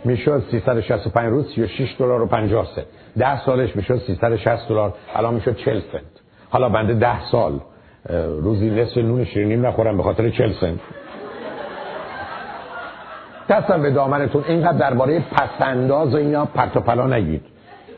می‌شد 0.06 0.44
365 0.52 1.30
روز 1.30 1.54
36 1.56 1.96
دلار 2.00 2.22
و 2.22 2.26
50 2.26 2.68
سنت. 2.76 2.86
10 3.18 3.46
سالش 3.46 3.76
می‌شد 3.76 3.98
360 4.08 4.70
دلار. 4.70 4.94
الان 5.16 5.34
می‌شد 5.34 5.56
40 5.56 5.80
سنت. 5.92 6.02
حالا 6.50 6.70
بنده 6.70 6.94
10 6.94 7.26
سال 7.32 7.60
روزی 8.42 8.70
نصف 8.70 8.98
نون 8.98 9.26
شیرینی 9.26 9.58
نخورم 9.58 9.98
به 9.98 10.04
خاطر 10.04 10.30
40 10.30 10.52
سنت. 10.62 10.80
دستم 13.50 13.82
به 13.82 13.92
دامنتون. 13.92 14.44
اینقدر 14.48 14.78
درباره 14.78 15.24
پسنداز 15.32 16.14
و 16.14 16.18
اینا 16.18 16.46
پرت 16.46 16.78
و 16.78 16.80
پلا 16.80 17.08
نگید. 17.08 17.42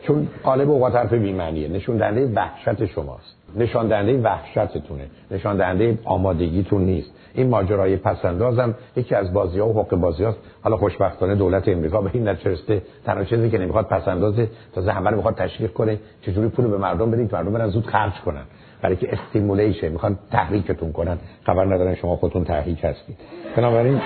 چون 0.04 0.28
قالب 0.44 0.70
اوقات 0.70 0.96
حرف 0.96 1.14
بی‌معنیه. 1.14 1.68
نشون 1.68 1.98
دهنده 1.98 2.32
وحشت 2.36 2.86
شماست. 2.86 3.36
نشان 3.56 3.88
دهنده 3.88 4.22
وحشتتونه. 4.22 5.04
نشان 5.32 5.58
دهنده 5.58 5.98
آمادگیتون 6.06 6.82
نیست. 6.82 7.12
این 7.34 7.50
ماجرای 7.50 7.98
پس‌اندازم 7.98 8.76
یکی 8.96 9.16
از 9.16 9.34
بازی 9.34 9.60
ها 9.60 9.70
و 9.70 9.82
حقه 9.82 9.96
بازی 9.96 10.24
هاست 10.24 10.38
حالا 10.64 10.78
خوشبختانه 10.78 11.36
دولت 11.36 11.68
امریکا 11.68 12.02
به 12.02 12.10
این 12.14 12.28
نتیجه 12.28 12.82
تنها 13.06 13.24
چیزی 13.24 13.50
که 13.50 13.58
نمی‌خواد 13.58 13.88
پس‌اندازه 13.88 14.48
تازه 14.76 14.92
همه 14.92 15.10
رو 15.10 15.16
می‌خواد 15.16 15.36
تشویق 15.36 15.74
کنه. 15.74 16.00
چجوری 16.22 16.50
پول 16.50 16.68
به 16.68 16.78
مردم 16.78 17.12
بدید 17.12 17.36
مردم 17.36 17.54
برن 17.54 17.68
زود 17.68 17.86
خرج 17.86 18.14
کنن؟ 18.26 18.44
برای 18.82 18.96
که 18.96 19.08
stimulation. 19.14 19.90
می‌خوان 19.90 20.20
تحریکتون 20.32 20.92
کنن. 20.92 21.18
خبر 21.46 21.66
ندارن 21.66 21.96
شما 21.96 22.16
خودتون 22.16 22.44
تحریک 22.44 22.84
هستید. 22.84 23.18
بنابراین 23.56 24.02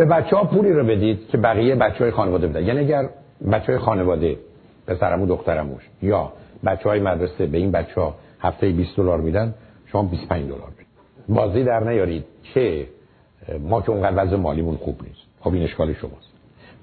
به 0.00 0.06
بچه 0.06 0.36
ها 0.36 0.44
پولی 0.44 0.72
رو 0.72 0.84
بدید 0.84 1.28
که 1.28 1.38
بقیه 1.38 1.74
بچه 1.74 1.98
های 1.98 2.10
خانواده 2.10 2.46
بدن. 2.46 2.66
یعنی 2.66 2.80
اگر 2.80 3.08
بچه 3.52 3.66
های 3.66 3.78
خانواده 3.78 4.36
پسرعمو 4.86 5.26
دخترعموش 5.26 5.90
یا 6.02 6.32
بچه 6.64 6.88
های 6.88 7.00
مدرسه 7.00 7.46
به 7.46 7.58
این 7.58 7.70
بچه 7.70 8.00
ها 8.00 8.14
هفته 8.40 8.70
20 8.70 8.96
دلار 8.96 9.20
میدن 9.20 9.54
شما 9.86 10.02
25 10.02 10.46
دلار 10.46 10.70
بدید. 10.74 10.86
بازی 11.28 11.64
در 11.64 11.84
نیارید 11.84 12.24
که 12.54 12.86
ما 13.60 13.80
که 13.80 13.90
اونقدر 13.90 14.24
وضع 14.24 14.36
مالیمون 14.36 14.76
خوب 14.76 15.00
نیست. 15.02 15.20
خب 15.40 15.54
این 15.54 15.62
اشکال 15.62 15.92
شماست. 15.92 16.32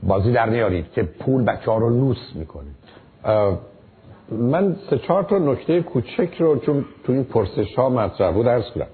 بازی 0.03 0.32
در 0.32 0.49
نیارید 0.49 0.91
که 0.91 1.03
پول 1.03 1.43
بچه 1.43 1.72
ها 1.72 1.78
رو 1.78 1.89
لوس 1.89 2.36
می‌کنه. 2.36 2.70
من 4.32 4.76
سه 4.89 4.97
چهار 4.97 5.24
تا 5.24 5.38
نکته 5.38 5.82
کوچک 5.82 6.36
رو 6.39 6.59
چون 6.59 6.86
تو 7.03 7.13
این 7.13 7.24
پرسش 7.24 7.76
ها 7.76 7.89
مطرح 7.89 8.32
بود 8.32 8.47
عرض 8.47 8.64
کنم. 8.76 8.88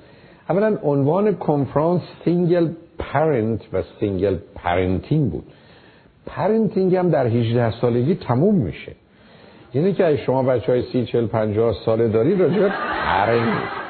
اولا 0.49 0.77
عنوان 0.83 1.35
کنفرانس 1.35 2.01
single 2.25 2.69
parent 2.99 3.61
و 3.73 3.81
single 3.99 4.37
parenting 4.55 5.31
بود. 5.31 5.43
پرنتینگ 6.25 6.95
هم 6.95 7.09
در 7.09 7.27
18 7.27 7.71
سالگی 7.81 8.15
تموم 8.15 8.55
میشه. 8.55 8.91
یعنی 9.73 9.93
که 9.93 10.17
شما 10.25 10.43
بچه 10.43 10.71
های 10.71 10.81
سی 10.81 11.05
چل 11.05 11.27
پنجاه 11.27 11.75
ساله 11.85 12.07
دارید 12.07 12.41
راجع 12.41 12.69
پرنت. 13.03 13.83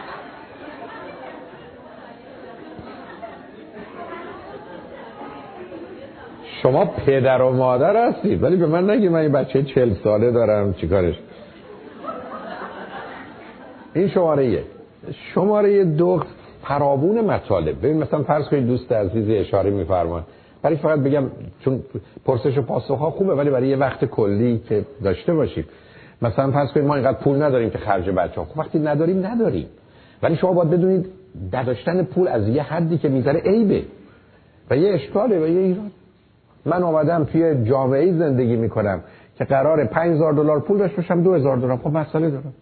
شما 6.63 6.85
پدر 6.85 7.41
و 7.41 7.53
مادر 7.53 8.09
هستید 8.09 8.43
ولی 8.43 8.55
به 8.55 8.65
من 8.65 8.89
نگی 8.89 9.09
من 9.09 9.19
این 9.19 9.31
بچه 9.31 9.63
چل 9.63 9.93
ساله 10.03 10.31
دارم 10.31 10.73
چیکارش 10.73 11.15
این 13.93 14.07
شماره 14.07 14.45
یک. 14.45 14.63
شماره 15.11 15.83
دو 15.83 16.23
پرابون 16.63 17.21
مطالب. 17.21 17.77
ببین 17.77 17.97
مثلا 17.97 18.23
فرض 18.23 18.45
کنید 18.45 18.67
دوست 18.67 18.91
عزیز 18.91 19.29
اشاره 19.29 19.69
میفرمان 19.69 20.23
برای 20.61 20.77
فقط 20.77 20.99
بگم 20.99 21.23
چون 21.59 21.79
پرسش 22.25 22.57
و 22.57 22.61
پاسخ 22.61 22.99
ها 22.99 23.11
خوبه 23.11 23.35
ولی 23.35 23.49
برای 23.49 23.67
یه 23.67 23.77
وقت 23.77 24.05
کلی 24.05 24.61
که 24.69 24.85
داشته 25.03 25.33
باشیم. 25.33 25.65
مثلا 26.21 26.51
فرض 26.51 26.71
کنید 26.71 26.85
ما 26.85 26.95
اینقدر 26.95 27.17
پول 27.17 27.43
نداریم 27.43 27.69
که 27.69 27.77
خرج 27.77 28.09
بچه 28.09 28.41
ها 28.41 28.45
خب 28.45 28.59
وقتی 28.59 28.79
نداریم 28.79 29.25
نداریم. 29.25 29.67
ولی 30.23 30.35
شما 30.35 30.53
باید 30.53 30.69
بدونید 30.69 31.05
نداشتن 31.53 32.03
پول 32.03 32.27
از 32.27 32.47
یه 32.47 32.63
حدی 32.63 32.97
که 32.97 33.09
می‌ذاره 33.09 33.39
عیبه. 33.39 33.83
و 34.69 34.77
یه 34.77 34.93
اشکاله 34.93 35.45
و 35.45 35.47
یه 35.47 35.59
ایراد. 35.59 35.91
من 36.65 36.83
آمدم 36.83 37.23
توی 37.23 37.65
جامعه 37.65 38.13
زندگی 38.17 38.55
می‌کنم 38.55 39.01
که 39.37 39.43
قرار 39.43 39.85
5000 39.85 40.33
دلار 40.33 40.59
پول 40.59 40.77
داشته 40.77 40.97
باشم 40.97 41.23
2000 41.23 41.57
دلار. 41.57 41.77
خب 41.77 41.87
مسئله 41.87 42.29
دارم. 42.29 42.53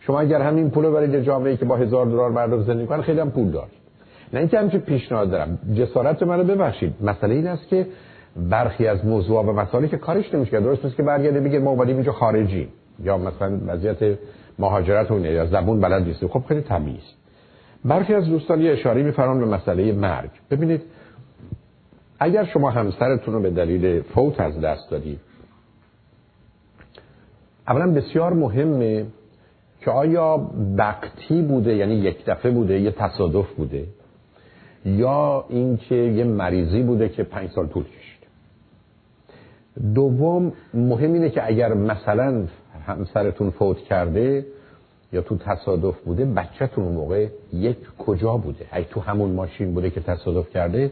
شما 0.00 0.20
اگر 0.20 0.42
همین 0.42 0.70
پول 0.70 0.84
رو 0.84 0.92
برید 0.92 1.22
جامعه 1.22 1.56
که 1.56 1.64
با 1.64 1.76
هزار 1.76 2.06
دلار 2.06 2.30
مردم 2.30 2.62
زندگی 2.62 2.86
کنن 2.86 3.02
خیلی 3.02 3.20
هم 3.20 3.30
پول 3.30 3.50
داشت 3.50 3.80
نه 4.32 4.40
اینکه 4.40 4.58
همچین 4.58 4.80
پیشنهاد 4.80 5.30
دارم. 5.30 5.58
جسارت 5.74 6.22
منو 6.22 6.44
ببخشید. 6.44 6.94
مسئله 7.00 7.34
این 7.34 7.46
است 7.46 7.68
که 7.68 7.86
برخی 8.50 8.86
از 8.86 9.04
موضوع 9.04 9.44
و 9.44 9.52
مسائلی 9.52 9.88
که 9.88 9.96
کارش 9.96 10.34
نمیشه 10.34 10.60
درست 10.60 10.84
نیست 10.84 10.96
که 10.96 11.02
برگرده 11.02 11.40
بگه 11.40 11.58
ما 11.58 11.70
اومدیم 11.70 11.96
اینجا 11.96 12.12
خارجی. 12.12 12.68
یا 13.04 13.18
مثلا 13.18 13.58
وضعیت 13.66 14.18
مهاجرت 14.58 15.10
اونه 15.10 15.30
یا 15.30 15.46
زبون 15.46 15.80
بلد 15.80 16.02
نیست. 16.02 16.26
خب 16.26 16.42
خیلی 16.48 16.60
طبیعی 16.60 17.00
برخی 17.84 18.14
از 18.14 18.24
دوستان 18.24 18.60
یه 18.60 18.72
اشاره 18.72 19.02
میفرمان 19.02 19.40
به 19.40 19.46
مسئله 19.46 19.92
مرگ. 19.92 20.30
ببینید 20.50 20.82
اگر 22.18 22.44
شما 22.44 22.70
همسرتون 22.70 23.34
رو 23.34 23.40
به 23.40 23.50
دلیل 23.50 24.02
فوت 24.02 24.40
از 24.40 24.60
دست 24.60 24.90
دادید 24.90 25.20
اولا 27.68 27.92
بسیار 27.92 28.32
مهمه 28.32 29.06
که 29.80 29.90
آیا 29.90 30.50
وقتی 30.76 31.42
بوده 31.42 31.74
یعنی 31.74 31.94
یک 31.94 32.24
دفعه 32.24 32.50
بوده 32.52 32.80
یه 32.80 32.90
تصادف 32.90 33.50
بوده 33.52 33.86
یا 34.84 35.44
اینکه 35.48 35.94
یه 35.94 36.24
مریضی 36.24 36.82
بوده 36.82 37.08
که 37.08 37.22
پنج 37.22 37.50
سال 37.50 37.66
طول 37.66 37.84
کشید؟ 37.84 38.20
دوم 39.94 40.52
مهم 40.74 41.12
اینه 41.12 41.30
که 41.30 41.46
اگر 41.46 41.74
مثلا 41.74 42.46
همسرتون 42.86 43.50
فوت 43.50 43.78
کرده 43.78 44.46
یا 45.12 45.20
تو 45.20 45.36
تصادف 45.36 46.00
بوده 46.00 46.24
بچهتون 46.24 46.84
اون 46.84 46.94
موقع 46.94 47.26
یک 47.52 47.76
کجا 47.98 48.36
بوده؟ 48.36 48.66
اگه 48.70 48.86
تو 48.86 49.00
همون 49.00 49.30
ماشین 49.30 49.74
بوده 49.74 49.90
که 49.90 50.00
تصادف 50.00 50.50
کرده 50.50 50.90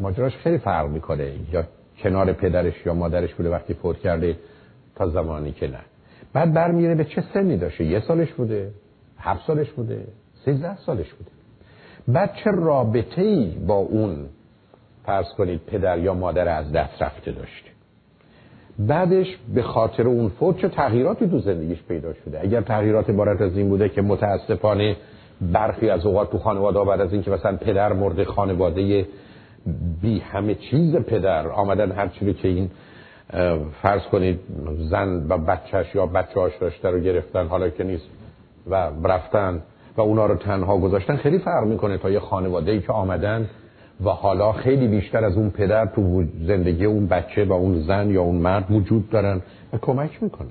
ماجراش 0.00 0.36
خیلی 0.36 0.58
فرق 0.58 0.88
می‌کنه 0.88 1.32
یا 1.52 1.64
کنار 2.02 2.32
پدرش 2.32 2.86
یا 2.86 2.94
مادرش 2.94 3.34
بوده 3.34 3.50
وقتی 3.50 3.74
فوت 3.74 3.98
کرده 3.98 4.36
تا 4.94 5.08
زمانی 5.08 5.52
که 5.52 5.66
نه. 5.66 5.80
بعد 6.34 6.52
برمیره 6.52 6.94
به 6.94 7.04
چه 7.04 7.24
سنی 7.34 7.56
داشته؟ 7.56 7.84
یه 7.84 8.00
سالش 8.00 8.32
بوده 8.32 8.70
هفت 9.18 9.46
سالش 9.46 9.70
بوده 9.70 10.04
سیزده 10.44 10.76
سالش 10.76 11.12
بوده. 11.12 11.30
بعد 12.08 12.30
چه 12.44 12.50
رابطه 12.50 13.22
ای 13.22 13.46
با 13.66 13.74
اون 13.74 14.26
فرض 15.06 15.26
کنید 15.38 15.60
پدر 15.66 15.98
یا 15.98 16.14
مادر 16.14 16.48
از 16.48 16.72
دست 16.72 17.02
رفته 17.02 17.32
داشته؟ 17.32 17.70
بعدش 18.78 19.26
به 19.54 19.62
خاطر 19.62 20.08
اون 20.08 20.28
فوت 20.28 20.58
چه 20.58 20.68
تغییراتی 20.68 21.28
تو 21.28 21.38
زندگیش 21.38 21.82
پیدا 21.82 22.14
شده؟ 22.14 22.40
اگر 22.40 22.60
تغییرات 22.60 23.10
عبارت 23.10 23.40
از 23.40 23.56
این 23.56 23.68
بوده 23.68 23.88
که 23.88 24.02
متاسفانه 24.02 24.96
برخی 25.40 25.90
از 25.90 26.06
اوقات 26.06 26.32
تو 26.32 26.38
خانواده 26.38 26.84
بعد 26.84 27.00
از 27.00 27.12
اینکه 27.12 27.30
مثلا 27.30 27.56
پدر 27.56 27.92
مرد 27.92 28.24
خانواده 28.24 29.06
بی 30.02 30.18
همه 30.18 30.54
چیز 30.54 30.96
پدر 30.96 31.48
آمدن 31.48 31.92
هر 31.92 32.08
چیزی 32.08 32.34
که 32.34 32.48
این 32.48 32.70
فرض 33.82 34.02
کنید 34.02 34.40
زن 34.90 35.26
و 35.28 35.38
بچهش 35.38 35.94
یا 35.94 36.06
بچه‌هاش 36.06 36.52
داشته 36.60 36.90
رو 36.90 37.00
گرفتن 37.00 37.46
حالا 37.46 37.68
که 37.68 37.84
نیست 37.84 38.04
و 38.70 38.90
رفتن 39.04 39.62
و 39.96 40.00
اونا 40.00 40.26
رو 40.26 40.34
تنها 40.34 40.78
گذاشتن 40.78 41.16
خیلی 41.16 41.38
فرق 41.38 41.66
می‌کنه 41.66 41.98
تا 41.98 42.10
یه 42.10 42.20
خانواده 42.20 42.72
ای 42.72 42.80
که 42.80 42.92
آمدن 42.92 43.48
و 44.04 44.08
حالا 44.08 44.52
خیلی 44.52 44.88
بیشتر 44.88 45.24
از 45.24 45.36
اون 45.36 45.50
پدر 45.50 45.86
تو 45.86 46.24
زندگی 46.46 46.84
اون 46.84 47.06
بچه 47.06 47.44
و 47.44 47.52
اون 47.52 47.80
زن 47.80 48.10
یا 48.10 48.22
اون 48.22 48.36
مرد 48.36 48.70
وجود 48.70 49.10
دارن 49.10 49.42
و 49.72 49.78
کمک 49.78 50.22
می‌کنن 50.22 50.48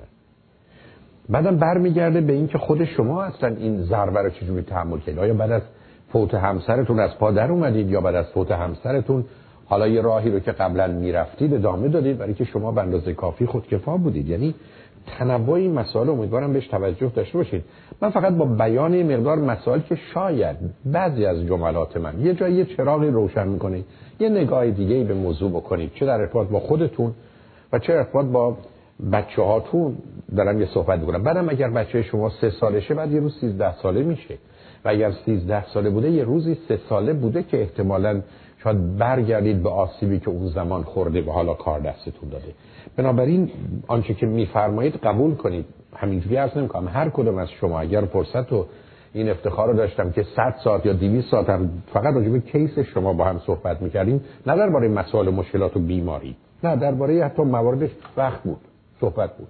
بعدم 1.28 1.56
برمیگرده 1.56 2.20
به 2.20 2.32
اینکه 2.32 2.58
خود 2.58 2.84
شما 2.84 3.22
اصلا 3.22 3.48
این 3.48 3.82
ضربه 3.82 4.22
رو 4.22 4.30
چجوری 4.30 4.62
تحمل 4.62 4.98
کردید 4.98 5.18
آیا 5.18 5.34
بعد 5.34 5.50
از 5.50 5.62
فوت 6.12 6.34
همسرتون 6.34 7.00
از 7.00 7.18
پادر 7.18 7.50
اومدید 7.50 7.90
یا 7.90 8.00
بعد 8.00 8.14
از 8.14 8.26
فوت 8.26 8.50
همسرتون 8.50 9.24
حالا 9.66 9.88
یه 9.88 10.00
راهی 10.00 10.30
رو 10.30 10.40
که 10.40 10.52
قبلا 10.52 10.86
می‌رفتید 10.86 11.54
ادامه 11.54 11.88
دادید 11.88 12.18
برای 12.18 12.34
که 12.34 12.44
شما 12.44 12.72
به 12.72 12.82
اندازه 12.82 13.12
کافی 13.12 13.46
خودکفا 13.46 13.96
بودید. 13.96 14.28
یعنی 14.28 14.54
تنوع 15.06 15.52
این 15.52 15.72
مسائل 15.72 16.08
امیدوارم 16.08 16.52
بهش 16.52 16.66
توجه 16.66 17.12
داشته 17.14 17.38
باشید 17.38 17.64
من 18.00 18.10
فقط 18.10 18.32
با 18.32 18.44
بیان 18.44 19.02
مقدار 19.02 19.38
مسائل 19.38 19.80
که 19.80 19.98
شاید 20.14 20.56
بعضی 20.84 21.26
از 21.26 21.46
جملات 21.46 21.96
من 21.96 22.20
یه 22.20 22.34
جایی 22.34 22.64
چراغی 22.64 23.06
روشن 23.06 23.48
می‌کنه 23.48 23.84
یه 24.20 24.28
نگاه 24.28 24.70
دیگه 24.70 25.04
به 25.04 25.14
موضوع 25.14 25.50
بکنید 25.50 25.90
چه 25.94 26.06
در 26.06 26.20
ارتباط 26.20 26.48
با 26.48 26.60
خودتون 26.60 27.12
و 27.72 27.78
چه 27.78 27.92
ارتباط 27.92 28.26
با 28.26 28.56
بچه 29.12 29.42
هاتون 29.42 29.96
دارم 30.36 30.60
یه 30.60 30.66
صحبت 30.74 31.00
می‌کنم. 31.00 31.22
بعدم 31.22 31.48
اگر 31.48 31.70
بچه 31.70 32.02
شما 32.02 32.30
سه 32.40 32.50
سالشه 32.50 32.94
بعد 32.94 33.12
یه 33.12 33.20
روز 33.20 33.40
سیزده 33.40 33.74
ساله 33.76 34.02
میشه. 34.02 34.34
و 34.84 34.88
اگر 34.88 35.12
سیزده 35.24 35.66
ساله 35.66 35.90
بوده 35.90 36.10
یه 36.10 36.24
روزی 36.24 36.56
سه 36.68 36.78
ساله 36.88 37.12
بوده 37.12 37.42
که 37.42 37.60
احتمالاً 37.60 38.20
شاید 38.64 38.96
برگردید 38.96 39.62
به 39.62 39.68
آسیبی 39.68 40.20
که 40.20 40.28
اون 40.28 40.48
زمان 40.48 40.82
خورده 40.82 41.22
و 41.22 41.30
حالا 41.30 41.54
کار 41.54 41.80
دستتون 41.80 42.28
داده. 42.28 42.54
بنابراین 42.96 43.50
آنچه 43.86 44.14
که 44.14 44.26
میفرمایید 44.26 44.96
قبول 44.96 45.34
کنید. 45.34 45.64
همینجوری 45.96 46.36
عرض 46.36 46.56
نمی‌کنم. 46.56 46.88
هر 46.88 47.08
کدوم 47.08 47.38
از 47.38 47.50
شما 47.50 47.80
اگر 47.80 48.00
فرصت 48.00 48.52
و 48.52 48.66
این 49.12 49.28
افتخار 49.28 49.68
رو 49.68 49.76
داشتم 49.76 50.10
که 50.10 50.22
100 50.36 50.54
ساعت 50.64 50.86
یا 50.86 50.92
200 50.92 51.30
ساعت 51.30 51.50
هم 51.50 51.70
فقط 51.92 52.14
راجع 52.14 52.28
به 52.28 52.40
کیس 52.40 52.78
شما 52.78 53.12
با 53.12 53.24
هم 53.24 53.38
صحبت 53.38 53.82
می‌کردیم 53.82 54.24
نه 54.46 54.56
درباره 54.56 54.88
مسائل 54.88 55.28
مشکلات 55.28 55.76
و 55.76 55.80
بیماری 55.80 56.36
نه 56.64 56.76
درباره 56.76 57.24
حتی 57.24 57.42
مواردش 57.42 57.90
وقت 58.16 58.42
بود 58.42 58.60
صحبت 59.00 59.36
بود. 59.36 59.48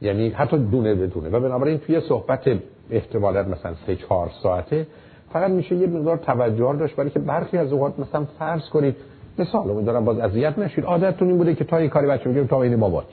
یعنی 0.00 0.28
حتی 0.28 0.58
دونه 0.58 0.94
بدونه 0.94 1.28
و 1.28 1.40
بنابراین 1.40 1.78
توی 1.78 2.00
صحبت 2.00 2.48
احتمالاً 2.90 3.42
مثلا 3.42 3.74
3 3.86 3.96
4 3.96 4.30
ساعته 4.42 4.86
فقط 5.32 5.50
میشه 5.50 5.74
یه 5.74 5.86
مقدار 5.86 6.16
توجه 6.16 6.76
داشت 6.78 6.96
برای 6.96 7.10
که 7.10 7.18
برخی 7.18 7.58
از 7.58 7.72
اوقات 7.72 7.98
مثلا 7.98 8.24
فرض 8.38 8.68
کنید 8.68 8.96
مثال 9.38 9.70
امیدوارم 9.70 10.04
باز 10.04 10.18
اذیت 10.18 10.58
نشید. 10.58 10.84
عادتتون 10.84 11.28
این 11.28 11.38
بوده 11.38 11.54
که 11.54 11.64
تا 11.64 11.76
این 11.76 11.90
کاری 11.90 12.06
بچه 12.06 12.28
میگه 12.28 12.44
تا 12.44 12.62
این 12.62 12.76
بابات 12.76 13.06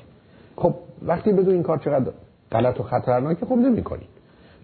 خب 0.56 0.74
وقتی 1.06 1.34
بدون 1.34 1.54
این 1.54 1.64
کار 1.64 1.78
چقدر 1.78 2.12
غلط 2.52 2.80
و 2.80 2.84
خطرناکه 2.84 3.46
خب 3.46 3.56
نمی‌کنید. 3.56 4.08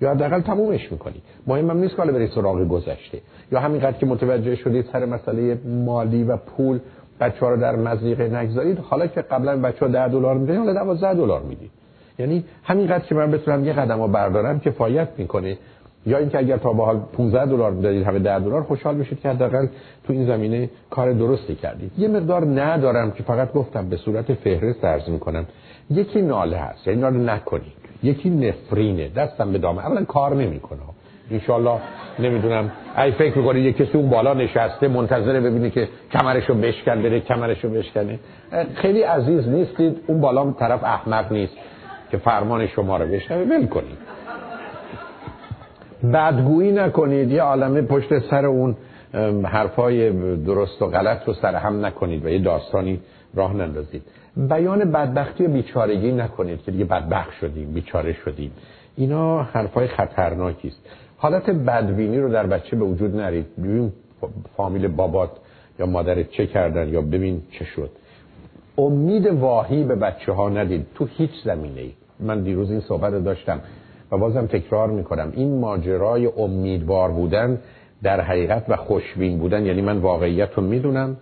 یا 0.01 0.11
حداقل 0.11 0.41
تمومش 0.41 0.91
می‌کنید. 0.91 1.21
مهمم 1.47 1.77
نیست 1.77 1.95
که 1.95 2.01
برید 2.01 2.31
سراغ 2.35 2.67
گذشته. 2.67 3.21
یا 3.51 3.59
همینقدر 3.59 3.97
که 3.97 4.05
متوجه 4.05 4.55
شدید 4.55 4.85
سر 4.93 5.05
مسئله 5.05 5.57
مالی 5.85 6.23
و 6.23 6.37
پول 6.37 6.79
بچه 7.19 7.39
ها 7.39 7.49
رو 7.49 7.57
در 7.57 7.75
مزیقه 7.75 8.27
نگذارید. 8.27 8.79
حالا 8.79 9.07
که 9.07 9.21
قبلا 9.21 9.61
بچه 9.61 9.85
ها 9.85 9.91
10 9.91 10.07
دلار 10.07 10.37
میدن 10.37 10.57
حالا 10.57 10.73
12 10.73 11.13
دلار 11.13 11.41
می‌دید. 11.41 11.71
یعنی 12.19 12.45
همینقدر 12.63 13.05
که 13.05 13.15
من 13.15 13.31
بتونم 13.31 13.65
یه 13.65 13.73
قدم 13.73 14.01
رو 14.01 14.07
بردارم 14.07 14.59
کفایت 14.59 15.09
می‌کنه. 15.17 15.57
یا 16.05 16.17
اینکه 16.17 16.37
اگر 16.37 16.57
تا 16.57 16.73
به 16.73 16.85
حال 16.85 16.99
15 17.17 17.45
دلار 17.45 17.71
می‌دادید 17.71 18.07
همه 18.07 18.19
10 18.19 18.39
دلار 18.39 18.63
خوشحال 18.63 18.95
بشید 18.95 19.19
که 19.19 19.29
حداقل 19.29 19.67
تو 20.03 20.13
این 20.13 20.25
زمینه 20.25 20.69
کار 20.89 21.11
درستی 21.13 21.55
کردید. 21.55 21.91
یه 21.97 22.07
مقدار 22.07 22.45
ندارم 22.45 23.11
که 23.11 23.23
فقط 23.23 23.53
گفتم 23.53 23.89
به 23.89 23.97
صورت 23.97 24.33
فهرست 24.33 24.85
عرض 24.85 25.09
می‌کنم. 25.09 25.45
یکی 25.89 26.21
ناله 26.21 26.57
هست 26.57 26.87
یعنی 26.87 27.01
ناله 27.01 27.17
نکنید. 27.17 27.73
یکی 28.03 28.29
نفرینه 28.29 29.09
دستم 29.09 29.51
به 29.51 29.57
دامه. 29.57 29.85
اولا 29.85 30.05
کار 30.05 30.35
نمی‌کنه. 30.35 30.79
انشالله 31.31 31.79
نمی‌دونم. 32.19 32.71
ای 32.97 33.11
فکر 33.11 33.37
می‌کنید 33.37 33.65
یه 33.65 33.73
کسی 33.73 33.97
اون 33.97 34.09
بالا 34.09 34.33
نشسته 34.33 34.87
منتظره 34.87 35.39
ببینی 35.41 35.69
که 35.69 35.87
کمرشو 36.11 36.53
بشکن 36.53 37.01
بره 37.01 37.19
کمرشو 37.19 37.69
بشکنه. 37.69 38.19
خیلی 38.75 39.01
عزیز 39.01 39.47
نیستید. 39.47 39.97
اون 40.07 40.21
بالا 40.21 40.51
طرف 40.51 40.83
احمق 40.83 41.31
نیست 41.31 41.53
که 42.11 42.17
فرمان 42.17 42.67
شما 42.67 42.97
رو 42.97 43.07
بشنوه. 43.07 43.41
ول 43.41 43.67
کنید. 43.67 43.97
بدگویی 46.13 46.71
نکنید 46.71 47.31
یه 47.31 47.41
عالمه 47.41 47.81
پشت 47.81 48.19
سر 48.29 48.45
اون 48.45 48.75
حرفای 49.43 50.11
درست 50.35 50.81
و 50.81 50.87
غلط 50.87 51.27
رو 51.27 51.33
سر 51.33 51.55
هم 51.55 51.85
نکنید 51.85 52.25
و 52.25 52.29
یه 52.29 52.39
داستانی 52.39 52.99
راه 53.33 53.53
نندازید. 53.53 54.01
بیان 54.37 54.91
بدبختی 54.91 55.45
و 55.45 55.49
بیچارگی 55.49 56.11
نکنید 56.11 56.63
که 56.63 56.71
دیگه 56.71 56.85
بدبخت 56.85 57.31
شدیم 57.41 57.71
بیچاره 57.73 58.13
شدیم. 58.13 58.51
اینا 58.95 59.43
حرفای 59.43 59.87
خطرناکی 59.87 60.67
است. 60.67 60.79
حالت 61.17 61.49
بدبینی 61.49 62.19
رو 62.19 62.31
در 62.31 62.47
بچه 62.47 62.75
به 62.75 62.85
وجود 62.85 63.15
نرید. 63.15 63.45
ببین 63.57 63.91
فامیل 64.57 64.87
بابات 64.87 65.31
یا 65.79 65.85
مادرت 65.85 66.29
چه 66.29 66.47
کردن 66.47 66.89
یا 66.89 67.01
ببین 67.01 67.41
چه 67.51 67.65
شد. 67.65 67.89
امید 68.77 69.25
واهی 69.25 69.83
به 69.83 69.95
بچه 69.95 70.31
ها 70.31 70.49
ندید. 70.49 70.87
تو 70.95 71.05
هیچ 71.05 71.31
زمینه 71.45 71.81
ای 71.81 71.91
من 72.19 72.43
دیروز 72.43 72.71
این 72.71 72.79
صحبت 72.79 73.23
داشتم. 73.23 73.59
بازم 74.17 74.45
تکرار 74.45 74.89
می‌کنم. 74.89 75.33
این 75.35 75.59
ماجرای 75.59 76.25
امیدوار 76.25 77.11
بودن 77.11 77.59
در 78.03 78.21
حقیقت 78.21 78.65
و 78.69 78.75
خوشبین 78.75 79.37
بودن 79.37 79.65
یعنی 79.65 79.81
من 79.81 79.97
واقعیت 79.97 80.53
رو 80.53 80.63
می‌دونم 80.63 81.17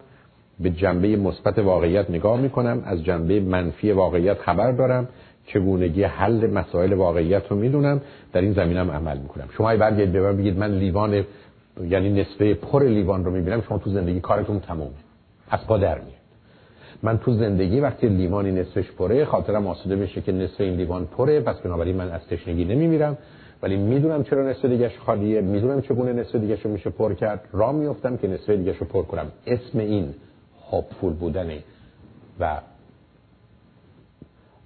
به 0.60 0.70
جنبه 0.70 1.16
مثبت 1.16 1.60
واقعیت 1.60 2.10
نگاه 2.10 2.42
می‌کنم 2.42 2.84
از 2.86 3.04
جنبه 3.04 3.40
منفی 3.40 3.92
واقعیت 3.92 4.38
خبر 4.40 4.72
دارم 4.72 5.08
چگونگی 5.46 6.04
حل 6.04 6.50
مسائل 6.50 6.94
واقعیت 6.94 7.48
رو 7.50 7.58
می‌دونم 7.58 8.02
در 8.34 8.42
این 8.42 8.54
زمینم 8.54 8.92
عمل 8.92 9.18
می‌کنم. 9.18 9.46
شما 9.58 9.78
برگردید 9.78 10.12
به 10.12 10.22
من 10.22 10.38
بگید 10.38 10.58
من 10.58 10.72
لیوان 10.72 11.24
یعنی 11.90 12.22
نصفه 12.22 12.54
پر 12.54 12.84
لیوان 12.84 13.26
رو 13.26 13.32
می‌بینم 13.32 13.62
شما 13.62 13.78
تو 13.78 13.90
زندگی 13.90 14.20
کارتون 14.20 14.60
تمومه. 14.60 14.92
از 15.50 15.68
پا 15.68 15.78
در 15.78 15.96
میاد. 15.96 16.23
من 17.04 17.18
تو 17.18 17.34
زندگی 17.34 17.80
وقتی 17.80 18.08
لیوانی 18.08 18.52
نصفش 18.52 18.92
پره 18.92 19.26
خاطرم 19.26 19.68
آسوده 19.68 19.96
بشه 19.96 20.22
که 20.22 20.32
نصف 20.32 20.62
این 20.62 20.76
لیوان 20.76 21.06
پره 21.06 21.40
پس 21.40 21.60
بنابراین 21.60 21.96
من 21.96 22.12
از 22.12 22.22
تشنگی 22.28 22.66
نمیمیرم. 22.66 23.18
ولی 23.64 23.76
می‌دونم 23.76 24.24
چرا 24.24 24.50
نصف 24.50 24.66
دیگهش 24.66 24.98
خالیه 24.98 25.42
می‌دونم 25.42 25.82
چگونه 25.82 26.14
نصف 26.14 26.36
دیگهش 26.36 26.62
رو 26.62 26.72
میشه 26.72 26.90
پر 26.90 27.14
کرد. 27.14 27.50
راه 27.52 27.72
میفتم 27.72 28.18
که 28.18 28.28
نصف 28.28 28.50
دیگهش 28.50 28.78
رو 28.78 28.86
پر 28.86 29.04
کنم. 29.04 29.32
اسم 29.48 29.80
این 29.80 30.14
هاپفول 30.72 31.14
بودنه 31.14 31.64
و 32.40 32.62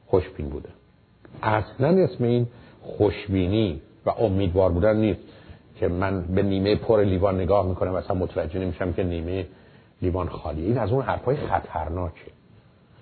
خوشبین 0.05 0.49
بوده. 0.49 0.69
اصلا 1.43 2.03
اسم 2.03 2.23
این 2.23 2.47
خوشبینی 2.81 3.81
و 4.05 4.09
امیدوار 4.09 4.71
بودن 4.71 4.97
نیست 4.97 5.19
که 5.75 5.87
من 5.87 6.21
به 6.21 6.43
نیمه 6.43 6.75
پر 6.75 7.03
لیوان 7.03 7.41
نگاه 7.41 7.67
می‌کنم 7.67 7.95
اصلا 7.95 8.15
متوجه 8.15 8.59
نمیشم 8.59 8.93
که 8.93 9.03
نیمه 9.03 9.45
لیوان 10.01 10.29
خالیه 10.29 10.67
این 10.67 10.77
از 10.77 10.91
اون 10.91 11.03
حرفای 11.03 11.35
خطرناکه. 11.35 12.31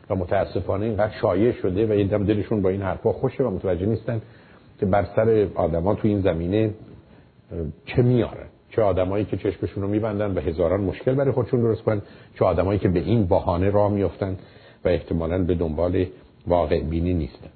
و 0.10 0.16
متاسفانه 0.16 0.86
اینقدر 0.86 1.14
شایع 1.22 1.52
شده 1.52 1.86
و 1.86 2.08
دم 2.08 2.26
دلشون 2.26 2.62
با 2.62 2.70
این 2.70 2.82
حرفا 2.82 3.12
خوشه 3.12 3.44
و 3.44 3.50
متوجه 3.50 3.86
نیستن 3.86 4.22
که 4.80 4.86
بر 4.86 5.08
سر 5.16 5.48
آدما 5.56 5.96
تو 5.96 6.08
این 6.08 6.22
زمینه 6.22 6.74
چه 7.86 8.02
میارن 8.02 8.48
چه 8.70 8.82
آدمایی 8.82 9.26
که 9.26 9.38
چشمشون 9.38 9.84
رو 9.84 9.90
میبندن 9.90 10.38
و 10.38 10.40
هزاران 10.40 10.82
مشکل 10.82 11.16
برای 11.16 11.32
خودشون 11.32 11.62
درست 11.62 11.82
کنن 11.82 12.02
چه 12.40 12.46
آدمایی 12.46 12.80
که 12.80 12.90
به 12.90 13.00
این 13.00 13.26
بهانه 13.26 13.70
راه 13.70 13.92
میافتن 13.92 14.38
و 14.86 14.88
احتمالا 14.88 15.44
به 15.44 15.56
دنبال 15.56 16.06
واقع 16.48 16.84
بینی 16.84 17.14
نیستن. 17.14 17.50